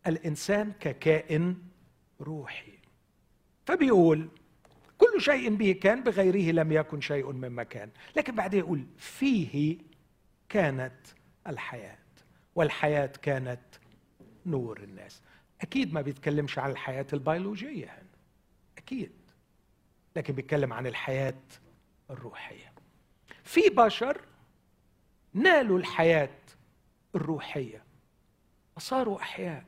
الإنسان 0.07 0.72
ككائن 0.80 1.57
روحي. 2.22 2.74
فبيقول 3.66 4.30
كل 5.00 5.22
شيء 5.22 5.56
به 5.56 5.72
كان 5.72 6.04
بغيره 6.04 6.52
لم 6.52 6.72
يكن 6.72 7.02
شيء 7.02 7.32
مما 7.32 7.64
كان 7.64 7.89
لكن 8.16 8.36
بعدين 8.36 8.60
يقول 8.60 8.86
فيه 8.97 9.78
كانت 10.50 10.95
الحياة 11.47 11.97
والحياة 12.56 13.06
كانت 13.22 13.62
نور 14.45 14.80
الناس. 14.84 15.22
أكيد 15.62 15.93
ما 15.93 16.02
بيتكلمش 16.02 16.60
عن 16.60 16.72
الحياة 16.72 17.06
البيولوجية 17.14 17.86
هنا 17.86 18.10
أكيد. 18.78 19.12
لكن 20.16 20.34
بيتكلم 20.34 20.74
عن 20.74 20.88
الحياة 20.88 21.41
الروحية. 22.10 22.74
في 23.43 23.70
بشر 23.70 24.22
نالوا 25.34 25.78
الحياة 25.80 26.38
الروحية. 27.16 27.84
وصاروا 28.78 29.22
أحياء. 29.22 29.66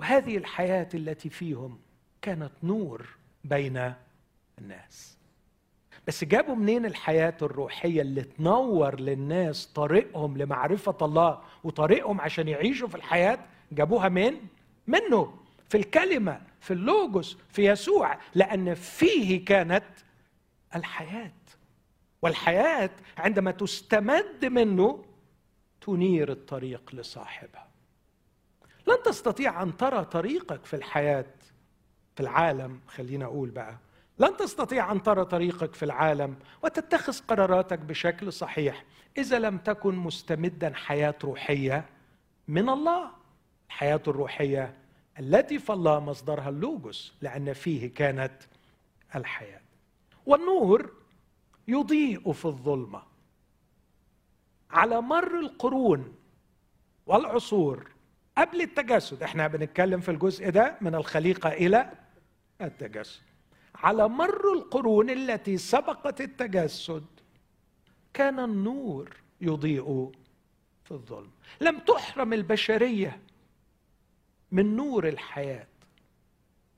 وهذه 0.00 0.36
الحياة 0.36 0.88
التي 0.94 1.30
فيهم 1.30 1.80
كانت 2.22 2.52
نور 2.62 3.06
بين 3.44 3.94
الناس. 4.58 5.16
بس 6.06 6.24
جابوا 6.24 6.54
منين 6.54 6.86
الحياة 6.86 7.36
الروحية 7.42 8.02
اللي 8.02 8.22
تنور 8.22 9.00
للناس 9.00 9.66
طريقهم 9.66 10.36
لمعرفة 10.38 10.96
الله 11.02 11.42
وطريقهم 11.64 12.20
عشان 12.20 12.48
يعيشوا 12.48 12.88
في 12.88 12.94
الحياة؟ 12.94 13.38
جابوها 13.72 14.08
من؟ 14.08 14.34
منه. 14.86 15.34
في 15.68 15.76
الكلمة 15.76 16.40
في 16.60 16.72
اللوجوس 16.72 17.38
في 17.48 17.66
يسوع. 17.66 18.18
لأن 18.34 18.74
فيه 18.74 19.44
كانت 19.44 19.84
الحياة. 20.74 21.32
والحياة 22.22 22.90
عندما 23.18 23.50
تستمد 23.50 24.44
منه 24.44 25.04
تنير 25.80 26.32
الطريق 26.32 26.94
لصاحبها. 26.94 27.66
لن 28.86 28.96
تستطيع 29.04 29.62
أن 29.62 29.76
ترى 29.76 30.04
طريقك 30.04 30.64
في 30.64 30.76
الحياة 30.76 31.26
في 32.14 32.20
العالم. 32.22 32.80
خلينا 32.86 33.24
أقول 33.24 33.50
بقى. 33.50 33.78
لن 34.18 34.36
تستطيع 34.36 34.92
أن 34.92 35.02
ترى 35.02 35.24
طريقك 35.24 35.74
في 35.74 35.84
العالم 35.84 36.36
وتتخذ 36.62 37.18
قراراتك 37.28 37.78
بشكل 37.78 38.32
صحيح. 38.32 38.84
إذا 39.18 39.38
لم 39.38 39.58
تكن 39.58 39.94
مستمدا 39.94 40.72
حياة 40.74 41.14
روحية 41.24 41.84
من 42.48 42.68
الله 42.68 43.10
الحياة 43.68 44.00
الروحية 44.08 44.74
التي 45.18 45.58
في 45.58 45.72
الله 45.72 46.00
مصدرها 46.00 46.48
اللوجوس 46.48 47.14
لأن 47.22 47.52
فيه 47.52 47.94
كانت 47.94 48.32
الحياة. 49.14 49.60
والنور 50.26 50.92
يضيء 51.68 52.32
في 52.32 52.44
الظلمة. 52.44 53.02
على 54.70 55.00
مر 55.00 55.38
القرون 55.40 56.14
والعصور 57.06 57.90
قبل 58.38 58.60
التجسد 58.60 59.22
إحنا 59.22 59.46
بنتكلم 59.46 60.00
في 60.00 60.10
الجزء 60.10 60.50
ده 60.50 60.76
من 60.80 60.94
الخليقة 60.94 61.48
إلى 61.52 61.90
التجسد. 62.60 63.25
على 63.76 64.08
مر 64.08 64.52
القرون 64.52 65.10
التي 65.10 65.58
سبقت 65.58 66.20
التجسد 66.20 67.06
كان 68.14 68.38
النور 68.38 69.16
يضيء 69.40 70.12
في 70.84 70.90
الظلم. 70.90 71.30
لم 71.60 71.78
تحرم 71.78 72.32
البشرية 72.32 73.20
من 74.52 74.76
نور 74.76 75.08
الحياة 75.08 75.66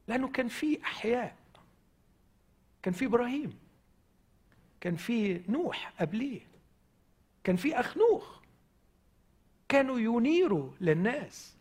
لأنه 0.08 0.28
كان 0.28 0.48
في 0.48 0.82
أحياء. 0.82 1.36
كان 2.82 2.94
في 2.94 3.04
إبراهيم 3.04 3.58
كان 4.80 4.96
في 4.96 5.42
نوح 5.48 5.92
قبليه 6.00 6.40
كان 7.44 7.56
في 7.56 7.80
أخنوخ. 7.80 8.38
كانوا 9.68 9.98
ينيروا 9.98 10.70
للناس. 10.80 11.56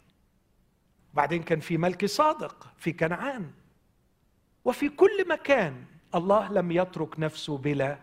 بعدين 1.14 1.44
كان 1.44 1.60
في 1.60 1.78
ملك 1.78 2.06
صادق 2.06 2.74
في 2.78 2.94
كنعان. 2.94 3.52
وفي 4.68 4.90
كل 4.90 5.28
مكان 5.28 5.86
الله 6.16 6.52
لم 6.52 6.72
يترك 6.72 7.20
نفسه 7.20 7.58
بلا 7.58 8.00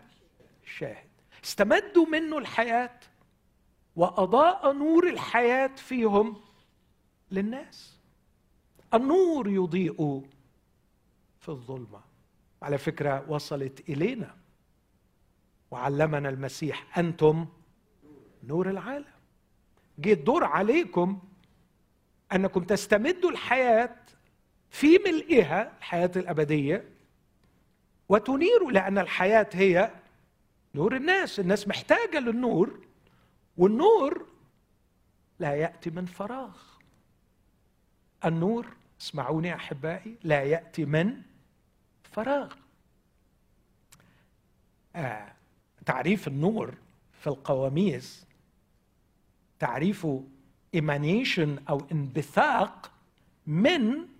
شاهد. 0.65 1.09
استمدوا 1.45 2.07
منه 2.07 2.39
الحياة 2.39 3.01
وأضاء 3.97 4.73
نور 4.73 5.09
الحياة 5.09 5.77
فيهم 5.77 6.41
للناس. 7.31 7.99
النور 8.95 9.49
يضيء 9.49 10.29
في 11.41 11.49
الظلمة. 11.49 12.01
على 12.63 12.79
فكرة 12.79 13.25
وصلت 13.29 13.89
إلينا 13.89 14.35
وعلمنا 15.71 16.29
المسيح 16.29 16.99
أنتم 16.99 17.47
نور 18.45 18.71
العالم. 18.71 19.15
جه 19.99 20.13
الدور 20.13 20.45
عليكم 20.45 21.23
أنكم 22.33 22.65
تستمدوا 22.65 23.31
الحياة 23.31 23.97
في 24.75 24.99
ملئها 24.99 25.73
الحياة 25.79 26.11
الأبدية 26.17 26.85
وتنيروا 28.09 28.73
لأن 28.73 28.99
الحياة 28.99 29.49
هي 29.53 29.91
نور 30.75 30.97
الناس. 30.97 31.41
الناس 31.41 31.69
محتاجة 31.69 32.19
للنور 32.19 32.81
والنور 33.57 34.27
لا 35.39 35.55
يأتي 35.55 35.91
من 35.91 36.07
فراغ. 36.07 36.57
النور 38.25 38.67
اسمعوني 39.01 39.55
أحبائي 39.55 40.17
لا 40.23 40.43
يأتي 40.43 40.85
من 40.85 41.23
فراغ. 42.13 42.55
آه 44.97 45.33
تعريف 45.87 46.29
النور 46.29 46.75
في 47.21 47.27
القواميس 47.27 48.27
تعريفه 49.59 50.25
emanation 50.77 51.69
أو 51.69 51.87
انبثاق 51.93 52.91
من 53.47 54.14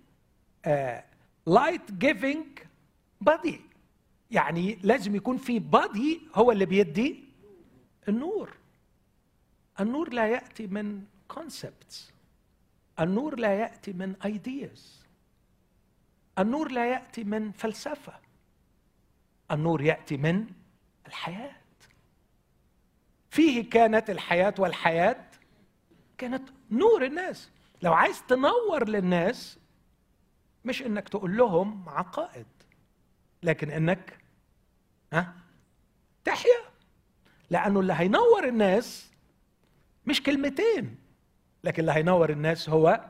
light 1.45 1.91
giving 1.91 2.45
body 3.21 3.61
يعني 4.31 4.79
لازم 4.83 5.15
يكون 5.15 5.37
في 5.37 5.59
body 5.59 6.21
هو 6.35 6.51
اللي 6.51 6.65
بيدي 6.65 7.23
النور. 8.09 8.53
النور 9.79 10.13
لا 10.13 10.27
يأتي 10.27 10.67
من 10.67 11.03
concepts 11.27 12.11
النور 12.99 13.39
لا 13.39 13.53
يأتي 13.53 13.93
من 13.93 14.15
ideas 14.25 15.05
النور 16.39 16.71
لا 16.71 16.85
يأتي 16.91 17.23
من 17.23 17.51
فلسفة. 17.51 18.13
النور 19.51 19.81
يأتي 19.81 20.17
من 20.17 20.47
الحياة. 21.07 21.55
فيه 23.29 23.69
كانت 23.69 24.09
الحياة 24.09 24.53
والحياة 24.59 25.25
كانت 26.17 26.49
نور 26.71 27.05
الناس. 27.05 27.49
لو 27.81 27.93
عايز 27.93 28.23
تنور 28.27 28.89
للناس 28.89 29.57
مش 30.65 30.81
إنك 30.81 31.09
تقول 31.09 31.37
لهم 31.37 31.89
عقائد 31.89 32.45
لكن 33.43 33.71
إنك 33.71 34.19
ها 35.13 35.33
تحيا. 36.25 36.61
لأنه 37.49 37.79
اللي 37.79 37.93
هينور 37.93 38.47
الناس 38.47 39.11
مش 40.05 40.23
كلمتين 40.23 40.97
لكن 41.63 41.81
اللي 41.81 41.91
هينور 41.91 42.29
الناس 42.29 42.69
هو 42.69 43.05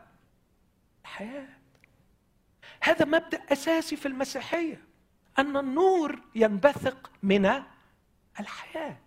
الحياة. 1.01 1.47
هذا 2.82 3.06
مبدأ 3.06 3.41
أساسي 3.51 3.95
في 3.95 4.08
المسيحية 4.08 4.82
أن 5.39 5.58
النور 5.58 6.20
ينبثق 6.36 7.12
من 7.24 7.51
الحياة. 8.39 8.97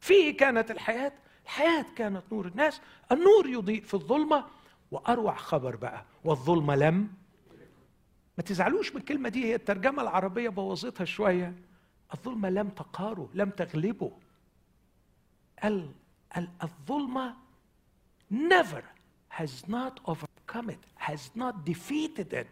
فيه 0.00 0.36
كانت 0.36 0.70
الحياة 0.70 1.12
الحياة 1.44 1.86
كانت 1.96 2.22
نور 2.32 2.46
الناس. 2.46 2.80
النور 3.12 3.46
يضيء 3.46 3.82
في 3.82 3.94
الظلمة 3.94 4.44
وأروع 4.90 5.34
خبر 5.34 5.76
بقى 5.76 6.04
والظلمة 6.24 6.74
لم 6.76 7.12
ما 8.40 8.44
تزعلوش 8.44 8.92
من 8.92 8.96
الكلمة 9.00 9.28
دي 9.28 9.44
هي 9.44 9.54
الترجمة 9.54 10.02
العربية 10.02 10.48
بوظتها 10.48 11.04
شوية. 11.04 11.54
الظلمة 12.14 12.50
لم 12.50 12.68
تقاره 12.68 13.28
لم 13.34 13.50
تغلبه. 13.50 14.12
الظلمة 16.62 17.36
never 18.32 18.82
has 19.38 19.68
not 19.68 20.12
overcome 20.12 20.70
it 20.70 21.02
has 21.08 21.20
not 21.36 21.54
defeated 21.70 22.32
it. 22.32 22.46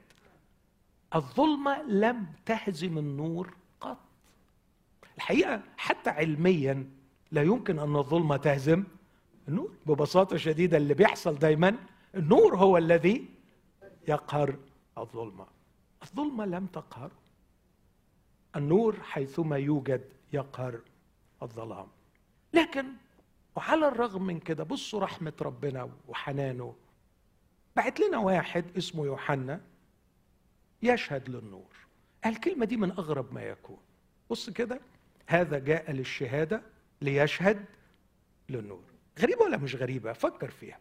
الظلمة 1.15 1.83
لم 1.83 2.27
تهزم 2.47 2.99
النور 2.99 3.55
قط. 3.81 3.99
الحقيقة 5.17 5.63
حتى 5.77 6.11
علميا 6.11 6.91
لا 7.33 7.43
يمكن 7.43 7.79
أن 7.79 7.97
الظلمة 7.97 8.37
تهزم 8.37 8.85
النور. 9.49 9.73
ببساطة 9.87 10.37
شديدة 10.37 10.77
اللي 10.77 10.95
بيحصل 10.95 11.39
دايما 11.39 11.77
النور 12.15 12.57
هو 12.57 12.79
الذي 12.79 13.29
يقهر 14.09 14.57
الظلمة. 14.99 15.58
الظلمة 16.03 16.45
لم 16.45 16.67
تقهر. 16.67 17.11
النور 18.57 19.03
حيثما 19.03 19.57
يوجد 19.57 20.05
يقهر 20.33 20.81
الظلام. 21.43 21.89
لكن 22.55 22.87
وعلى 23.57 23.89
الرغم 23.89 24.23
من 24.23 24.41
كده 24.41 24.65
بصوا 24.65 25.01
رحمة 25.01 25.33
ربنا 25.41 25.91
وحنانه. 26.09 26.77
بعت 27.77 28.01
لنا 28.01 28.19
واحد 28.19 28.77
اسمه 28.77 29.05
يوحنا 29.05 29.61
يشهد 30.83 31.29
للنور. 31.29 31.77
الكلمة 32.27 32.67
دي 32.67 32.77
من 32.77 32.91
أغرب 32.91 33.35
ما 33.35 33.43
يكون. 33.43 33.79
بص 34.31 34.51
كده 34.51 34.81
هذا 35.27 35.59
جاء 35.59 35.93
للشهادة 35.93 36.63
ليشهد 37.03 37.65
للنور. 38.49 38.85
غريبة 39.19 39.43
ولا 39.43 39.57
مش 39.57 39.75
غريبة؟ 39.75 40.13
فكر 40.13 40.51
فيها. 40.51 40.79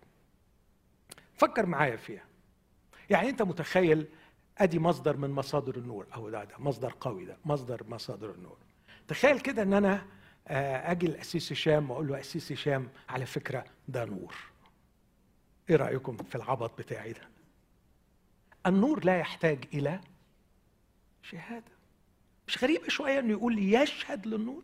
فكر 1.34 1.66
معايا 1.66 1.96
فيها. 1.96 2.26
يعني 3.10 3.30
أنت 3.30 3.42
متخيل 3.42 4.08
أدي 4.58 4.80
مصدر 4.80 5.18
من 5.18 5.30
مصادر 5.30 5.76
النور. 5.78 6.06
أو 6.16 6.30
ده, 6.30 6.44
ده 6.44 6.56
مصدر 6.60 6.94
قوي 7.02 7.26
ده 7.26 7.38
مصدر 7.46 7.84
مصادر 7.90 8.32
النور. 8.32 8.58
تخيل 9.08 9.40
كده 9.40 9.62
أن 9.62 9.74
أنا 9.74 10.06
آه، 10.48 10.92
أجي 10.92 11.08
لاسيس 11.08 11.52
هشام 11.52 11.92
وأقول 11.92 12.08
له 12.08 12.20
اسيس 12.20 12.52
هشام 12.52 12.90
على 13.10 13.26
فكرة 13.26 13.66
ده 13.88 14.06
نور. 14.06 14.36
إيه 15.70 15.76
رأيكم 15.76 16.18
في 16.18 16.36
العبط 16.36 16.78
بتاعي 16.78 17.14
ده؟ 17.14 17.22
النور 18.66 19.06
لا 19.06 19.18
يحتاج 19.20 19.66
إلى 19.74 20.00
شهادة. 21.24 21.72
مش 22.48 22.64
غريبة 22.64 22.88
شوية 22.88 23.20
إنه 23.20 23.32
يقول 23.32 23.60
يشهد 23.74 24.28
للنور؟ 24.28 24.64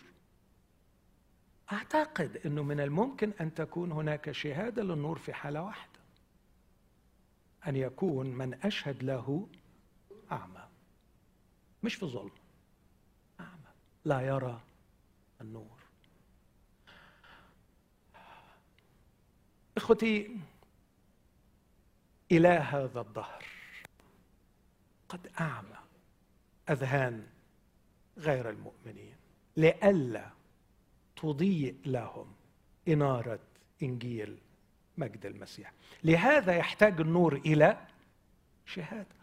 أعتقد 1.71 2.41
إنه 2.45 2.63
من 2.63 2.79
الممكن 2.79 3.31
أن 3.41 3.53
تكون 3.53 3.91
هناك 3.91 4.31
شهادة 4.31 4.83
للنور 4.83 5.17
في 5.17 5.33
حالة 5.33 5.61
واحدة. 5.63 5.99
أن 7.67 7.75
يكون 7.75 8.27
من 8.27 8.53
أشهد 8.53 9.03
له 9.03 9.47
أعمى 10.31 10.67
مش 11.83 11.95
في 11.95 12.05
ظلم 12.05 12.31
أعمى 13.39 13.71
لا 14.05 14.21
يرى 14.21 14.61
النور. 15.41 15.79
إخوتي 19.77 20.39
إلى 22.31 22.47
هذا 22.47 23.01
الدهر 23.01 23.45
قد 25.09 25.31
أعمى 25.39 25.77
أذهان 26.69 27.27
غير 28.17 28.49
المؤمنين 28.49 29.15
لئلا 29.57 30.29
تضيء 31.15 31.75
لهم 31.85 32.33
إنارة 32.87 33.39
إنجيل 33.83 34.37
مجد 34.97 35.25
المسيح. 35.25 35.73
لهذا 36.03 36.55
يحتاج 36.55 37.01
النور 37.01 37.35
إلى 37.35 37.87
شهادة. 38.65 39.22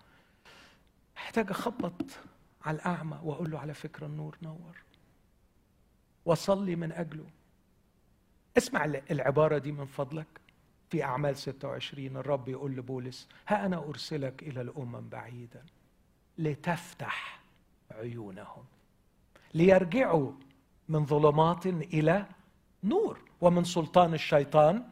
يحتاج 1.25 1.51
أخبط 1.51 2.03
على 2.65 2.75
الأعمى 2.77 3.19
وأقول 3.23 3.51
له 3.51 3.59
على 3.59 3.75
فكرة 3.75 4.07
النور 4.07 4.37
نور. 4.43 4.77
وصلي 6.25 6.77
من 6.77 6.93
أجله. 6.93 7.27
اسمع 8.59 8.85
العبارة 8.85 9.59
دي 9.59 9.73
من 9.73 9.87
فضلك. 9.87 10.27
في 10.91 11.05
أعمال 11.05 11.37
26 11.37 12.17
الرب 12.17 12.49
يقول 12.49 12.73
لبولس 12.77 13.29
ها 13.49 13.67
أنا 13.67 13.79
أرسلك 13.79 14.43
إلى 14.43 14.61
الأمم 14.61 15.09
بعيدا 15.09 15.63
لتفتح 16.39 17.41
عيونهم 17.91 18.65
ليرجعوا 19.55 20.33
من 20.89 21.07
ظلمات 21.07 21.67
إلى 21.67 22.27
نور 22.85 23.19
ومن 23.41 23.65
سلطان 23.65 24.15
الشيطان 24.15 24.85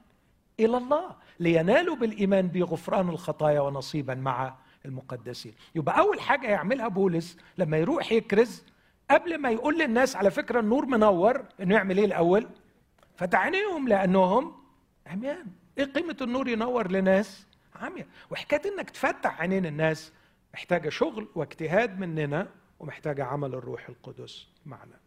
إلى 0.61 0.76
الله 0.76 1.16
لينالوا 1.41 1.97
بالإيمان 1.97 2.49
بغفران 2.49 3.09
الخطايا 3.09 3.61
ونصيبا 3.61 4.14
مع 4.14 4.57
المقدسين. 4.85 5.55
يبقى 5.74 5.99
أول 5.99 6.20
حاجة 6.20 6.47
يعملها 6.47 6.89
بولس 6.89 7.37
لما 7.59 7.76
يروح 7.79 8.12
يكرز 8.12 8.64
قبل 9.11 9.39
ما 9.39 9.51
يقول 9.51 9.79
للناس 9.79 10.16
على 10.16 10.31
فكرة 10.31 10.61
النور 10.61 10.87
منور 10.87 11.45
إنه 11.61 11.74
يعمل 11.74 11.99
إيه 11.99 12.05
الأول؟ 12.05 12.47
فتح 13.16 13.41
عينيهم 13.41 13.89
لأنهم 13.89 14.53
عميان. 15.07 15.47
إيه 15.79 15.85
قيمة 15.85 16.16
النور 16.20 16.49
ينور 16.49 16.91
لناس؟ 16.91 17.47
عميان. 17.76 18.07
وحكاية 18.31 18.72
إنك 18.74 18.91
تفتح 18.91 19.41
عينين 19.41 19.66
الناس 19.66 20.12
محتاجة 20.55 20.89
شغل 20.89 21.29
واجتهاد 21.35 22.01
مننا 22.01 22.49
ومحتاجة 22.81 23.24
عمل 23.24 23.55
الروح 23.55 23.89
القدس 23.89 24.47
معنا. 24.66 24.99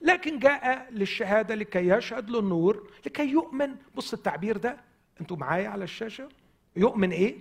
لكن 0.00 0.38
جاء 0.38 0.88
للشهادة 0.92 1.54
لكي 1.54 1.88
يشهد 1.88 2.30
للنور 2.30 2.90
لكي 3.06 3.28
يؤمن. 3.30 3.74
بص 3.94 4.12
التعبير 4.12 4.56
ده 4.56 4.76
أنتوا 5.20 5.36
معايا 5.36 5.68
على 5.68 5.84
الشاشة؟ 5.84 6.28
يؤمن 6.76 7.10
إيه؟ 7.10 7.36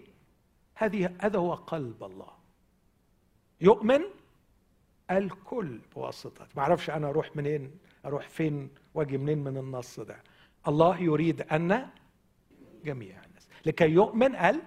هذه 0.76 1.16
هذا 1.22 1.40
هو 1.40 1.54
قلب 1.54 2.04
الله. 2.04 2.32
يؤمن 3.62 4.02
الكل 5.12 5.80
بواسطة. 5.96 6.48
ما 6.56 6.62
أعرفش 6.62 6.90
أنا 6.90 7.10
أروح 7.10 7.36
منين 7.36 7.72
أروح 8.06 8.30
فين 8.30 8.70
وأجي 8.94 9.18
منين 9.18 9.44
من 9.44 9.58
النص 9.58 10.00
ده. 10.00 10.24
الله 10.68 10.98
يريد 10.98 11.42
أن 11.42 11.90
جميع 12.86 13.24
الناس. 13.26 13.48
لكي 13.66 13.90
يؤمن 13.90 14.36
ال 14.36 14.62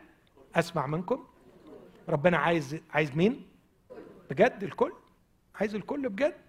أسمع 0.55 0.87
منكم. 0.87 1.27
ربنا 2.09 2.39
عايز 2.39 2.81
عايز 2.91 3.17
مين؟ 3.17 3.47
بجد 4.31 4.63
الكل؟ 4.63 4.93
عايز 5.55 5.75
الكل 5.75 6.09
بجد؟ 6.09 6.41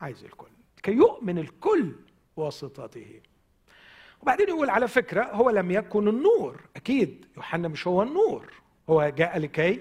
عايز 0.00 0.24
الكل. 0.24 0.50
كي 0.82 0.92
يؤمن 0.92 1.38
الكل 1.38 1.92
واسطته 2.36 3.20
وبعدين 4.22 4.48
يقول 4.48 4.70
على 4.70 4.88
فكرة 4.88 5.22
هو 5.22 5.50
لم 5.50 5.70
يكن 5.70 6.08
النور. 6.08 6.60
أكيد 6.76 7.26
يوحنا 7.36 7.68
مش 7.68 7.86
هو 7.86 8.02
النور. 8.02 8.52
هو 8.90 9.08
جاء 9.08 9.38
لكي 9.38 9.80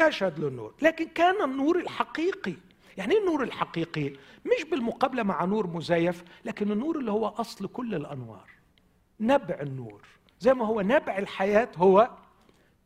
يشهد 0.00 0.38
للنور 0.38 0.74
لكن 0.82 1.06
كان 1.08 1.42
النور 1.44 1.78
الحقيقي. 1.78 2.54
يعني 2.96 3.14
إيه 3.14 3.20
النور 3.20 3.42
الحقيقي؟ 3.42 4.12
مش 4.44 4.64
بالمقابلة 4.70 5.22
مع 5.22 5.44
نور 5.44 5.66
مزيف 5.66 6.24
لكن 6.44 6.72
النور 6.72 6.98
اللي 6.98 7.10
هو 7.10 7.26
أصل 7.26 7.68
كل 7.68 7.94
الأنوار. 7.94 8.50
نبع 9.20 9.58
النور. 9.60 10.02
زي 10.40 10.54
ما 10.54 10.66
هو 10.66 10.80
نبع 10.80 11.18
الحياة 11.18 11.68
هو 11.76 12.10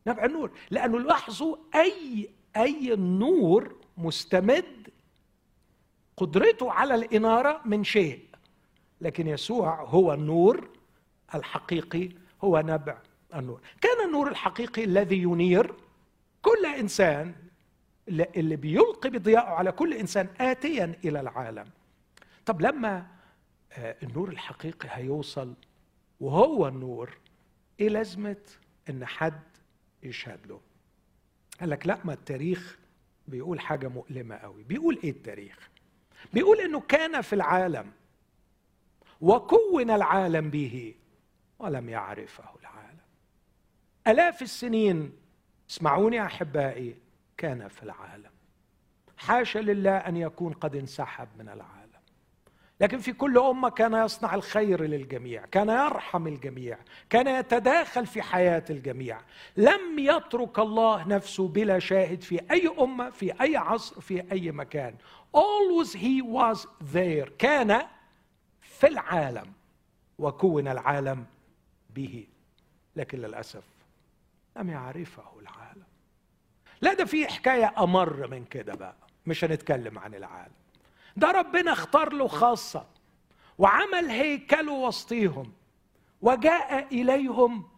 نبع 0.06 0.24
النور. 0.24 0.50
لأنه 0.70 0.98
لاحظوا 0.98 1.56
أي 1.74 2.30
أي 2.56 2.96
نور 2.96 3.74
مستمد 3.98 4.88
قدرته 6.16 6.72
على 6.72 6.94
الإنارة 6.94 7.60
من 7.64 7.84
شيء. 7.84 8.20
لكن 9.00 9.26
يسوع 9.26 9.82
هو 9.82 10.12
النور 10.12 10.68
الحقيقي 11.34 12.08
هو 12.44 12.60
نبع 12.60 12.98
النور. 13.34 13.60
كان 13.80 14.06
النور 14.06 14.28
الحقيقي 14.28 14.84
الذي 14.84 15.16
ينير 15.22 15.74
كل 16.42 16.66
إنسان 16.66 17.34
اللي 18.08 18.56
بيلقي 18.56 19.10
بضياءه 19.10 19.48
على 19.50 19.72
كل 19.72 19.94
إنسان 19.94 20.28
اتيا 20.40 20.94
إلى 21.04 21.20
العالم. 21.20 21.66
طب 22.46 22.60
لما 22.60 23.06
آه، 23.72 23.96
النور 24.02 24.28
الحقيقي 24.28 24.88
هيوصل 24.92 25.54
وهو 26.20 26.68
النور 26.68 27.16
إيه 27.80 27.88
لازمه 27.88 28.36
إن 28.90 29.06
حد 29.06 29.40
يشهد 30.02 30.46
له. 30.46 30.60
قال 31.60 31.70
لك 31.70 31.86
لا 31.86 31.98
ما 32.04 32.12
التاريخ 32.12 32.78
بيقول 33.28 33.60
حاجة 33.60 33.88
مؤلمة 33.88 34.34
قوي. 34.36 34.62
بيقول 34.62 34.98
إيه 35.04 35.10
التاريخ؟ 35.10 35.70
بيقول 36.32 36.60
إنه 36.60 36.80
كان 36.80 37.20
في 37.20 37.32
العالم 37.32 37.92
وكون 39.20 39.90
العالم 39.90 40.50
به 40.50 40.94
ولم 41.58 41.88
يعرفه 41.88 42.44
العالم. 42.60 43.06
آلاف 44.06 44.42
السنين 44.42 45.12
اسمعوني 45.70 46.24
أحبائي 46.24 46.96
كان 47.36 47.68
في 47.68 47.82
العالم. 47.82 48.30
حاشا 49.16 49.58
لله 49.58 49.96
أن 49.96 50.16
يكون 50.16 50.52
قد 50.52 50.76
انسحب 50.76 51.28
من 51.38 51.48
العالم. 51.48 51.86
لكن 52.80 52.98
في 52.98 53.12
كل 53.12 53.38
أمة 53.38 53.68
كان 53.68 53.94
يصنع 53.94 54.34
الخير 54.34 54.82
للجميع 54.82 55.46
كان 55.46 55.68
يرحم 55.68 56.26
الجميع 56.26 56.78
كان 57.10 57.26
يتداخل 57.26 58.06
في 58.06 58.22
حياة 58.22 58.64
الجميع. 58.70 59.20
لم 59.56 59.98
يترك 59.98 60.58
الله 60.58 61.08
نفسه 61.08 61.48
بلا 61.48 61.78
شاهد 61.78 62.22
في 62.22 62.40
أي 62.50 62.68
أمة 62.80 63.10
في 63.10 63.40
أي 63.40 63.56
عصر 63.56 64.00
في 64.00 64.32
أي 64.32 64.50
مكان. 64.50 64.94
Always 65.36 65.92
he 65.92 66.22
was 66.22 66.66
there 66.94 67.30
كان 67.38 67.86
في 68.60 68.86
العالم. 68.86 69.52
وكون 70.18 70.68
العالم 70.68 71.26
به. 71.96 72.26
لكن 72.96 73.18
للأسف 73.18 73.64
لم 74.56 74.70
يعرفه 74.70 75.40
العالم. 75.40 75.84
لا 76.80 76.94
ده 76.94 77.04
في 77.04 77.26
حكاية 77.28 77.74
أمر 77.78 78.26
من 78.26 78.44
كده 78.44 78.74
بقى. 78.74 78.96
مش 79.26 79.44
هنتكلم 79.44 79.98
عن 79.98 80.14
العالم. 80.14 80.52
ده 81.16 81.30
ربنا 81.30 81.72
اختار 81.72 82.12
له 82.12 82.28
خاصة 82.28 82.86
وعمل 83.58 84.04
هيكله 84.10 84.72
وسطيهم 84.72 85.52
وجاء 86.22 86.94
إليهم 86.94 87.68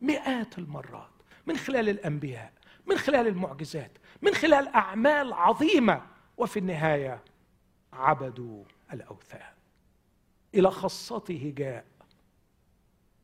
مئات 0.00 0.58
المرات 0.58 1.10
من 1.46 1.56
خلال 1.56 1.88
الأنبياء 1.88 2.52
من 2.86 2.98
خلال 2.98 3.26
المعجزات 3.26 3.90
من 4.22 4.34
خلال 4.34 4.68
أعمال 4.68 5.32
عظيمة 5.32 6.02
وفي 6.36 6.58
النهاية 6.58 7.20
عبدوا 7.92 8.64
الأوثان. 8.92 9.52
إلى 10.54 10.70
خاصته 10.70 11.52
جاء 11.56 11.84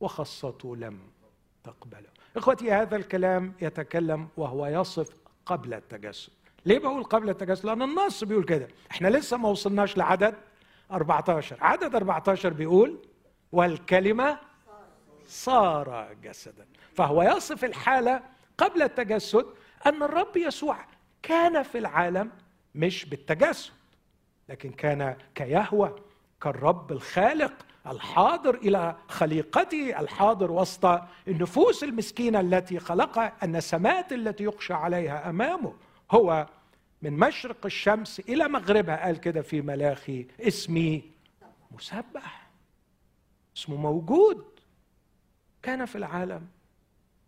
وخاصته 0.03 0.75
لم 0.75 0.99
تقبله. 1.63 2.09
إخوتي 2.37 2.71
هذا 2.71 2.95
الكلام 2.95 3.53
يتكلم 3.61 4.27
وهو 4.37 4.67
يصف 4.67 5.09
قبل 5.45 5.73
التجسد 5.73 6.31
ليه 6.65 6.79
بقول 6.79 7.03
قبل 7.03 7.29
التجسد 7.29 7.65
لأن 7.65 7.81
النص 7.81 8.23
بيقول 8.23 8.43
كده. 8.43 8.67
إحنا 8.91 9.07
لسه 9.07 9.37
ما 9.37 9.49
وصلناش 9.49 9.97
لعدد 9.97 10.35
14 10.91 11.57
عدد 11.61 11.95
14 11.95 12.53
بيقول 12.53 12.97
والكلمة 13.51 14.39
صار 15.27 16.15
جسدا. 16.23 16.65
فهو 16.93 17.23
يصف 17.23 17.63
الحالة 17.63 18.21
قبل 18.57 18.81
التجسد 18.81 19.45
أن 19.85 20.03
الرب 20.03 20.37
يسوع 20.37 20.77
كان 21.23 21.63
في 21.63 21.77
العالم 21.77 22.31
مش 22.75 23.05
بالتجسد 23.05 23.71
لكن 24.49 24.71
كان 24.71 25.17
كيهوى 25.35 25.95
كالرب 26.41 26.91
الخالق 26.91 27.53
الحاضر 27.87 28.55
إلى 28.55 28.95
خليقته 29.07 29.99
الحاضر 29.99 30.51
وسط 30.51 31.01
النفوس 31.27 31.83
المسكينة 31.83 32.39
التي 32.39 32.79
خلقها 32.79 33.33
النسمات 33.43 34.13
التي 34.13 34.43
يخشى 34.43 34.73
عليها 34.73 35.29
أمامه. 35.29 35.73
هو 36.11 36.47
من 37.01 37.13
مشرق 37.13 37.65
الشمس 37.65 38.19
إلى 38.19 38.47
مغربها 38.47 39.05
قال 39.05 39.19
كده 39.19 39.41
في 39.41 39.61
ملاخي 39.61 40.27
اسمي 40.39 41.03
مسبح. 41.71 42.49
اسمه 43.57 43.75
موجود. 43.75 44.45
كان 45.61 45.85
في 45.85 45.97
العالم. 45.97 46.47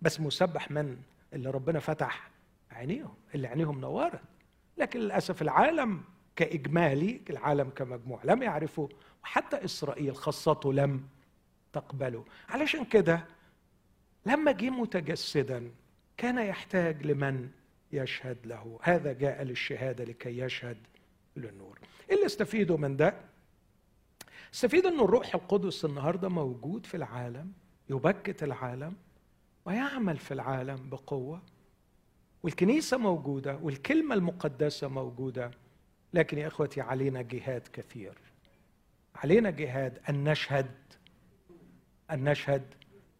بس 0.01 0.21
مسبح 0.21 0.71
من؟ 0.71 0.97
اللي 1.33 1.49
ربنا 1.49 1.79
فتح 1.79 2.29
عينيهم 2.71 3.13
اللي 3.35 3.47
عينيهم 3.47 3.81
نورت 3.81 4.21
لكن 4.77 4.99
للأسف 4.99 5.41
العالم 5.41 6.03
كإجمالي 6.35 7.21
العالم 7.29 7.69
كمجموع 7.69 8.19
لم 8.23 8.43
يعرفوا 8.43 8.87
وحتى 9.25 9.65
إسرائيل 9.65 10.15
خاصته 10.15 10.73
لم 10.73 11.07
تقبله. 11.73 12.25
علشان 12.49 12.85
كده 12.85 13.25
لما 14.25 14.51
جه 14.51 14.69
متجسدا 14.69 15.71
كان 16.17 16.37
يحتاج 16.37 17.05
لمن 17.05 17.49
يشهد 17.91 18.37
له. 18.45 18.79
هذا 18.81 19.13
جاء 19.13 19.43
للشهادة 19.43 20.03
لكي 20.03 20.39
يشهد 20.39 20.77
للنور. 21.35 21.79
إيه 22.09 22.15
اللي 22.15 22.25
استفيدوا 22.25 22.77
من 22.77 22.97
ده؟ 22.97 23.15
استفيد 24.53 24.85
إن 24.85 24.99
الروح 24.99 25.35
القدس 25.35 25.85
النهارده 25.85 26.29
موجود 26.29 26.85
في 26.85 26.97
العالم 26.97 27.51
يبكت 27.89 28.43
العالم 28.43 28.95
ويعمل 29.65 30.17
في 30.17 30.33
العالم 30.33 30.89
بقوة. 30.89 31.41
والكنيسة 32.43 32.97
موجودة 32.97 33.55
والكلمة 33.55 34.15
المقدسة 34.15 34.87
موجودة 34.87 35.51
لكن 36.13 36.37
يا 36.37 36.47
إخوتي 36.47 36.81
علينا 36.81 37.21
جهاد 37.21 37.67
كثير. 37.73 38.24
علينا 39.15 39.49
جهاد 39.49 39.99
أن 40.09 40.23
نشهد 40.23 40.71
أن 42.11 42.23
نشهد 42.23 42.63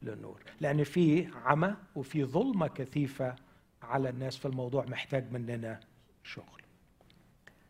للنور. 0.01 0.41
لأن 0.61 0.83
في 0.83 1.27
عمى 1.45 1.75
وفي 1.95 2.23
ظلمة 2.23 2.67
كثيفة 2.67 3.35
على 3.81 4.09
الناس 4.09 4.37
في 4.37 4.45
الموضوع 4.45 4.85
محتاج 4.85 5.31
مننا 5.31 5.79
شغل. 6.23 6.61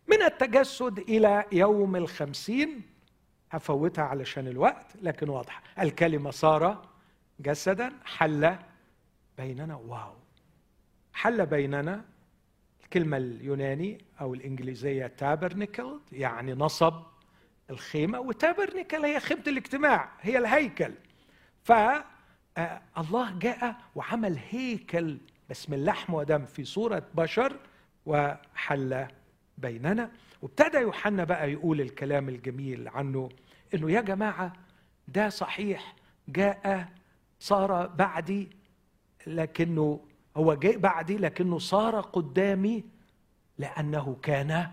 من 0.07 0.21
التجسد 0.21 0.99
إلى 0.99 1.45
يوم 1.51 1.95
الخمسين 1.95 2.82
هفوتها 3.51 4.03
علشان 4.03 4.47
الوقت 4.47 4.95
لكن 5.01 5.30
واضحة. 5.30 5.63
الكلمة 5.80 6.32
صار 6.32 6.89
جسدا 7.39 7.93
حل 8.05 8.55
بيننا. 9.38 9.76
واو. 9.76 10.13
حل 11.13 11.45
بيننا. 11.45 12.05
الكلمة 12.84 13.17
اليوناني 13.17 13.97
أو 14.21 14.34
الإنجليزية 14.34 15.07
تابرنيكل 15.07 15.99
يعني 16.11 16.53
نصب 16.53 17.03
الخيمة 17.70 18.20
وتابرنيكل 18.20 19.05
هي 19.05 19.20
خيمة 19.20 19.43
الاجتماع 19.47 20.09
هي 20.22 20.38
الهيكل. 20.38 20.93
فالله 21.63 22.03
آه، 23.30 23.39
جاء 23.39 23.76
وعمل 23.95 24.39
هيكل 24.49 25.18
بس 25.49 25.70
من 25.70 25.86
لحم 25.86 26.13
ودم 26.13 26.45
في 26.45 26.63
صورة 26.66 27.03
بشر 27.16 27.57
وحل 28.05 29.07
بيننا. 29.57 30.11
وابتدى 30.41 30.78
يوحنا 30.78 31.24
بقى 31.24 31.51
يقول 31.51 31.82
الكلام 31.82 32.30
الجميل 32.30 32.88
عنه 32.88 33.30
إنه 33.74 33.91
يا 33.91 34.01
جماعة 34.01 34.53
ده 35.07 35.30
صحيح 35.30 35.95
جاء 36.28 36.89
صار 37.39 37.88
بعدي 37.88 38.49
لكنه 39.28 39.99
هو 40.38 40.53
جاء 40.53 40.78
بعدي 40.78 41.18
لكنه 41.18 41.57
صار 41.59 42.01
قدامي 42.01 42.84
لأنه 43.57 44.18
كان 44.24 44.72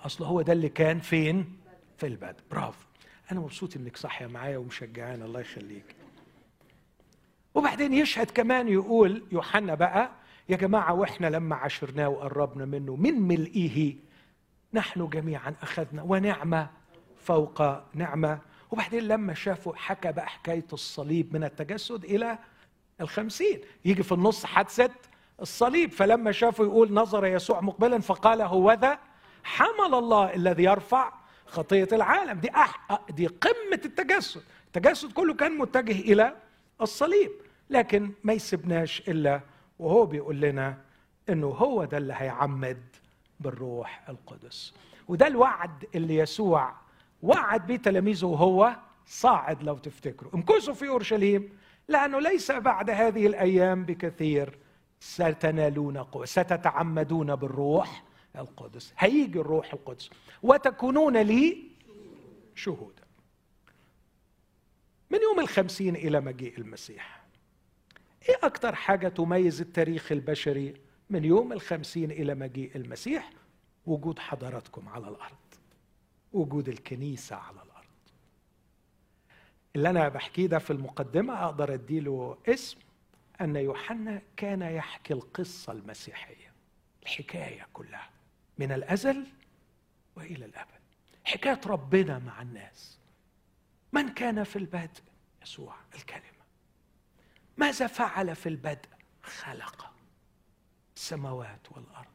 أصل 0.00 0.24
هو 0.24 0.42
ده 0.42 0.52
اللي 0.52 0.68
كان 0.68 1.00
فين؟ 1.00 1.56
في 1.96 2.06
البدء 2.06 2.40
برافو. 2.50 2.86
أنا 3.32 3.40
مبسوط 3.40 3.76
إنك 3.76 3.96
صاحية 3.96 4.26
معايا 4.26 4.58
ومشجعان 4.58 5.22
الله 5.22 5.40
يخليك. 5.40 5.96
وبعدين 7.54 7.94
يشهد 7.94 8.30
كمان 8.30 8.68
يقول 8.68 9.22
يوحنا 9.32 9.74
بقى 9.74 10.10
يا 10.48 10.56
جماعة 10.56 10.92
وإحنا 10.92 11.26
لما 11.26 11.56
عشرناه 11.56 12.08
وقربنا 12.08 12.64
منه 12.64 12.96
من 12.96 13.22
ملئه 13.22 13.94
نحن 14.74 15.08
جميعا 15.08 15.54
أخذنا 15.62 16.02
ونعمة 16.02 16.70
فوق 17.22 17.62
نعمة 17.94 18.38
وبعدين 18.70 19.02
لما 19.02 19.34
شافوا 19.34 19.72
حكى 19.76 20.12
بقى 20.12 20.28
حكاية 20.28 20.66
الصليب 20.72 21.34
من 21.34 21.44
التجسد 21.44 22.04
إلى 22.04 22.38
الخمسين. 23.00 23.60
يجي 23.84 24.02
في 24.02 24.12
النص 24.12 24.46
حادثة 24.46 24.90
الصليب. 25.40 25.92
فلما 25.92 26.32
شافوا 26.32 26.64
يقول 26.64 26.92
نظر 26.92 27.26
يسوع 27.26 27.60
مقبلا 27.60 27.98
فقال 27.98 28.42
هو 28.42 28.72
ذا؟ 28.72 28.98
حمل 29.44 29.94
الله 29.94 30.34
الذي 30.34 30.64
يرفع 30.64 31.12
خطية 31.46 31.88
العالم. 31.92 32.40
دي 32.40 32.50
أح... 32.50 33.00
دي 33.10 33.26
قمة 33.26 33.80
التجسد. 33.84 34.42
التجسد 34.66 35.12
كله 35.12 35.34
كان 35.34 35.58
متجه 35.58 36.00
إلى 36.00 36.36
الصليب 36.80 37.30
لكن 37.70 38.10
ما 38.24 38.32
يسيبناش 38.32 39.02
إلا 39.08 39.40
وهو 39.78 40.06
بيقول 40.06 40.40
لنا 40.40 40.78
إنه 41.28 41.46
هو 41.46 41.84
ده 41.84 41.98
اللي 41.98 42.14
هيعمد 42.16 42.82
بالروح 43.40 44.02
القدس. 44.08 44.74
وده 45.08 45.26
الوعد 45.26 45.84
اللي 45.94 46.16
يسوع 46.16 46.72
وعد 47.22 47.66
بيه 47.66 47.76
تلاميذه 47.76 48.26
وهو 48.26 48.76
صاعد 49.06 49.62
لو 49.62 49.78
تفتكروا. 49.78 50.34
امكثوا 50.34 50.74
في 50.74 50.88
أورشليم 50.88 51.58
لأنه 51.88 52.18
ليس 52.20 52.52
بعد 52.52 52.90
هذه 52.90 53.26
الأيام 53.26 53.84
بكثير 53.84 54.58
ستنالون 55.00 55.98
قوة 55.98 56.24
ستتعمدون 56.24 57.36
بالروح. 57.36 58.02
القدس. 58.38 58.92
هيجي 58.98 59.40
الروح 59.40 59.72
القدس. 59.72 60.10
وتكونون 60.42 61.16
لي 61.16 61.62
شهودا. 62.54 63.02
من 65.10 65.18
يوم 65.22 65.40
الخمسين 65.40 65.96
إلى 65.96 66.20
مجيء 66.20 66.58
المسيح. 66.58 67.24
إيه 68.28 68.36
أكتر 68.42 68.74
حاجة 68.74 69.08
تميز 69.08 69.60
التاريخ 69.60 70.12
البشري 70.12 70.74
من 71.10 71.24
يوم 71.24 71.52
الخمسين 71.52 72.10
إلى 72.10 72.34
مجيء 72.34 72.76
المسيح؟ 72.76 73.30
وجود 73.86 74.18
حضراتكم 74.18 74.88
على 74.88 75.08
الأرض. 75.08 75.36
وجود 76.32 76.68
الكنيسة 76.68 77.36
على 77.36 77.56
الأرض. 77.56 77.86
اللي 79.76 79.90
أنا 79.90 80.08
بحكيه 80.08 80.46
ده 80.46 80.58
في 80.58 80.70
المقدمة 80.72 81.44
أقدر 81.44 81.74
أديله 81.74 82.38
اسم. 82.48 82.78
أن 83.40 83.56
يوحنا 83.56 84.22
كان 84.36 84.62
يحكي 84.62 85.14
القصة 85.14 85.72
المسيحية. 85.72 86.52
الحكاية 87.02 87.66
كلها. 87.72 88.10
من 88.58 88.72
الأزل 88.72 89.26
وإلى 90.16 90.44
الأبد. 90.44 90.70
حكاية 91.24 91.60
ربنا 91.66 92.18
مع 92.18 92.42
الناس. 92.42 92.98
من 93.92 94.08
كان 94.08 94.44
في 94.44 94.56
البدء؟ 94.56 95.02
يسوع 95.42 95.74
الكلمة. 95.94 96.22
ماذا 97.56 97.86
فعل 97.86 98.36
في 98.36 98.48
البدء؟ 98.48 98.88
خلق 99.22 99.92
السماوات 100.96 101.72
والأرض. 101.72 102.06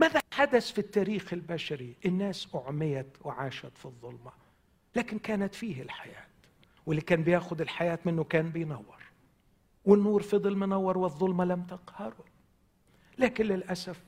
ماذا 0.00 0.20
حدث 0.32 0.72
في 0.72 0.78
التاريخ 0.78 1.32
البشري؟ 1.32 1.96
الناس 2.06 2.48
أعميت 2.54 3.06
وعاشت 3.20 3.78
في 3.78 3.84
الظلمة 3.86 4.32
لكن 4.96 5.18
كانت 5.18 5.54
فيه 5.54 5.82
الحياة. 5.82 6.26
واللي 6.86 7.02
كان 7.02 7.22
بياخد 7.22 7.60
الحياة 7.60 7.98
منه 8.04 8.24
كان 8.24 8.50
بينور. 8.50 9.02
والنور 9.84 10.22
فضل 10.22 10.56
منور 10.56 10.98
والظلمة 10.98 11.44
لم 11.44 11.62
تقهره. 11.62 12.24
لكن 13.18 13.44
للأسف 13.44 14.00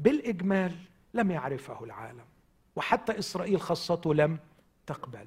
بالإجمال 0.00 0.76
لم 1.14 1.30
يعرفه 1.30 1.84
العالم 1.84 2.24
وحتى 2.76 3.18
إسرائيل 3.18 3.60
خاصته 3.60 4.14
لم 4.14 4.38
تقبل. 4.86 5.26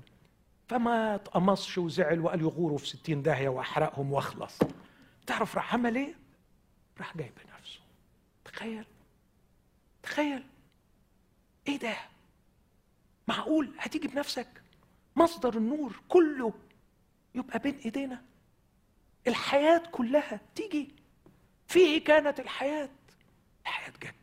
فما 0.67 1.17
تقمصش 1.17 1.77
وزعل 1.77 2.19
وقال 2.19 2.41
يغوروا 2.41 2.77
في 2.77 2.87
ستين 2.87 3.21
داهية 3.21 3.49
وأحرقهم 3.49 4.11
وأخلص. 4.13 4.59
تعرف 5.27 5.55
راح 5.55 5.73
عمل 5.73 5.95
إيه؟ 5.95 6.15
راح 6.97 7.17
جايب 7.17 7.33
نفسه. 7.59 7.79
تخيل 8.45 8.85
تخيل. 10.03 10.43
إيه 11.67 11.79
ده؟ 11.79 11.95
معقول؟ 13.27 13.71
هتيجي 13.79 14.07
بنفسك؟ 14.07 14.47
مصدر 15.15 15.57
النور 15.57 15.99
كله 16.09 16.53
يبقى 17.35 17.59
بين 17.59 17.77
إيدينا. 17.85 18.21
الحياة 19.27 19.83
كلها 19.91 20.39
تيجي. 20.55 20.89
فيه 21.67 22.03
كانت 22.03 22.39
الحياة؟ 22.39 22.89
الحياة 23.65 23.89
جت. 24.03 24.15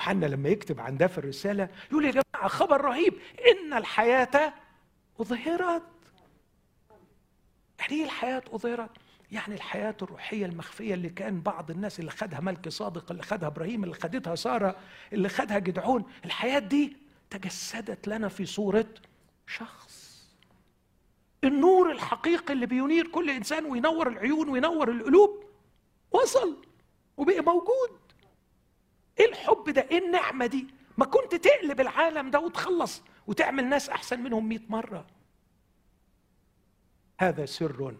يوحنا 0.00 0.26
لما 0.26 0.48
يكتب 0.48 0.80
عن 0.80 0.96
ده 0.96 1.06
في 1.06 1.18
الرسالة 1.18 1.68
يقول 1.90 2.04
يا 2.04 2.10
جماعة 2.10 2.48
خبر 2.48 2.80
رهيب 2.80 3.14
إن 3.50 3.72
الحياة 3.74 4.54
أظهرت. 5.20 5.82
يعني 7.80 7.92
إيه 7.92 8.04
الحياة 8.04 8.42
أظهرت؟ 8.52 8.90
يعني 9.32 9.54
الحياة 9.54 9.94
الروحية 10.02 10.46
المخفية 10.46 10.94
اللي 10.94 11.08
كان 11.08 11.40
بعض 11.40 11.70
الناس 11.70 12.00
اللي 12.00 12.10
خدها 12.10 12.40
ملك 12.40 12.68
صادق 12.68 13.10
اللي 13.10 13.22
خدها 13.22 13.46
إبراهيم 13.48 13.84
اللي 13.84 13.94
خدتها 13.94 14.34
سارة 14.34 14.76
اللي 15.12 15.28
خدها 15.28 15.58
جدعون 15.58 16.04
الحياة 16.24 16.58
دي 16.58 16.96
تجسدت 17.30 18.08
لنا 18.08 18.28
في 18.28 18.46
صورة 18.46 18.86
شخص. 19.46 20.24
النور 21.44 21.90
الحقيقي 21.92 22.52
اللي 22.54 22.66
بينير 22.66 23.06
كل 23.06 23.30
إنسان 23.30 23.64
وينور 23.64 24.08
العيون 24.08 24.48
وينور 24.48 24.90
القلوب 24.90 25.44
وصل 26.12 26.56
وبقي 27.16 27.40
موجود. 27.40 28.00
إيه 29.18 29.28
الحب 29.28 29.70
ده؟ 29.70 29.82
إيه 29.90 30.06
النعمة 30.06 30.46
دي؟ 30.46 30.66
ما 30.98 31.04
كنت 31.04 31.34
تقلب 31.34 31.80
العالم 31.80 32.30
ده 32.30 32.40
وتخلص 32.40 33.02
وتعمل 33.26 33.64
ناس 33.68 33.88
أحسن 33.88 34.20
منهم 34.20 34.48
مئة 34.48 34.62
مرة. 34.68 35.06
هذا 37.20 37.46
سر 37.46 37.96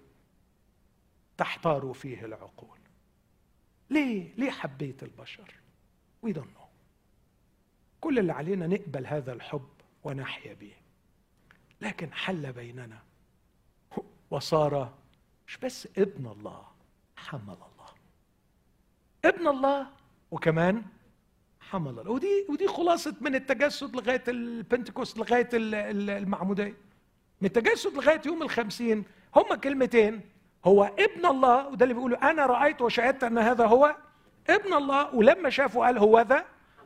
تحتار 1.37 1.93
فيه 1.93 2.25
العقول. 2.25 2.79
ليه؟ 3.91 4.35
ليه 4.39 4.51
حبيت 4.51 5.03
البشر؟ 5.03 5.55
وي 6.23 6.35
كل 8.01 8.19
اللي 8.19 8.33
علينا 8.33 8.67
نقبل 8.67 9.07
هذا 9.07 9.33
الحب 9.33 9.69
ونحيا 10.05 10.55
به. 10.55 10.73
لكن 11.81 12.13
حل 12.13 12.53
بيننا. 12.53 13.03
وصار 14.31 14.99
مش 15.47 15.57
بس 15.57 15.89
ابن 15.99 16.27
الله 16.27 16.67
حمل 17.17 17.51
الله. 17.51 17.95
ابن 19.25 19.49
الله 19.49 19.91
وكمان 20.31 20.83
حمل 21.71 21.91
الله. 21.91 22.11
ودي 22.11 22.47
ودي 22.49 22.68
خلاصة 22.68 23.14
من 23.21 23.35
التجسد 23.35 23.97
لغاية 23.97 24.25
البنتكوست 24.29 25.18
لغاية 25.18 25.49
المعمودية. 25.53 26.77
من 27.41 27.47
التجسد 27.47 27.95
لغاية 27.95 28.21
يوم 28.27 28.43
الخمسين 28.43 29.05
هما 29.37 29.57
كلمتين. 29.57 30.21
هو 30.64 30.85
ابن 30.99 31.27
الله 31.27 31.68
وده 31.68 31.85
اللي 31.85 31.95
بيقولوا 31.95 32.31
أنا 32.31 32.47
رأيت 32.47 32.83
وشهدت 32.83 33.25
أن 33.25 33.39
هذا 33.39 33.66
هو 33.66 33.97
ابن 34.51 34.75
الله 34.75 35.14
ولما 35.14 35.51
شافوا 35.51 35.87
قال 35.87 35.99
هو 35.99 36.21
ذا 36.21 36.45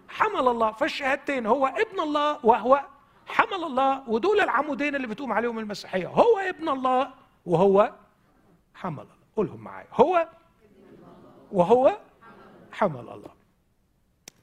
حمل 0.08 0.48
الله. 0.48 0.72
فالشهادتين 0.72 1.46
هو 1.46 1.66
ابن 1.66 2.00
الله 2.00 2.46
وهو 2.46 2.84
حمل 3.26 3.64
الله 3.64 4.10
ودول 4.10 4.40
العمودين 4.40 4.94
اللي 4.94 5.06
بتقوم 5.06 5.32
عليهم 5.32 5.58
المسيحية. 5.58 6.06
هو 6.06 6.38
ابن 6.38 6.68
الله 6.68 7.10
وهو 7.46 7.92
حمل 8.74 9.02
الله. 9.02 9.14
قولهم 9.36 9.60
معايا. 9.60 9.88
هو 9.92 10.28
وهو 11.52 11.96
حمل 12.72 13.00
الله. 13.00 13.33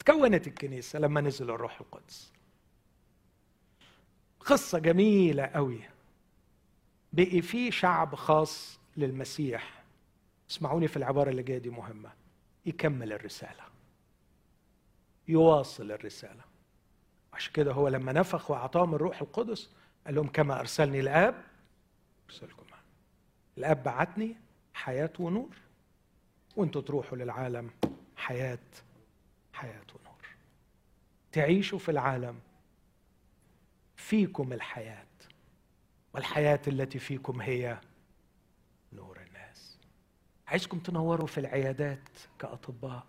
تكونت 0.06 0.48
الكنيسة 0.48 1.00
لما 1.00 1.22
نزل 1.22 1.50
الروح 1.50 1.82
القدس. 1.82 2.32
قصة 4.40 4.80
جميلة 4.80 5.44
قوي. 5.46 5.80
بقي 7.14 7.42
في 7.42 7.72
شعب 7.72 8.16
خاص 8.16 8.80
للمسيح. 8.98 9.84
اسمعوني 10.50 10.88
في 10.88 10.98
العبارة 10.98 11.30
اللي 11.30 11.44
جاية 11.44 11.58
دي 11.58 11.70
مهمة. 11.70 12.12
يكمل 12.66 13.14
الرسالة. 13.14 13.64
يواصل 15.28 15.92
الرسالة. 15.92 16.44
عشان 17.34 17.54
كده 17.54 17.72
هو 17.72 17.88
لما 17.88 18.14
نفخ 18.14 18.52
وأعطاهم 18.52 18.96
الروح 18.96 19.22
القدس 19.22 19.70
قال 20.06 20.16
لهم 20.16 20.28
كما 20.28 20.60
أرسلني 20.60 21.00
الآب 21.00 21.44
أرسلكم. 22.30 22.66
الآب 23.58 23.84
بعتني 23.84 24.36
حياة 24.74 25.14
ونور. 25.20 25.56
وأنتوا 26.56 26.82
تروحوا 26.82 27.18
للعالم 27.18 27.72
حياة 28.16 28.60
حياة 29.62 29.86
ونور 29.96 30.28
تعيشوا 31.32 31.80
في 31.80 31.92
العالم 31.92 32.40
فيكم 33.96 34.54
الحياة 34.54 35.06
والحياة 36.14 36.62
التي 36.68 37.00
فيكم 37.00 37.42
هي 37.42 37.82
نور 38.94 39.22
الناس. 39.22 39.78
عايزكم 40.48 40.80
تنوروا 40.80 41.28
في 41.28 41.38
العيادات 41.38 42.10
كأطباء 42.40 43.08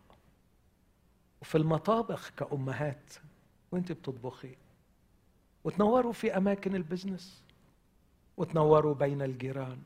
وفي 1.41 1.59
المطابخ 1.59 2.31
كأمهات 2.31 3.13
وانت 3.73 3.93
بتطبخي. 3.93 4.57
وتنوروا 5.65 6.13
في 6.13 6.37
أماكن 6.37 6.75
البزنس 6.75 7.45
وتنوروا 8.37 8.95
بين 8.95 9.23
الجيران 9.23 9.83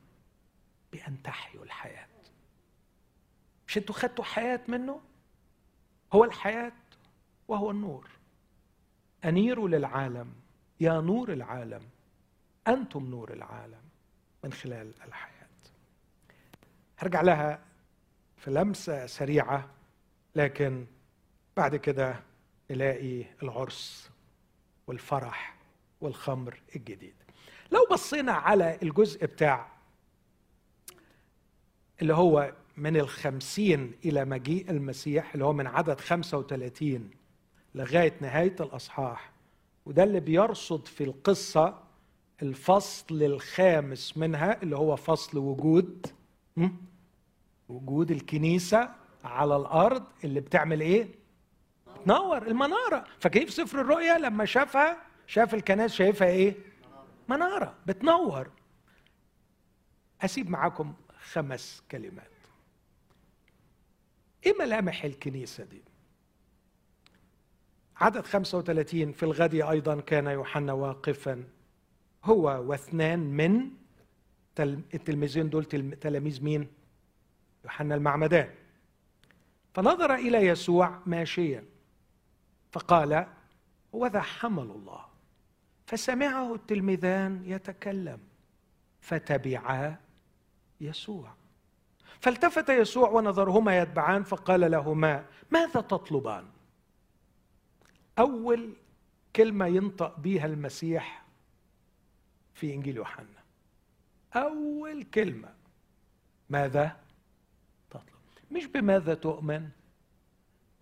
بأن 0.91 1.23
تحيوا 1.23 1.63
الحياة. 1.63 2.07
مش 3.67 3.77
أنتوا 3.77 3.95
خدتوا 3.95 4.23
حياة 4.23 4.61
منه؟ 4.67 5.01
هو 6.13 6.23
الحياة 6.23 6.71
وهو 7.47 7.71
النور. 7.71 8.09
أنيروا 9.25 9.69
للعالم 9.69 10.33
يا 10.79 11.01
نور 11.01 11.33
العالم 11.33 11.81
أنتم 12.67 13.05
نور 13.05 13.33
العالم 13.33 13.81
من 14.43 14.53
خلال 14.53 14.91
الحياة. 15.07 15.47
هرجع 16.97 17.21
لها 17.21 17.59
في 18.37 18.51
لمسة 18.51 19.05
سريعة 19.05 19.69
لكن 20.35 20.85
بعد 21.57 21.75
كده 21.75 22.19
نلاقي 22.71 23.25
العرس 23.43 24.09
والفرح 24.87 25.55
والخمر 26.01 26.61
الجديد. 26.75 27.15
لو 27.71 27.87
بصينا 27.91 28.31
على 28.31 28.77
الجزء 28.83 29.25
بتاع 29.25 29.67
اللي 32.01 32.13
هو 32.13 32.53
من 32.77 32.97
الخمسين 32.97 33.91
إلى 34.05 34.25
مجيء 34.25 34.69
المسيح 34.71 35.33
اللي 35.33 35.45
هو 35.45 35.53
من 35.53 35.67
عدد 35.67 35.99
خمسة 35.99 36.37
وثلاثين 36.37 37.11
لغاية 37.75 38.13
نهاية 38.21 38.55
الأصحاح. 38.59 39.31
وده 39.85 40.03
اللي 40.03 40.19
بيرصد 40.19 40.87
في 40.87 41.03
القصة 41.03 41.83
الفصل 42.41 43.23
الخامس 43.23 44.17
منها 44.17 44.61
اللي 44.63 44.75
هو 44.77 44.95
فصل 44.95 45.37
وجود 45.37 46.07
وجود 47.69 48.11
الكنيسة 48.11 48.89
على 49.23 49.55
الأرض 49.55 50.03
اللي 50.23 50.39
بتعمل 50.39 50.81
إيه؟ 50.81 51.07
بتنور 52.01 52.47
المنارة. 52.47 53.05
فكيف 53.19 53.49
سفر 53.49 53.81
الرؤيا؟ 53.81 54.17
لما 54.17 54.45
شافها 54.45 54.97
شاف 55.27 55.53
الكنائس 55.53 55.91
شايفها 55.93 56.27
إيه؟ 56.27 56.55
منارة 57.29 57.75
بتنور. 57.87 58.49
أسيب 60.21 60.49
معاكم 60.49 60.93
خمس 61.31 61.83
كلمات. 61.91 62.36
إيه 64.45 64.53
ملامح 64.59 65.03
الكنيسة 65.03 65.63
دي؟ 65.63 65.81
عدد 67.95 68.25
35 68.25 69.11
في 69.11 69.23
الغد 69.23 69.53
أيضا 69.55 70.01
كان 70.01 70.27
يوحنا 70.27 70.73
واقفا. 70.73 71.43
هو 72.23 72.63
واثنان 72.67 73.19
من 73.19 73.69
التلميذين 74.59 75.49
دول 75.49 75.65
تلاميذ 76.01 76.43
مين؟ 76.43 76.67
يوحنا 77.63 77.95
المعمدان. 77.95 78.49
فنظر 79.73 80.15
إلى 80.15 80.37
يسوع 80.37 80.99
ماشيا. 81.05 81.65
فقال 82.71 83.27
هو 83.95 84.07
ذا 84.07 84.21
حمل 84.21 84.63
الله. 84.63 85.05
فسمعه 85.85 86.55
التلميذان 86.55 87.43
يتكلم. 87.45 88.19
فتبعا 89.01 89.95
يسوع. 90.81 91.35
فالتفت 92.19 92.69
يسوع 92.69 93.09
ونظرهما 93.09 93.77
يتبعان 93.79 94.23
فقال 94.23 94.71
لهما 94.71 95.25
ماذا 95.51 95.81
تطلبان؟ 95.81 96.45
أول 98.19 98.73
كلمة 99.35 99.65
ينطق 99.65 100.19
بها 100.19 100.45
المسيح 100.45 101.25
في 102.53 102.73
إنجيل 102.73 102.95
يوحنا. 102.95 103.43
أول 104.35 105.03
كلمة 105.03 105.53
ماذا 106.49 106.99
تطلب؟ 107.89 108.03
مش 108.51 108.65
بماذا 108.65 109.13
تؤمن 109.13 109.69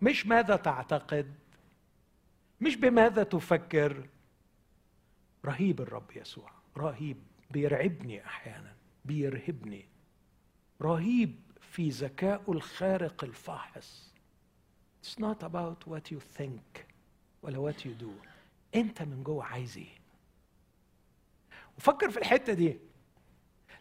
مش 0.02 0.26
ماذا 0.26 0.56
تعتقد 0.56 1.34
مش 2.60 2.76
بماذا 2.76 3.22
تفكر. 3.22 4.08
رهيب 5.44 5.80
الرب 5.80 6.10
يسوع 6.16 6.50
رهيب 6.76 7.16
بيرعبني 7.50 8.26
أحيانا 8.26 8.74
بيرهبني. 9.04 9.88
رهيب 10.82 11.34
في 11.60 11.88
ذكائه 11.90 12.42
الخارق 12.48 13.24
الفاحص. 13.24 14.12
It's 15.04 15.18
not 15.20 15.42
about 15.42 15.90
what 15.92 16.10
you 16.12 16.18
think 16.38 16.80
ولا 17.42 17.72
what 17.72 17.76
you 17.76 18.02
do. 18.02 18.26
انت 18.74 19.02
من 19.02 19.22
جوه 19.22 19.44
عايز 19.44 19.76
إيه؟ 19.76 19.96
وفكر 21.78 22.10
في 22.10 22.16
الحتة 22.16 22.52
دي. 22.52 22.78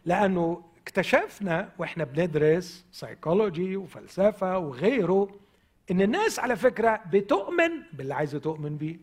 لأنه 0.06 0.64
اكتشفنا 0.82 1.72
وإحنا 1.78 2.04
بندرس 2.04 2.86
سيكولوجي 2.92 3.78
وفلسفة 3.78 4.58
وغيره 4.58 5.40
إن 5.92 6.02
الناس 6.02 6.40
على 6.40 6.56
فكرة 6.56 7.02
بتؤمن 7.12 7.84
باللي 7.94 8.14
عايزة 8.14 8.40
تؤمن 8.40 8.78
بيه. 8.78 8.98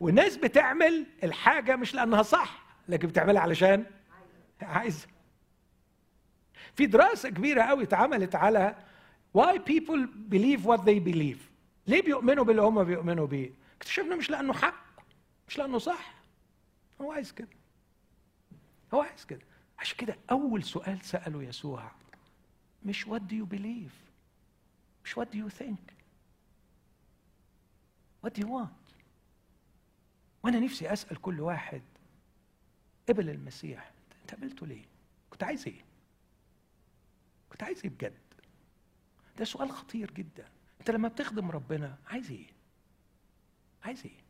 والناس 0.00 0.36
بتعمل 0.36 1.06
الحاجة 1.24 1.76
مش 1.76 1.94
لأنها 1.94 2.22
صح 2.22 2.62
لكن 2.88 3.08
بتعملها 3.08 3.42
علشان 3.42 3.86
عايزة. 4.62 5.06
في 6.76 6.86
دراسة 6.86 7.28
كبيرة 7.28 7.62
قوي 7.62 7.82
اتعملت 7.84 8.34
على 8.34 8.76
why 9.38 9.56
people 9.58 10.06
believe 10.30 10.60
what 10.66 10.80
they 10.80 11.00
believe. 11.12 11.38
ليه 11.86 12.02
بيؤمنوا 12.02 12.44
باللي 12.44 12.62
هم 12.62 12.84
بيؤمنوا 12.84 13.26
بيه؟ 13.26 13.50
اكتشفنا 13.76 14.16
مش 14.16 14.30
لأنه 14.30 14.52
حق 14.52 14.84
مش 15.48 15.58
لأنه 15.58 15.78
صح. 15.78 16.14
هو 17.00 17.12
عايز 17.12 17.32
كده. 17.32 17.48
هو 18.94 19.00
عايز 19.00 19.24
كده. 19.24 19.40
عشان 19.78 19.96
كده 19.96 20.16
أول 20.30 20.62
سؤال 20.64 20.98
سأله 21.04 21.42
يسوع 21.42 21.90
مش 22.84 23.04
what 23.04 23.20
do 23.30 23.34
you 23.34 23.54
believe? 23.56 23.92
مش 25.04 25.18
what 25.18 25.24
do 25.24 25.36
you 25.36 25.50
think? 25.62 25.92
What 28.26 28.30
do 28.38 28.42
you 28.42 28.48
want? 28.48 28.92
وأنا 30.42 30.60
نفسي 30.60 30.92
أسأل 30.92 31.20
كل 31.22 31.40
واحد 31.40 31.82
قبل 33.08 33.30
المسيح 33.30 33.90
أنت 34.22 34.34
قبلته 34.34 34.66
ليه؟ 34.66 34.84
كنت 35.30 35.42
عايز 35.42 35.66
إيه؟ 35.66 35.85
كنت 37.56 37.62
عايز 37.62 37.80
إيه 37.84 37.90
بجد؟ 37.90 38.14
ده 39.38 39.44
سؤال 39.44 39.70
خطير 39.70 40.10
جدا. 40.10 40.48
انت 40.80 40.90
لما 40.90 41.08
بتخدم 41.08 41.50
ربنا 41.50 41.98
عايز 42.06 42.30
إيه؟ 42.30 42.46
عايز 43.84 44.02
إيه؟ 44.04 44.20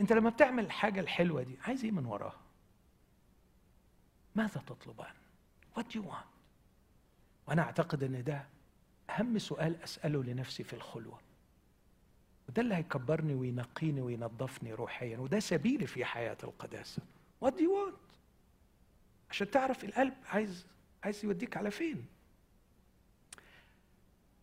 انت 0.00 0.12
لما 0.12 0.30
بتعمل 0.30 0.64
الحاجة 0.64 1.00
الحلوة 1.00 1.42
دي 1.42 1.56
عايز 1.60 1.84
إيه 1.84 1.90
من 1.90 2.06
وراها؟ 2.06 2.40
ماذا 4.34 4.60
تطلبان؟ 4.66 5.14
What 5.78 5.82
do 5.82 5.94
you 6.00 6.02
want? 6.12 6.26
وأنا 7.46 7.62
اعتقد 7.62 8.02
ان 8.02 8.24
ده 8.24 8.46
اهم 9.10 9.38
سؤال 9.38 9.82
اسأله 9.82 10.24
لنفسي 10.24 10.64
في 10.64 10.72
الخلوة. 10.72 11.20
وده 12.48 12.62
اللي 12.62 12.74
هيكبرني 12.74 13.34
وينقيني 13.34 14.00
وينظفني 14.00 14.72
روحيا 14.74 15.18
وده 15.18 15.40
سبيلي 15.40 15.86
في 15.86 16.04
حياة 16.04 16.38
القداسة. 16.44 17.02
What 17.44 17.50
do 17.50 17.60
you 17.60 17.70
want? 17.88 17.98
عشان 19.30 19.50
تعرف 19.50 19.84
القلب 19.84 20.14
عايز 20.26 20.66
عايز 21.04 21.24
يوديك 21.24 21.56
على 21.56 21.70
فين؟ 21.70 22.04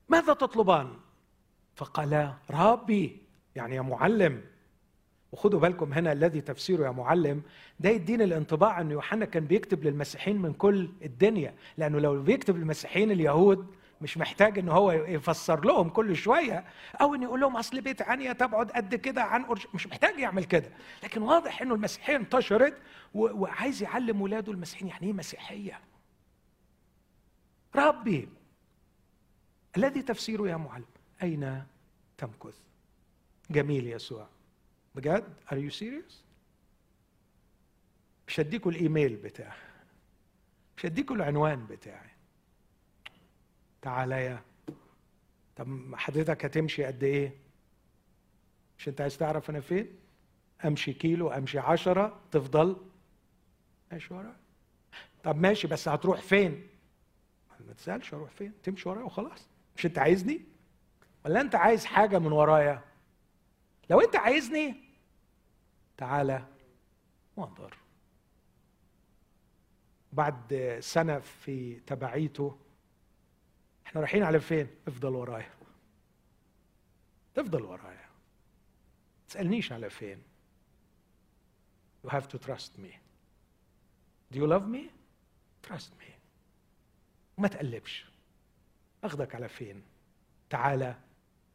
ماذا 0.09 0.33
تطلبان؟ 0.33 0.93
فقالا 1.75 2.33
ربي 2.49 3.17
يعني 3.55 3.75
يا 3.75 3.81
معلم 3.81 4.41
وخدوا 5.31 5.59
بالكم 5.59 5.93
هنا 5.93 6.11
الذي 6.11 6.41
تفسيره 6.41 6.85
يا 6.85 6.91
معلم 6.91 7.41
ده 7.79 7.89
يدينا 7.89 8.23
الانطباع 8.23 8.81
أن 8.81 8.91
يوحنا 8.91 9.25
كان 9.25 9.45
بيكتب 9.45 9.83
للمسيحيين 9.83 10.41
من 10.41 10.53
كل 10.53 10.89
الدنيا 11.03 11.55
لأنه 11.77 11.99
لو 11.99 12.21
بيكتب 12.21 12.57
للمسيحيين 12.57 13.11
اليهود 13.11 13.75
مش 14.01 14.17
محتاج 14.17 14.59
إن 14.59 14.69
هو 14.69 14.91
يفسر 14.91 15.65
لهم 15.65 15.89
كل 15.89 16.15
شوية 16.15 16.65
أو 17.01 17.15
إن 17.15 17.23
يقول 17.23 17.39
لهم 17.41 17.57
أصل 17.57 17.81
بيت 17.81 18.01
عنيا 18.01 18.33
تبعد 18.33 18.71
قد 18.71 18.95
كده 18.95 19.23
عن 19.23 19.43
أرش... 19.45 19.67
مش 19.73 19.87
محتاج 19.87 20.19
يعمل 20.19 20.43
كده. 20.43 20.69
لكن 21.03 21.21
واضح 21.21 21.61
إنه 21.61 21.75
المسيحية 21.75 22.15
انتشرت. 22.15 22.73
وعايز 23.13 23.83
يعلم 23.83 24.21
ولاده 24.21 24.51
المسيحيين 24.51 24.87
يعني 24.89 25.07
إيه 25.07 25.13
مسيحية؟ 25.13 25.79
ربي. 27.75 28.29
الذي 29.77 30.01
تفسيره 30.01 30.49
يا 30.49 30.55
معلم 30.55 30.85
أين 31.23 31.63
تمكث؟ 32.17 32.57
جميل 33.49 33.87
يسوع. 33.87 34.27
بجد؟ 34.95 35.33
Are 35.49 35.71
you 35.71 35.75
serious? 35.79 36.13
مش 38.27 38.39
هديكوا 38.39 38.71
الإيميل 38.71 39.15
بتاعي. 39.15 39.57
مش 40.77 40.85
هديكوا 40.85 41.15
العنوان 41.15 41.65
بتاعي. 41.65 42.09
تعالى 43.81 44.15
يا. 44.15 44.41
طب 45.55 45.95
حضرتك 45.95 46.45
هتمشي 46.45 46.83
قد 46.83 47.03
إيه؟ 47.03 47.35
مش 48.77 48.87
أنت 48.87 49.01
عايز 49.01 49.17
تعرف 49.17 49.49
أنا 49.49 49.59
فين؟ 49.59 49.87
أمشي 50.65 50.93
كيلو 50.93 51.29
أمشي 51.29 51.59
عشرة 51.59 52.19
تفضل. 52.31 52.77
ماشي 53.91 54.13
ورا. 54.13 54.35
طب 55.23 55.37
ماشي 55.37 55.67
بس 55.67 55.87
هتروح 55.87 56.21
فين؟ 56.21 56.67
ما 57.67 57.73
تسألش 57.73 58.13
أروح 58.13 58.31
فين؟ 58.31 58.53
تمشي 58.63 58.89
ورايا 58.89 59.03
وخلاص. 59.05 59.47
مش 59.77 59.85
انت 59.85 59.99
عايزني؟ 59.99 60.45
ولا 61.25 61.41
انت 61.41 61.55
عايز 61.55 61.85
حاجة 61.85 62.19
من 62.19 62.31
ورايا؟ 62.31 62.83
لو 63.89 64.01
انت 64.01 64.15
عايزني 64.15 64.75
تعالى 65.97 66.45
وانظر. 67.37 67.77
بعد 70.13 70.77
سنة 70.79 71.19
في 71.19 71.79
تبعيته 71.79 72.59
إحنا 73.85 74.01
رايحين 74.01 74.23
على 74.23 74.39
فين؟ 74.39 74.67
افضل 74.87 75.15
ورايا. 75.15 75.53
افضل 77.37 77.61
ورايا. 77.61 78.09
تسألنيش 79.27 79.71
على 79.71 79.89
فين. 79.89 80.23
You 82.05 82.09
have 82.09 82.27
to 82.27 82.37
trust 82.37 82.77
me. 82.77 82.99
Do 84.31 84.39
you 84.39 84.47
love 84.47 84.67
me? 84.67 84.89
Trust 85.67 85.91
me. 85.99 86.14
وما 87.37 87.47
تقلبش. 87.47 88.05
أخذك 89.03 89.35
على 89.35 89.49
فين؟ 89.49 89.83
تعالى 90.49 90.95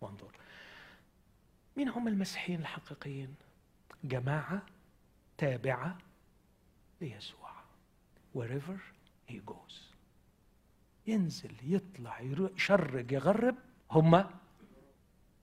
وانظر. 0.00 0.32
مين 1.76 1.88
هم 1.88 2.08
المسيحيين 2.08 2.60
الحقيقيين؟ 2.60 3.34
جماعة 4.04 4.62
تابعة 5.38 5.98
ليسوع. 7.00 7.50
Wherever 8.36 8.78
he 9.30 9.34
goes. 9.50 9.74
ينزل 11.06 11.54
يطلع 11.62 12.20
يشرق 12.20 13.12
يغرب 13.12 13.56
هم 13.90 14.30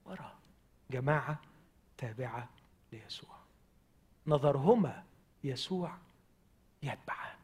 وراه 0.04 0.38
جماعة 0.90 1.40
تابعة 1.98 2.48
ليسوع. 2.92 3.36
نظرهما 4.26 5.04
يسوع 5.44 5.98
يتبعان. 6.82 7.37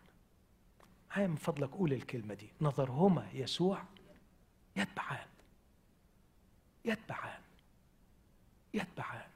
هاي 1.14 1.28
من 1.28 1.36
فضلك 1.36 1.70
قول 1.70 1.92
الكلمة 1.92 2.34
دي. 2.34 2.48
نظرهما 2.60 3.28
يسوع 3.32 3.82
يتبعان. 4.76 5.26
يتبعان. 6.84 7.40
يتبعان. 8.74 9.28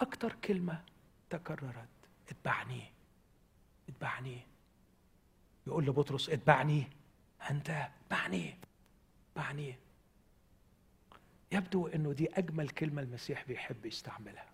أكثر 0.00 0.32
كلمة 0.44 0.84
تكررت 1.30 1.88
اتبعني. 2.28 2.82
اتبعني. 3.88 4.40
يقول 5.66 5.86
لبطرس 5.86 6.30
اتبعني. 6.30 6.86
أنت 7.50 7.70
اتبعني. 7.70 8.54
اتبعني. 9.30 9.74
يبدو 11.52 11.86
أنه 11.86 12.12
دي 12.12 12.38
أجمل 12.38 12.68
كلمة 12.68 13.02
المسيح 13.02 13.44
بيحب 13.44 13.86
يستعملها. 13.86 14.50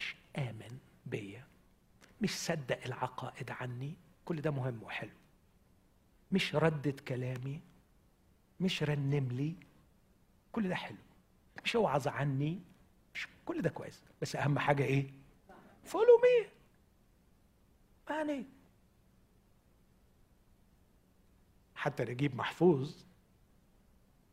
مش 0.00 0.16
آمن 0.38 0.78
بيا. 1.06 1.44
مش 2.22 2.30
صدق 2.30 2.84
العقائد 2.84 3.50
عني. 3.50 3.96
كل 4.28 4.40
ده 4.40 4.50
مهم 4.50 4.82
وحلو. 4.82 5.10
مش 6.32 6.54
ردد 6.54 7.00
كلامي 7.00 7.60
مش 8.60 8.82
رنم 8.82 9.28
لي 9.28 9.56
كل 10.52 10.68
ده 10.68 10.74
حلو. 10.74 10.96
مش 11.64 11.76
اوعظ 11.76 12.08
عني 12.08 12.60
مش 13.14 13.28
كل 13.46 13.62
ده 13.62 13.70
كويس. 13.70 14.02
بس 14.22 14.36
أهم 14.36 14.58
حاجة 14.58 14.84
إيه؟ 14.84 15.10
follow 15.84 16.20
me. 16.22 16.48
يعني 18.10 18.44
حتى 21.74 22.04
نجيب 22.04 22.36
محفوظ 22.36 23.04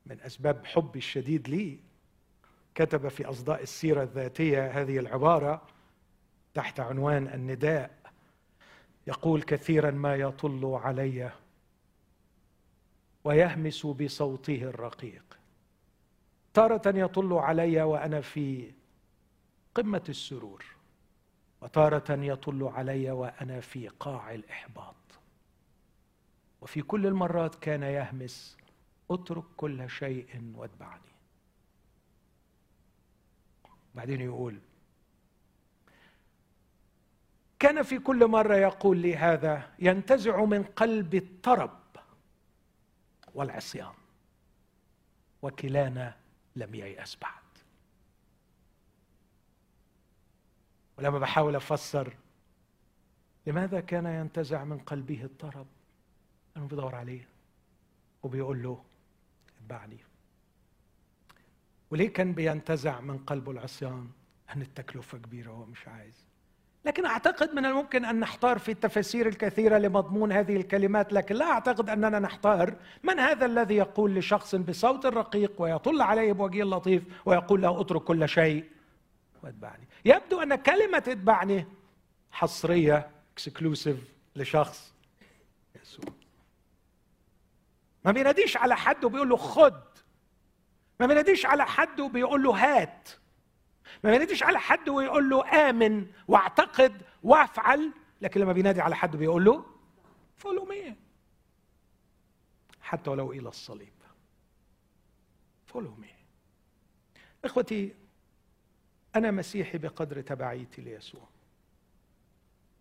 من 0.06 0.22
أسباب 0.22 0.66
حبي 0.66 1.00
الشديد 1.00 1.50
لي 1.50 1.80
كتب 2.76 3.08
في 3.08 3.26
أصداء 3.26 3.64
السيرة 3.64 4.04
الذاتية 4.04 4.82
هذه 4.82 5.00
العبارة 5.00 5.68
تحت 6.54 6.80
عنوان 6.80 7.28
النداء. 7.28 8.05
يقول 9.08 9.42
كثيرا 9.42 9.92
ما 9.92 10.16
يطل 10.16 10.66
علي 10.66 11.32
ويهمس 13.24 13.86
بصوته 13.86 14.64
الرقيق. 14.64 15.40
تارة 16.54 16.98
يطل 16.98 17.34
علي 17.34 17.82
وأنا 17.82 18.22
في 18.22 18.72
قمة 19.76 20.04
السرور 20.10 20.66
وتارة 21.62 22.24
يطل 22.24 22.64
علي 22.64 23.12
وأنا 23.12 23.60
في 23.60 23.88
قاع 23.88 24.34
الإحباط. 24.34 24.96
وفي 26.62 26.82
كل 26.82 27.08
المرات 27.08 27.56
كان 27.56 27.84
يهمس 27.84 28.58
اترك 29.12 29.44
كل 29.58 29.90
شيء 29.90 30.52
واتبعني. 30.56 31.02
بعدين 33.96 34.22
يقول 34.22 34.60
كان 37.60 37.84
في 37.84 38.00
كل 38.00 38.28
مرة 38.28 38.56
يقول 38.56 38.98
لي 38.98 39.16
هذا 39.16 39.72
ينتزع 39.80 40.46
من 40.46 40.64
قلبي 40.64 41.18
الطرب 41.18 41.80
والعصيان. 43.34 43.94
وكلانا 45.42 46.16
لم 46.56 46.76
ييأس 46.76 47.18
بعد. 47.22 47.44
ولما 50.98 51.20
بحاول 51.20 51.56
أفسر 51.56 52.14
لماذا 53.48 53.80
كان 53.80 54.06
ينتزع 54.06 54.64
من 54.64 54.78
قلبه 54.80 55.24
الطرب 55.24 55.68
أنه 56.58 56.68
بيدور 56.68 56.96
عليه 56.96 57.28
وبيقول 58.24 58.64
له 58.64 58.84
اتبعني. 59.58 59.98
وليه 61.92 62.14
كان 62.14 62.34
بينتزع 62.34 63.00
من 63.00 63.18
قلبه 63.18 63.52
العصيان؟ 63.52 64.10
أن 64.56 64.62
التكلفة 64.62 65.18
كبيرة 65.18 65.52
وهو 65.52 65.66
مش 65.66 65.88
عايز. 65.88 66.25
لكن 66.86 67.06
أعتقد 67.06 67.56
من 67.56 67.66
الممكن 67.66 68.06
أن 68.06 68.20
نحتار 68.20 68.60
في 68.60 68.72
التفاسير 68.72 69.28
الكثيره 69.28 69.78
لمضمون 69.78 70.32
هذه 70.32 70.56
الكلمات 70.56 71.14
لكن 71.14 71.36
لا 71.36 71.46
أعتقد 71.46 71.90
أننا 71.90 72.20
نحتار 72.20 72.76
من 73.04 73.20
هذا 73.20 73.46
الذي 73.46 73.76
يقول 73.76 74.16
لشخص 74.16 74.56
بصوت 74.56 75.06
رقيق 75.06 75.62
ويطل 75.62 76.02
عليه 76.02 76.34
بوجه 76.34 76.64
لطيف 76.64 77.04
ويقول 77.26 77.62
له 77.62 77.82
اترك 77.82 78.04
كل 78.04 78.30
شيء 78.30 78.64
واتبعني. 79.44 79.88
يبدو 80.06 80.42
أن 80.42 80.56
كلمة 80.56 80.98
اتبعني 80.98 81.66
حصرية 82.32 83.08
exclusive 83.34 83.98
لشخص 84.36 84.94
يسوع. 85.82 86.06
ما 88.06 88.12
بيناديش 88.12 88.58
على 88.58 88.76
حد 88.76 89.06
وبيقول 89.06 89.30
له 89.30 89.38
خد. 89.38 89.82
ما 91.00 91.06
بيناديش 91.06 91.46
على 91.46 91.66
حد 91.66 92.00
وبيقول 92.00 92.44
له 92.44 92.52
هات. 92.52 93.10
ما 94.04 94.12
بيناديش 94.12 94.44
على 94.44 94.60
حد 94.60 94.90
ويقول 94.90 95.30
له 95.30 95.70
آمن 95.70 96.08
واعتقد 96.28 97.02
وافعل 97.24 97.92
لكن 98.22 98.42
لما 98.42 98.54
بينادي 98.54 98.82
على 98.82 98.96
حد 98.96 99.16
بيقول 99.16 99.46
له 99.46 99.66
follow 100.38 100.66
me 100.66 100.96
حتى 102.82 103.10
ولو 103.10 103.32
إلى 103.32 103.50
الصليب. 103.50 103.94
فولو 105.66 105.96
مي 105.96 106.14
إخوتي 107.46 107.96
أنا 109.16 109.32
مسيحي 109.32 109.78
بقدر 109.78 110.22
تبعيتي 110.22 110.82
ليسوع. 110.82 111.28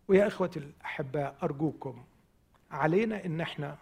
ويا 0.08 0.26
إخوتي 0.26 0.58
الأحباء 0.58 1.36
أرجوكم 1.42 2.04
علينا 2.70 3.24
إن 3.24 3.40
إحنا 3.40 3.78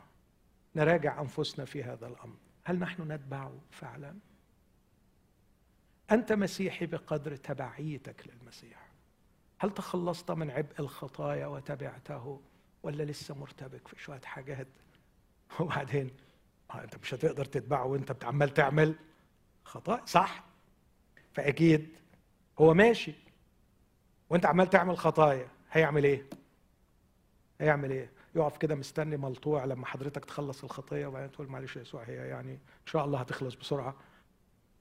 نراجع 0.77 1.21
أنفسنا 1.21 1.65
في 1.65 1.85
هذا 1.85 2.07
الأمر. 2.07 2.37
هل 2.65 2.79
نحن 2.79 3.13
نتبعه 3.13 3.53
فعلا؟ 3.71 4.15
أنت 6.13 6.33
مسيحي 6.33 6.87
بقدر 6.87 7.37
تبعيتك 7.37 8.25
للمسيح. 8.27 8.89
هل 9.59 9.71
تخلصت 9.71 10.31
من 10.31 10.51
عبء 10.51 10.81
الخطايا 10.81 11.47
وتبعته 11.47 12.41
ولا 12.83 13.03
لسه 13.03 13.35
مرتبك 13.35 13.89
في 13.89 14.03
شوية 14.03 14.21
حاجات؟ 14.25 14.69
وبعدين 15.61 16.11
آه، 16.71 16.85
أنت 16.85 16.99
مش 17.03 17.15
هتقدر 17.15 17.45
تتبعه 17.45 17.85
وأنت 17.87 18.13
بتعمل 18.13 18.51
تعمل 18.51 18.95
خطايا 19.65 20.05
صح؟ 20.07 20.45
فأكيد 21.33 21.99
هو 22.59 22.75
ماشي. 22.75 23.15
وأنت 24.31 24.47
عمال 24.47 24.71
تعمل 24.71 24.99
خطايا 24.99 25.49
هيعمل 25.73 26.05
إيه؟ 26.05 26.27
هيعمل 27.61 27.91
إيه؟ 27.91 28.11
يقف 28.35 28.57
كده 28.57 28.75
مستني 28.75 29.17
ملطوع 29.17 29.65
لما 29.65 29.87
حضرتك 29.87 30.25
تخلص 30.25 30.65
الخطية 30.65 31.07
وبعدين 31.07 31.33
تقول 31.33 31.49
معلش 31.49 31.77
يا 31.77 31.83
يسوع 31.83 32.03
هي 32.03 32.15
يعني 32.15 32.53
إن 32.53 32.87
شاء 32.87 33.05
الله 33.05 33.19
هتخلص 33.21 33.55
بسرعة. 33.55 33.95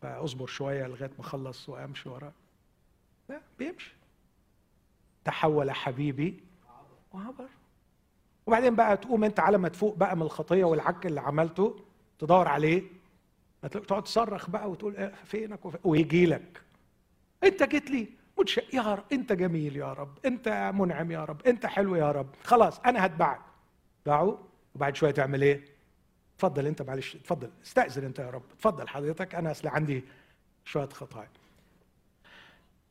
فاصبر 0.02 0.46
شوية 0.48 0.88
لغاية 0.88 1.12
ما 1.20 1.22
أخلص 1.26 1.70
وأمشي 1.70 2.10
وراه 2.10 2.32
لا 3.30 3.42
بيمشي. 3.60 3.94
تحول 5.26 5.72
حبيبي 5.72 6.44
وعبر. 7.14 7.48
وبعدين 8.46 8.76
بقى 8.76 8.98
تقوم 8.98 9.24
أنت 9.24 9.40
على 9.40 9.58
ما 9.58 9.70
تفوق 9.70 9.96
بقى 9.96 10.16
من 10.16 10.22
الخطية 10.22 10.64
والعك 10.64 11.06
اللي 11.06 11.22
عملته 11.22 11.80
تدور 12.20 12.48
عليه. 12.48 12.84
تقعد 13.72 14.04
تصرخ 14.04 14.50
بقى 14.50 14.70
وتقول 14.72 14.98
إيه 14.98 15.14
فينك 15.26 15.60
ويجي 15.86 16.26
لك. 16.26 16.62
أنت 17.44 17.64
جيت 17.64 17.92
لي. 17.92 18.08
يا 18.74 18.82
رب 18.82 19.04
أنت 19.12 19.34
جميل 19.34 19.76
يا 19.78 19.94
رب. 19.94 20.18
أنت 20.26 20.72
منعم 20.76 21.12
يا 21.12 21.26
رب. 21.26 21.48
أنت 21.48 21.66
حلو 21.66 21.96
يا 21.96 22.12
رب. 22.12 22.30
خلاص 22.44 22.80
أنا 22.80 23.06
هتبعك. 23.06 23.42
باعوا 24.06 24.38
وبعد 24.76 24.96
شوية 24.96 25.12
تعمل 25.12 25.42
إيه؟ 25.42 25.66
اتفضل 26.42 26.68
انت 26.68 26.82
معلش 26.82 27.16
اتفضل 27.16 27.50
استأذن 27.66 28.06
انت 28.06 28.20
يا 28.20 28.30
رب 28.30 28.44
اتفضل 28.52 28.88
حضرتك 28.88 29.36
أنا 29.36 29.52
أصل 29.52 29.68
عندي 29.68 30.04
شوية 30.66 30.90
خطايا. 30.90 31.28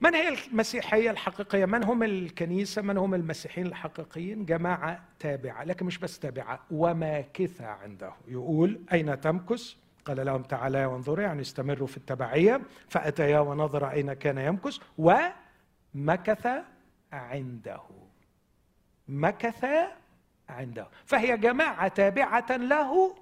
من 0.01 0.15
هي 0.15 0.29
المسيحية 0.29 1.11
الحقيقية؟ 1.11 1.65
من 1.65 1.85
هم 1.85 2.03
الكنيسة؟ 2.03 2.83
من 2.83 2.97
هم 2.99 3.15
المسيحيين 3.15 3.67
الحقيقيين؟ 3.67 4.45
جماعة 4.45 5.05
تابعة 5.19 5.65
لكن 5.65 5.87
مش 5.87 5.99
بس 5.99 6.19
تابعة 6.19 6.61
وماكثة 6.71 7.67
عنده. 7.67 8.13
يقول 8.29 8.81
أين 8.93 9.21
تمكث؟ 9.21 9.75
قال 10.05 10.27
لهم 10.27 10.43
تعالى 10.43 10.87
وانظروا 10.87 11.25
يعني 11.25 11.41
استمروا 11.41 11.87
في 11.87 11.97
التبعية. 11.97 12.61
فأتيا 12.89 13.39
ونظر 13.41 13.91
أين 13.91 14.13
كان 14.13 14.39
يمكث؟ 14.39 14.79
ومكث 14.99 16.49
عنده. 17.13 17.81
مكث 19.09 19.67
عنده. 20.49 20.89
فهي 21.05 21.37
جماعة 21.37 21.89
تابعة 21.89 22.57
له 22.57 23.20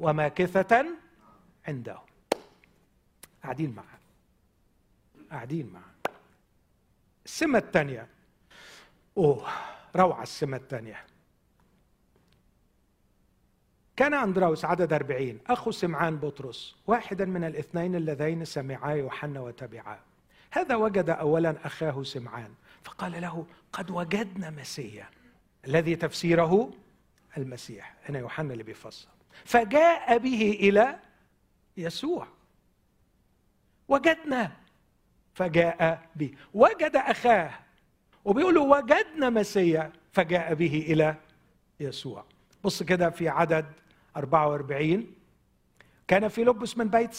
وماكثة 0.00 0.86
عنده. 1.68 1.98
قاعدين 3.42 3.74
معه. 3.74 3.98
قاعدين 5.30 5.72
معه. 5.72 6.14
السمة 7.24 7.58
الثانية. 7.58 8.08
أوه 9.16 9.48
روعة 9.96 10.22
السمة 10.22 10.56
الثانية. 10.56 11.04
كان 13.96 14.14
أندراوس 14.14 14.64
عدد 14.64 14.92
أربعين. 14.92 15.40
أخو 15.46 15.70
سمعان 15.70 16.16
بطرس 16.16 16.76
واحدا 16.86 17.24
من 17.24 17.44
الاثنين 17.44 17.94
اللذين 17.94 18.44
سمعا 18.44 18.92
يوحنا 18.92 19.40
وتبعا. 19.40 19.98
هذا 20.50 20.76
وجد 20.76 21.10
أولا 21.10 21.66
أخاه 21.66 22.02
سمعان 22.02 22.54
فقال 22.82 23.20
له 23.20 23.46
قد 23.72 23.90
وجدنا 23.90 24.50
مسيا 24.50 25.08
الذي 25.66 25.96
تفسيره 25.96 26.72
المسيح. 27.36 27.94
هنا 28.08 28.18
يوحنا 28.18 28.52
اللي 28.52 28.64
بيفسر. 28.64 29.13
فجاء 29.44 30.18
به 30.18 30.58
إلى 30.60 30.98
يسوع. 31.76 32.26
وجدنا. 33.88 34.52
فجاء 35.34 36.08
به. 36.16 36.34
وجد 36.54 36.96
أخاه. 36.96 37.50
وبيقول 38.24 38.58
وجدنا 38.58 39.30
مسيا. 39.30 39.92
فجاء 40.12 40.54
به 40.54 40.86
إلى 40.88 41.14
يسوع. 41.80 42.24
بص 42.64 42.82
كده 42.82 43.10
في 43.10 43.28
عدد 43.28 43.66
44 44.16 45.14
كان 46.08 46.28
في 46.28 46.44
لبس 46.44 46.78
من 46.78 46.88
بيت 46.88 47.14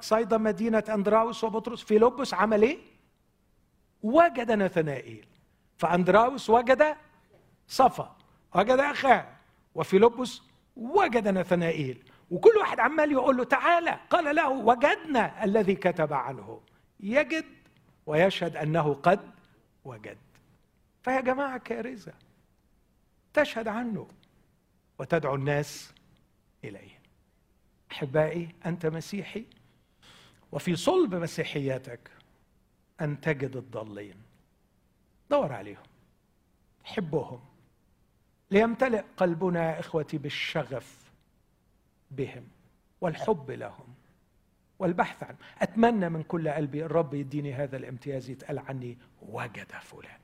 صيدا 0.00 0.38
مدينة 0.38 0.84
أندراوس 0.88 1.44
وبطرس. 1.44 1.82
في 1.82 1.98
لبس 1.98 2.34
عمل 2.34 2.62
إيه؟ 2.62 2.78
وجد 4.02 4.52
نثنائيل. 4.52 5.26
فأندراوس 5.78 6.50
وجد 6.50 6.96
صفا. 7.68 8.16
وجد 8.54 8.78
أخاه. 8.78 9.26
وفي 9.74 9.98
لبس 9.98 10.42
وجد 10.78 11.28
نثنائيل. 11.28 12.04
وكل 12.30 12.50
واحد 12.58 12.80
عمال 12.80 13.12
يقول 13.12 13.36
له 13.36 13.44
تعالى. 13.44 14.00
قال 14.10 14.36
له 14.36 14.48
وجدنا 14.48 15.44
الذي 15.44 15.74
كتب 15.74 16.12
عنه. 16.12 16.60
يجد 17.00 17.44
ويشهد 18.06 18.56
أنه 18.56 18.94
قد 18.94 19.30
وجد. 19.84 20.18
فيا 21.02 21.20
جماعة 21.20 21.58
كارثة. 21.58 22.12
تشهد 23.34 23.68
عنه 23.68 24.08
وتدعو 24.98 25.34
الناس 25.34 25.92
إليه. 26.64 26.98
أحبائي 27.92 28.54
أنت 28.66 28.86
مسيحي. 28.86 29.44
وفي 30.52 30.76
صلب 30.76 31.14
مسيحيتك 31.14 32.10
أن 33.00 33.20
تجد 33.20 33.56
الضالين. 33.56 34.22
دور 35.30 35.52
عليهم. 35.52 35.82
حبهم. 36.84 37.40
ليمتلئ 38.50 39.02
قلبنا 39.16 39.74
يا 39.74 39.80
إخوتي 39.80 40.18
بالشغف 40.18 41.10
بهم 42.10 42.48
والحب 43.00 43.50
لهم 43.50 43.94
والبحث 44.78 45.22
عنه 45.22 45.36
أتمنى 45.58 46.08
من 46.08 46.22
كل 46.22 46.48
قلبي 46.48 46.84
الرب 46.84 47.14
يديني 47.14 47.54
هذا 47.54 47.76
الامتياز 47.76 48.30
يتقال 48.30 48.58
عني 48.58 48.98
وجد 49.22 49.72
فلان. 49.72 50.18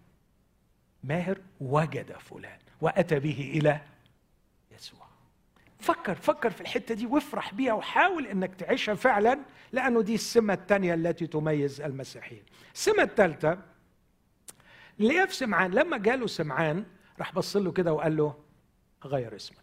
ماهر 1.05 1.38
وجد 1.60 2.12
فلان 2.12 2.59
وأتى 2.80 3.18
به 3.20 3.52
إلى 3.55 3.80
يسوع. 4.74 5.06
فكر 5.78 6.14
فكر 6.14 6.51
في 6.51 6.60
الحتة 6.60 6.94
دي 6.94 7.06
وافرح 7.06 7.55
بيها 7.55 7.72
وحاول 7.72 8.26
إنك 8.26 8.55
تعيشها 8.55 8.94
فعلا 8.94 9.38
لأنه 9.72 10.02
دي 10.02 10.14
السمة 10.14 10.55
الثانية 10.55 10.94
التي 10.94 11.26
تميز 11.26 11.80
المسيحيين. 11.80 12.42
السمة 12.74 13.02
الثالثه 13.02 13.59
اللي 15.01 15.26
في 15.26 15.34
سمعان 15.34 15.70
لما 15.70 15.98
جاله 15.98 16.26
سمعان 16.26 16.84
راح 17.18 17.34
بص 17.34 17.56
له 17.56 17.72
كده 17.72 17.92
وقال 17.92 18.16
له 18.16 18.34
غير 19.04 19.36
اسمك. 19.36 19.58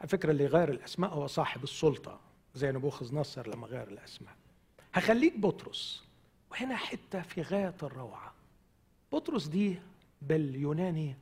على 0.00 0.08
فكرة 0.08 0.30
اللي 0.30 0.44
يغير 0.44 0.70
الأسماء 0.70 1.10
هو 1.10 1.26
صاحب 1.26 1.62
السلطة 1.62 2.20
زي 2.54 2.72
نبوخذ 2.72 3.14
نصر 3.14 3.48
لما 3.48 3.66
غير 3.66 3.88
الأسماء. 3.88 4.34
هخليك 4.94 5.38
بطرس 5.38 6.04
وهنا 6.50 6.76
حتة 6.76 7.22
في 7.22 7.42
غاية 7.42 7.74
الروعة. 7.82 8.34
بطرس 9.12 9.46
دي 9.46 9.78
باليوناني 10.22 11.16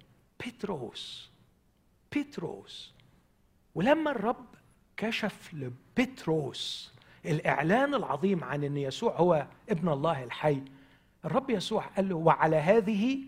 بيتروس 0.45 1.31
بيتروس. 2.13 2.93
ولما 3.75 4.11
الرب 4.11 4.47
كشف 4.97 5.55
لبيتروس 5.55 6.93
الإعلان 7.25 7.95
العظيم 7.95 8.45
عن 8.45 8.65
أن 8.65 8.77
يسوع 8.77 9.17
هو 9.17 9.47
ابن 9.69 9.89
الله 9.89 10.25
الحي 10.25 10.63
الرب 11.25 11.51
يسوع 11.51 11.87
قال 11.87 12.09
له 12.09 12.17
وعلى 12.17 12.57
هذه 12.57 13.19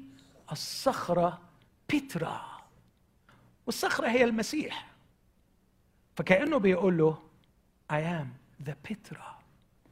الصخرة 0.52 1.40
بيترا. 1.88 2.54
والصخرة 3.66 4.08
هي 4.08 4.24
المسيح. 4.24 4.90
فكأنه 6.16 6.58
بيقول 6.58 6.98
له 6.98 7.18
I 7.92 7.96
am 7.96 8.26
the 8.66 8.74
Petra 8.88 9.34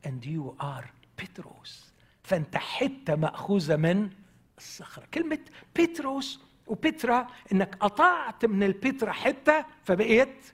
and 0.07 0.25
you 0.25 0.63
are 0.63 0.85
Petros. 1.23 1.93
فأنت 2.23 2.57
حتة 2.57 3.15
مأخوذة 3.15 3.77
من 3.77 4.11
الصخرة. 4.59 5.07
كلمة 5.15 5.39
بيتروس 5.77 6.41
وبترا 6.67 7.27
إنك 7.53 7.75
قطعت 7.75 8.45
من 8.45 8.63
البترا 8.63 9.13
حتة 9.13 9.67
فبقيت 9.85 10.53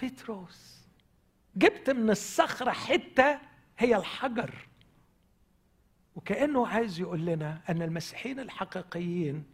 بيتروس 0.00 0.82
جبت 1.56 1.90
من 1.90 2.10
الصخرة 2.10 2.70
حتة 2.70 3.38
هي 3.78 3.96
الحجر. 3.96 4.68
وكأنه 6.16 6.66
عايز 6.66 7.00
يقول 7.00 7.26
لنا 7.26 7.60
أن 7.68 7.82
المسيحيين 7.82 8.40
الحقيقيين 8.40 9.44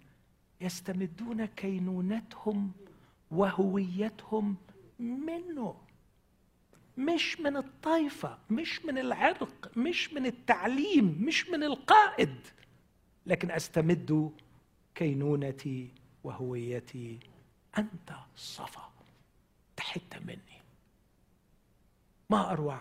يستمدون 0.61 1.45
كينونتهم 1.47 2.73
وهويتهم 3.31 4.57
منه 4.99 5.77
مش 6.99 7.41
من 7.41 7.57
الطائفة 7.57 8.39
مش 8.51 8.85
من 8.85 8.99
العرق 8.99 9.71
مش 9.79 10.13
من 10.13 10.27
التعليم 10.27 11.25
مش 11.27 11.49
من 11.51 11.63
القائد. 11.63 12.37
لكن 13.27 13.51
أستمد 13.51 14.33
كينونتي 14.95 15.91
وهويتي. 16.25 17.19
أنت 17.79 18.17
صفا 18.37 18.91
تحت 19.77 20.19
مني. 20.27 20.63
ما 22.31 22.53
أروع 22.53 22.81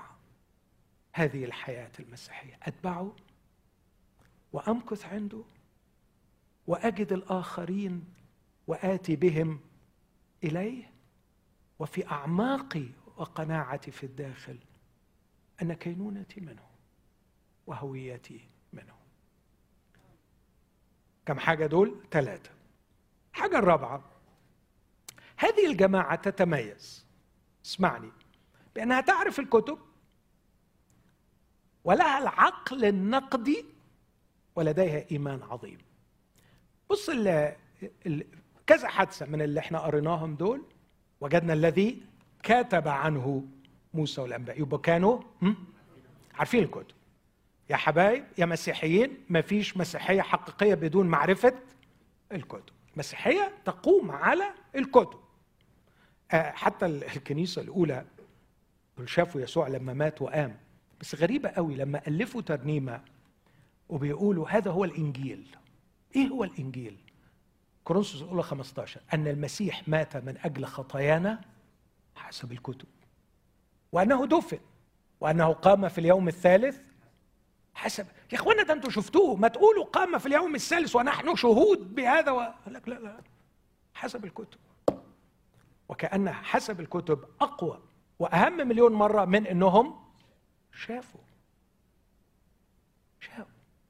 هذه 1.14 1.46
الحياة 1.46 1.92
المسيحية؟ 2.00 2.60
أتبعه 2.64 3.16
وأمكث 4.54 5.06
عنده 5.06 5.44
وأجد 6.68 7.14
الآخرين 7.14 8.06
وآتي 8.68 9.16
بهم 9.16 9.60
إليه 10.44 10.92
وفي 11.80 12.08
اعماقي 12.08 12.86
وقناعتي 13.18 13.92
في 13.92 14.06
الداخل 14.06 14.58
أن 15.62 15.74
كينونتي 15.74 16.42
منه 16.42 16.68
وهويتي 17.68 18.50
منه 18.74 18.94
كم 21.26 21.40
حاجة 21.40 21.66
دول؟ 21.66 22.02
ثلاثة. 22.12 22.52
الحاجة 23.34 23.60
الرابعة 23.60 24.04
هذه 25.38 25.72
الجماعة 25.72 26.16
تتميز 26.16 27.06
اسمعني 27.66 28.12
بأنها 28.76 29.02
تعرف 29.02 29.40
الكتب 29.40 29.80
ولها 31.84 32.18
العقل 32.20 32.86
النقدي 32.86 33.66
ولديها 34.56 35.06
إيمان 35.12 35.44
عظيم. 35.44 35.87
بص 36.90 37.10
كذا 38.68 38.88
حادثة 38.88 39.26
من 39.26 39.42
اللي 39.42 39.60
إحنا 39.60 39.80
قريناهم 39.80 40.36
دول 40.36 40.62
وجدنا 41.22 41.54
الذي 41.54 42.02
كتب 42.44 42.88
عنه 42.88 43.44
موسى 43.94 44.22
والأنبياء. 44.22 44.60
يبقى 44.62 44.78
كانوا 44.80 45.20
عارفين 46.36 46.64
الكتب. 46.64 46.96
يا 47.70 47.76
حبايب 47.76 48.26
يا 48.38 48.46
مسيحيين 48.46 49.18
ما 49.30 49.42
فيش 49.42 49.78
مسيحية 49.78 50.22
حقيقية 50.22 50.74
بدون 50.74 51.08
معرفة 51.08 51.54
الكتب. 52.32 52.74
المسيحيه 52.94 53.52
تقوم 53.66 54.12
على 54.12 54.44
الكتب. 54.76 55.20
آه، 56.32 56.52
حتى 56.52 56.86
الكنيسة 56.86 57.62
الأولى 57.62 58.06
دول 58.98 59.10
شافوا 59.10 59.42
يسوع 59.42 59.68
لما 59.68 59.94
مات 59.94 60.22
وقام. 60.22 60.58
بس 61.02 61.16
غريبة 61.16 61.50
قوي 61.50 61.76
لما 61.76 62.08
ألفوا 62.08 62.42
ترنيمة 62.42 63.02
وبيقولوا 63.90 64.50
هذا 64.50 64.72
هو 64.72 64.86
الإنجيل. 64.86 65.56
إيه 66.16 66.28
هو 66.28 66.44
الإنجيل؟ 66.44 66.98
كورنثوس 67.84 68.22
الاولى 68.22 68.44
15 68.44 69.02
أن 69.14 69.28
المسيح 69.28 69.88
مات 69.88 70.18
من 70.18 70.38
أجل 70.44 70.66
خطايانا 70.66 71.42
حسب 72.16 72.52
الكتب. 72.52 72.88
وأنه 73.92 74.26
دفن. 74.26 74.60
وأنه 75.22 75.54
قام 75.54 75.90
في 75.90 75.98
اليوم 75.98 76.28
الثالث 76.28 76.80
حسب. 77.74 78.06
يا 78.32 78.38
إخوانا 78.38 78.64
ده 78.64 78.74
أنتوا 78.74 78.90
شفتوه. 78.90 79.36
ما 79.36 79.48
تقولوا 79.48 79.86
قام 79.86 80.18
في 80.18 80.26
اليوم 80.26 80.56
الثالث 80.56 80.96
ونحن 80.96 81.36
شهود 81.36 81.96
بهذا 81.96 82.32
و... 82.32 82.54
لك 82.68 82.90
لا 82.90 82.94
لا. 82.96 83.22
حسب 83.94 84.26
الكتب. 84.26 84.58
وكأن 85.90 86.32
حسب 86.32 86.80
الكتب 86.80 87.26
أقوى 87.42 87.82
وأهم 88.20 88.68
مليون 88.68 88.94
مرة 88.94 89.26
من 89.26 89.48
إنهم 89.48 90.00
شافوا. 90.74 91.22
شافوا. 93.20 93.46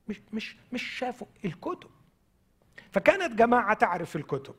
مش 0.07 0.22
مش 0.34 0.57
مش 0.73 0.84
شافوا. 0.84 1.27
الكتب 1.45 1.89
فكانت 2.91 3.39
جماعة 3.39 3.73
تعرف 3.73 4.15
الكتب. 4.15 4.55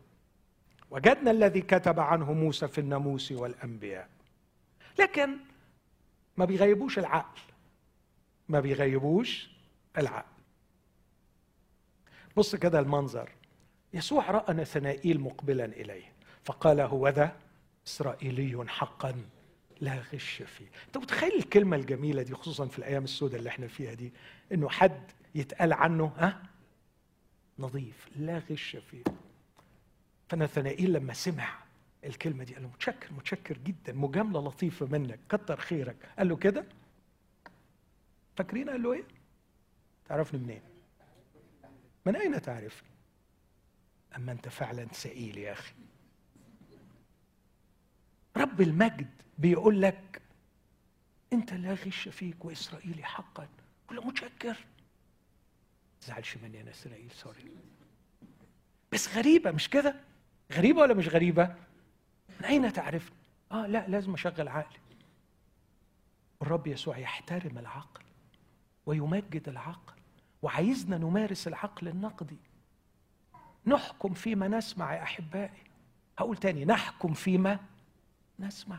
وجدنا 0.91 1.31
الذي 1.31 1.61
كتب 1.61 2.01
عنه 2.01 2.33
موسى 2.33 2.69
في 2.69 2.81
الناموس 2.81 3.33
والأنبياء. 3.33 4.09
لكن 4.99 5.37
ما 6.37 6.45
بيغيبوش 6.45 6.99
العقل. 6.99 7.41
ما 8.49 8.61
بيغيبوش 8.61 9.51
العقل. 9.99 10.39
بص 12.37 12.57
كده 12.57 12.79
المنظر. 12.79 13.31
يسوع 13.95 14.31
رأى 14.31 14.55
نثنائيل 14.55 15.21
مقبلا 15.21 15.65
إليه. 15.65 16.13
فقال 16.45 16.81
هو 16.81 17.09
ذا 17.09 17.37
إسرائيلي 17.87 18.65
حقا 18.69 19.15
لا 19.81 20.03
غش 20.13 20.43
فيه. 20.43 20.67
أنت 20.87 20.99
متخيل 20.99 21.35
الكلمة 21.35 21.77
الجميلة 21.77 22.23
دي 22.23 22.35
خصوصا 22.35 22.67
في 22.67 22.79
الأيام 22.79 23.05
السوداء 23.05 23.39
اللي 23.39 23.49
إحنا 23.49 23.67
فيها 23.67 23.95
دي 23.95 24.13
إنه 24.53 24.69
حد 24.69 25.11
يتقال 25.35 25.73
عنه 25.73 26.13
ها؟ 26.19 26.43
نظيف 27.59 28.09
لا 28.17 28.39
غش 28.39 28.77
فيه. 28.77 29.05
فنثنائيل 30.29 30.93
لما 30.93 31.13
سمع 31.13 31.59
الكلمة 32.05 32.45
دي 32.45 32.55
قال 32.55 32.63
له 32.63 32.69
متشكر 32.69 33.13
متشكر 33.13 33.59
جدا 33.59 33.93
مجاملة 33.93 34.41
لطيفة 34.41 34.87
منك 34.87 35.19
كتر 35.29 35.61
خيرك. 35.61 35.97
قال 36.19 36.29
له 36.29 36.37
كده؟ 36.37 36.65
فاكرين؟ 38.37 38.71
قال 38.71 38.83
له 38.83 38.93
إيه؟ 38.93 39.05
تعرفني 40.09 40.41
منين؟ 40.41 40.63
من 42.07 42.17
أين 42.17 42.43
تعرفني؟ 42.43 42.89
أما 44.17 44.33
أنت 44.33 44.49
فعلا 44.49 44.87
سئيل 44.93 45.39
يا 45.39 45.53
أخي. 45.53 45.75
رب 48.37 48.61
المجد 48.61 49.11
بيقول 49.39 49.83
لك 49.83 50.23
أنت 51.33 51.53
لا 51.53 51.73
غش 51.75 52.09
فيك 52.09 52.45
وإسرائيلي 52.45 53.03
حقا. 53.03 53.49
كل 53.87 54.07
متشكر. 54.07 54.57
تزعلش 56.01 56.37
مني 56.37 56.61
أنا 56.61 56.71
إسرائيل 56.71 57.11
سوري 57.11 57.51
بس 58.93 59.17
غريبة 59.17 59.51
مش 59.51 59.71
كده؟ 59.71 59.95
غريبة 60.53 60.81
ولا 60.81 60.95
مش 60.95 61.09
غريبة؟ 61.09 61.55
من 62.41 62.45
أين 62.45 62.73
تعرفني؟ 62.73 63.17
آه 63.53 63.67
لا 63.67 63.89
لازم 63.89 64.15
أشغل 64.15 64.49
عقلي. 64.49 64.79
الرب 66.43 66.67
يسوع 66.67 66.99
يحترم 66.99 67.59
العقل 67.59 68.03
ويمجد 68.87 69.49
العقل 69.49 69.93
وعايزنا 70.43 70.99
نمارس 70.99 71.49
العقل 71.49 71.89
النقدي. 71.89 72.39
نحكم 73.67 74.15
فيما 74.15 74.49
نسمع 74.49 74.95
يا 74.95 75.03
أحبائي. 75.03 75.63
هقول 76.19 76.37
تاني 76.37 76.65
نحكم 76.65 77.15
فيما 77.15 77.59
نسمع. 78.39 78.79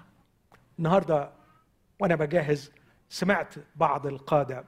النهارده 0.79 1.31
وأنا 1.99 2.15
بجهز 2.15 2.71
سمعت 3.09 3.55
بعض 3.75 4.07
القادة. 4.07 4.63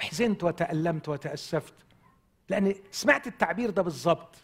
وحزنت 0.00 0.44
وتألمت 0.44 1.08
وتأسفت. 1.08 1.74
لأن 2.48 2.74
سمعت 2.90 3.26
التعبير 3.26 3.70
ده 3.70 3.82
بالظبط. 3.82 4.36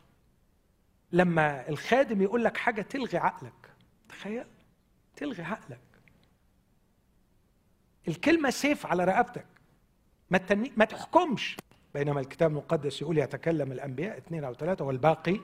لما 1.13 1.69
الخادم 1.69 2.23
يقول 2.23 2.45
لك 2.45 2.57
حاجة 2.57 2.83
تلغي 2.83 3.19
عقلك. 3.19 3.73
تخيل. 4.09 4.47
تلغي 5.17 5.43
عقلك. 5.43 5.81
الكلمة 8.09 8.51
سيف 8.51 8.87
على 8.87 9.05
رقبتك. 9.05 9.47
ما, 10.31 10.37
التني... 10.39 10.73
ما 10.77 10.85
تحكمش. 10.85 11.57
بينما 11.95 12.21
الكتاب 12.21 12.51
المقدس 12.51 13.03
يقول 13.03 13.19
يتكلم 13.19 13.73
الأنبياء 13.73 14.19
اثنين 14.19 14.45
أو 14.45 14.55
ثلاثة 14.55 14.85
والباقي 14.85 15.41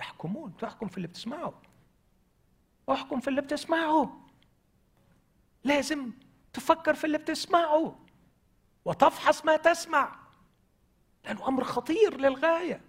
يحكمون. 0.00 0.56
تحكم 0.56 0.88
في 0.88 0.96
اللي 0.96 1.08
بتسمعه. 1.08 1.62
احكم 2.90 3.20
في 3.20 3.28
اللي 3.28 3.40
بتسمعه. 3.40 4.20
لازم 5.64 6.10
تفكر 6.52 6.94
في 6.94 7.04
اللي 7.04 7.18
بتسمعه. 7.18 8.07
وتفحص 8.88 9.44
ما 9.44 9.56
تسمع. 9.56 10.16
لأنه 11.24 11.48
أمر 11.48 11.64
خطير 11.64 12.16
للغاية. 12.16 12.80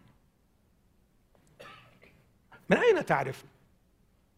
من 2.69 2.77
أين 2.77 3.05
تعرف؟ 3.05 3.45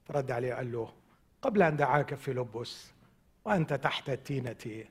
فرد 0.06 0.32
عليه 0.32 0.54
قال 0.54 0.72
له 0.72 0.94
قبل 1.42 1.62
أن 1.62 1.76
دعاك 1.78 2.16
في 2.16 2.34
لبس 2.34 2.92
وأنت 3.46 3.74
تحت 3.74 4.10
التينة 4.10 4.86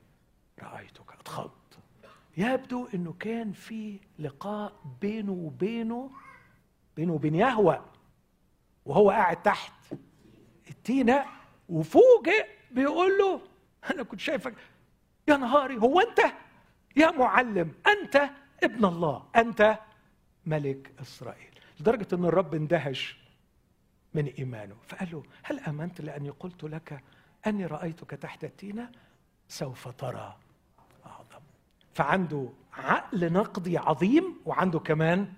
رأيتك 0.62 1.12
أتخض 1.20 1.50
يبدو 2.36 2.88
أنه 2.94 3.12
كان 3.12 3.52
في 3.52 4.00
لقاء 4.18 4.72
بينه 5.00 5.32
وبينه 5.32 6.10
بينه 6.96 7.12
وبين 7.12 7.34
يهوى 7.34 7.84
وهو 8.84 9.10
قاعد 9.10 9.42
تحت 9.42 9.72
التينة 10.70 11.24
وفوجئ 11.68 12.46
بيقول 12.70 13.18
له 13.18 13.40
أنا 13.90 14.02
كنت 14.02 14.20
شايفك. 14.20 14.54
يا 15.28 15.36
نهاري 15.36 15.78
هو 15.78 16.00
أنت؟ 16.00 16.20
يا 16.96 17.10
معلم 17.10 17.72
أنت 17.86 18.30
ابن 18.62 18.84
الله 18.84 19.26
أنت 19.36 19.78
ملك 20.46 20.92
إسرائيل. 21.00 21.50
لدرجة 21.80 22.06
أن 22.12 22.24
الرب 22.24 22.54
اندهش 22.54 23.18
من 24.14 24.26
إيمانه. 24.26 24.76
فقال 24.88 25.08
له 25.12 25.22
هل 25.42 25.60
آمنت 25.60 26.00
لأني 26.00 26.30
قلت 26.30 26.64
لك 26.64 27.02
أني 27.46 27.66
رأيتك 27.66 28.10
تحت 28.10 28.44
التينة 28.44 28.90
سوف 29.48 29.88
ترى. 29.88 30.36
أعظم. 31.06 31.42
فعنده 31.94 32.48
عقل 32.72 33.32
نقدي 33.32 33.78
عظيم 33.78 34.40
وعنده 34.46 34.78
كمان 34.78 35.32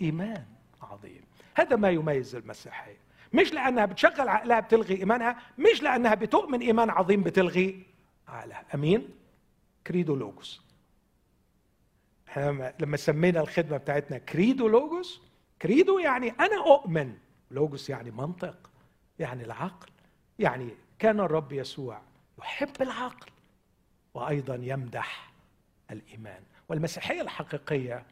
إيمان 0.00 0.44
عظيم. 0.82 1.22
هذا 1.54 1.76
ما 1.76 1.90
يميز 1.90 2.34
المسيحية. 2.34 2.98
مش 3.32 3.52
لأنها 3.52 3.86
بتشغل 3.86 4.28
عقلها 4.28 4.60
بتلغي 4.60 4.96
إيمانها 4.96 5.38
مش 5.58 5.82
لأنها 5.82 6.14
بتؤمن 6.14 6.60
إيمان 6.60 6.90
عظيم 6.90 7.22
بتلغي 7.22 7.86
عقلها. 8.28 8.64
أمين؟ 8.74 9.08
كريدو 9.86 10.16
لوجوس 10.16 10.69
إحنا 12.30 12.74
لما 12.80 12.96
سمينا 12.96 13.40
الخدمة 13.40 13.76
بتاعتنا 13.76 14.18
كريدو 14.18 14.68
لوجوس 14.68 15.20
كريدو 15.62 15.98
يعني 15.98 16.30
أنا 16.30 16.56
أؤمن. 16.66 17.16
لوجوس 17.50 17.90
يعني 17.90 18.10
منطق 18.10 18.70
يعني 19.18 19.44
العقل 19.44 19.88
يعني 20.38 20.70
كان 20.98 21.20
الرب 21.20 21.52
يسوع 21.52 22.00
يحب 22.38 22.82
العقل 22.82 23.30
وأيضا 24.14 24.54
يمدح 24.54 25.32
الإيمان. 25.90 26.42
والمسيحية 26.68 27.20
الحقيقية 27.20 28.06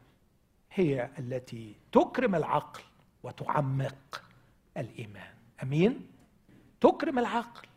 هي 0.73 1.09
التي 1.19 1.75
تكرم 1.91 2.35
العقل 2.35 2.81
وتعمق 3.23 4.23
الإيمان. 4.77 5.33
أمين؟ 5.63 6.07
تكرم 6.81 7.19
العقل 7.19 7.67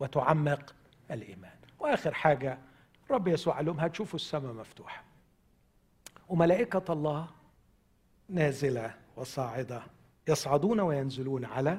وتعمق 0.00 0.74
الإيمان. 1.10 1.56
وآخر 1.78 2.14
حاجة 2.14 2.58
الرب 3.06 3.28
يسوع 3.28 3.60
لهم 3.60 3.80
هتشوفوا 3.80 4.16
السماء 4.18 4.52
مفتوحة. 4.52 5.11
وملائكة 6.32 6.92
الله 6.92 7.28
نازلة 8.28 8.94
وصاعدة 9.16 9.82
يصعدون 10.28 10.80
وينزلون 10.80 11.44
على 11.44 11.78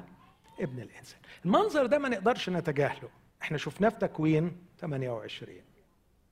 ابن 0.60 0.82
الإنسان. 0.82 1.20
المنظر 1.44 1.86
ده 1.86 1.98
ما 1.98 2.08
نقدرش 2.08 2.50
نتجاهله. 2.50 3.08
إحنا 3.42 3.58
شفناه 3.58 3.88
في 3.88 3.98
تكوين 3.98 4.56
28 4.78 5.62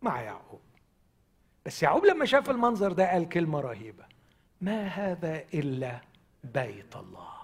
مع 0.03 0.23
يعقوب. 0.23 0.61
بس 1.67 1.83
يعقوب 1.83 2.05
لما 2.05 2.25
شاف 2.25 2.51
المنظر 2.51 2.93
ده 2.93 3.11
قال 3.11 3.29
كلمة 3.29 3.61
رهيبة. 3.61 4.05
ما 4.61 4.87
هذا 4.87 5.45
إلا 5.55 6.01
بيت 6.45 6.97
الله. 6.97 7.35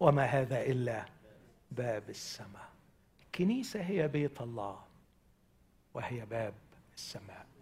وما 0.00 0.24
هذا 0.24 0.62
إلا 0.62 1.04
باب 1.70 2.10
السماء. 2.10 2.68
الكنيسة 3.24 3.80
هي 3.80 4.08
بيت 4.08 4.40
الله 4.40 4.80
وهي 5.94 6.26
باب 6.26 6.54
السماء. 6.96 7.53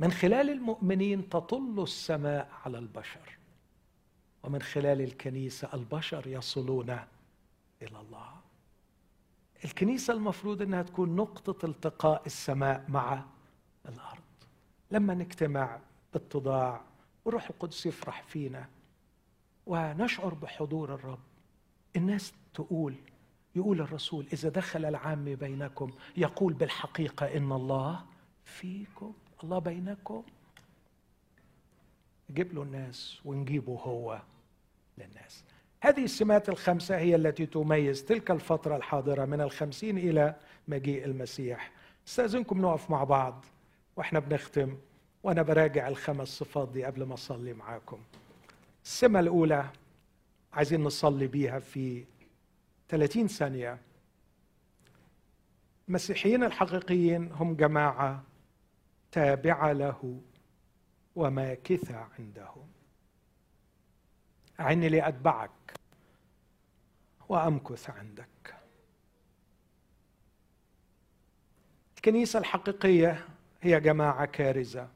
من 0.00 0.12
خلال 0.12 0.50
المؤمنين 0.50 1.28
تطل 1.28 1.82
السماء 1.82 2.50
على 2.64 2.78
البشر 2.78 3.38
ومن 4.42 4.62
خلال 4.62 5.00
الكنيسة 5.00 5.68
البشر 5.74 6.26
يصلون 6.26 6.90
إلى 7.82 8.00
الله. 8.00 8.32
الكنيسة 9.64 10.14
المفروض 10.14 10.62
إنها 10.62 10.82
تكون 10.82 11.16
نقطة 11.16 11.66
التقاء 11.66 12.22
السماء 12.26 12.84
مع 12.88 13.24
الأرض. 13.88 14.22
لما 14.90 15.14
نجتمع 15.14 15.78
باتضاع 16.12 16.80
والروح 17.24 17.50
القدس 17.50 17.86
يفرح 17.86 18.22
فينا 18.22 18.68
ونشعر 19.66 20.34
بحضور 20.34 20.94
الرب 20.94 21.18
الناس 21.96 22.32
تقول 22.54 22.94
يقول 23.56 23.80
الرسول 23.80 24.26
إذا 24.32 24.48
دخل 24.48 24.84
العام 24.84 25.24
بينكم 25.24 25.92
يقول 26.16 26.52
بالحقيقة 26.52 27.36
إن 27.36 27.52
الله 27.52 28.04
فيكم. 28.44 29.12
الله 29.44 29.58
بينكم. 29.58 30.22
جيب 32.30 32.54
له 32.54 32.62
الناس 32.62 33.20
ونجيبه 33.24 33.72
هو 33.72 34.22
للناس. 34.98 35.44
هذه 35.80 36.04
السمات 36.04 36.48
الخمسة 36.48 36.96
هي 36.98 37.14
التي 37.14 37.46
تميز 37.46 38.04
تلك 38.04 38.30
الفترة 38.30 38.76
الحاضرة 38.76 39.24
من 39.24 39.40
الخمسين 39.40 39.98
إلى 39.98 40.34
مجيء 40.68 41.04
المسيح. 41.04 41.72
استأذنكم 42.08 42.62
نقف 42.62 42.90
مع 42.90 43.04
بعض 43.04 43.44
وإحنا 43.96 44.18
بنختم 44.18 44.76
وأنا 45.22 45.42
براجع 45.42 45.88
الخمس 45.88 46.28
صفات 46.28 46.68
دي 46.68 46.84
قبل 46.84 47.02
ما 47.02 47.14
أصلي 47.14 47.52
معاكم. 47.52 48.00
السمة 48.84 49.20
الأولى 49.20 49.70
عايزين 50.52 50.84
نصلي 50.84 51.26
بيها 51.26 51.58
في 51.58 52.04
30 52.88 53.26
ثانية. 53.28 53.78
المسيحيين 55.88 56.44
الحقيقيين 56.44 57.32
هم 57.32 57.54
جماعة 57.54 58.22
تابعة 59.12 59.72
له 59.72 60.20
وماكثة 61.16 62.08
عنده. 62.18 62.50
أعني 64.60 64.88
لأتبعك 64.88 65.50
وأمكث 67.28 67.90
عندك. 67.90 68.54
الكنيسة 71.96 72.38
الحقيقية 72.38 73.28
هي 73.62 73.80
جماعة 73.80 74.24
كارزة. 74.24 74.88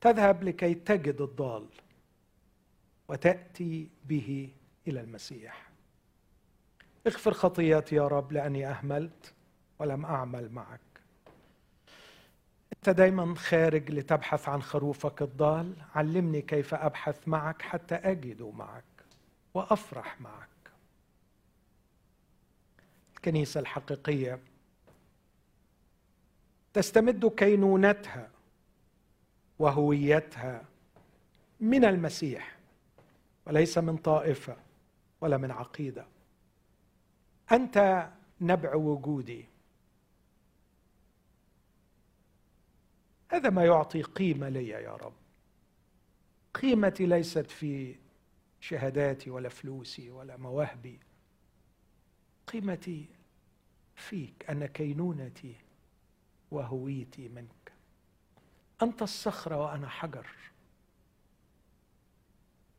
تذهب 0.00 0.42
لكي 0.42 0.74
تجد 0.74 1.20
الضال 1.20 1.66
وتأتي 3.08 3.88
به 4.04 4.52
إلى 4.88 5.00
المسيح. 5.00 5.70
اغفر 7.06 7.32
خطياتي 7.32 7.96
يا 7.96 8.08
رب 8.08 8.32
لأني 8.32 8.66
أهملت 8.66 9.34
ولم 9.78 10.04
أعمل 10.04 10.52
معك. 10.52 10.85
أنت 12.86 12.96
دايما 12.96 13.34
خارج 13.34 13.90
لتبحث 13.90 14.48
عن 14.48 14.62
خروفك 14.62 15.22
الضال. 15.22 15.74
علمني 15.94 16.42
كيف 16.42 16.74
أبحث 16.74 17.28
معك 17.28 17.62
حتى 17.62 17.94
أجد 17.94 18.42
معك 18.42 18.84
وأفرح 19.54 20.20
معك. 20.20 20.48
الكنيسة 23.16 23.60
الحقيقية 23.60 24.38
تستمد 26.72 27.26
كينونتها 27.26 28.30
وهويتها 29.58 30.64
من 31.60 31.84
المسيح 31.84 32.56
وليس 33.46 33.78
من 33.78 33.96
طائفة 33.96 34.56
ولا 35.20 35.36
من 35.36 35.50
عقيدة. 35.50 36.06
أنت 37.52 38.08
نبع 38.40 38.74
وجودي. 38.74 39.44
هذا 43.28 43.50
ما 43.50 43.64
يعطي 43.64 44.02
قيمة 44.02 44.48
لي 44.48 44.68
يا 44.68 44.96
رب. 44.96 45.14
قيمتي 46.54 47.06
ليست 47.06 47.50
في 47.50 47.96
شهاداتي 48.60 49.30
ولا 49.30 49.48
فلوسي 49.48 50.10
ولا 50.10 50.36
مواهبي. 50.36 50.98
قيمتي 52.46 53.06
فيك 53.96 54.50
أنا 54.50 54.66
كينونتي 54.66 55.54
وهويتي 56.50 57.28
منك. 57.28 57.72
أنت 58.82 59.02
الصخرة 59.02 59.56
وأنا 59.64 59.88
حجر. 59.88 60.26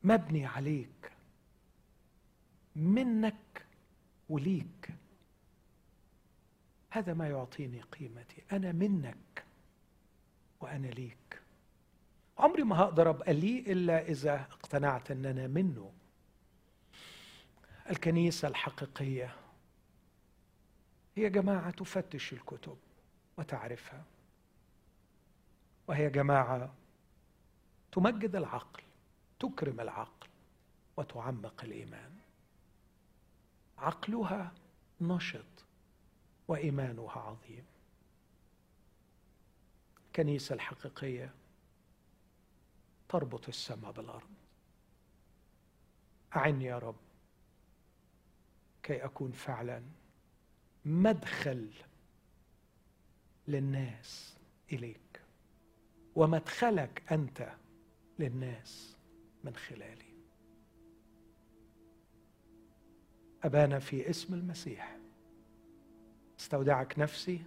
مبني 0.04 0.46
عليك. 0.46 1.12
منك 2.76 3.66
وليك. 4.30 4.90
هذا 6.90 7.14
ما 7.14 7.28
يعطيني 7.28 7.82
قيمتي. 7.82 8.44
أنا 8.52 8.72
منك. 8.72 9.47
وأنا 10.60 10.88
ليك. 10.88 11.42
عمري 12.38 12.64
ما 12.64 12.80
هقدر 12.80 13.10
أبقى 13.10 13.34
لي 13.34 13.60
إلا 13.60 14.02
إذا 14.08 14.36
اقتنعت 14.42 15.12
ان 15.12 15.26
أنا 15.26 15.48
منه. 15.48 15.92
الكنيسة 17.90 18.48
الحقيقية 18.48 19.36
هي 21.16 21.30
جماعة 21.30 21.70
تفتش 21.72 22.34
الكتب 22.34 22.78
وتعرفها. 23.38 24.04
وهي 25.88 26.10
جماعة 26.10 26.74
تمجد 27.92 28.36
العقل 28.36 28.84
تكرم 29.40 29.80
العقل 29.80 30.28
وتعمق 30.98 31.64
الإيمان. 31.64 32.12
عقلها 33.78 34.52
نشط 35.02 35.66
وإيمانها 36.48 37.20
عظيم. 37.20 37.64
الكنيسة 40.18 40.56
الحقيقية 40.56 41.34
تربط 43.10 43.48
السماء 43.48 43.92
بالأرض. 43.92 44.30
أعني 46.36 46.66
يا 46.66 46.78
رب 46.78 46.96
كي 48.84 49.06
أكون 49.06 49.32
فعلا 49.32 49.84
مدخل 50.86 51.70
للناس 53.48 54.38
إليك 54.72 55.22
ومدخلك 56.16 57.04
أنت 57.12 57.54
للناس 58.20 58.96
من 59.44 59.56
خلالي. 59.56 60.14
أبانا 63.44 63.80
في 63.80 64.10
اسم 64.10 64.34
المسيح. 64.34 64.98
استودعك 66.40 67.00
نفسي 67.00 67.42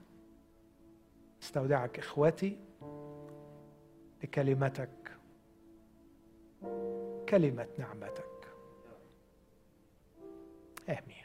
استودعك 1.43 1.99
إخوتي 1.99 2.59
لكلمتك 4.23 4.91
كلمة 7.29 7.67
نعمتك. 7.79 8.25
آمين. 10.89 11.20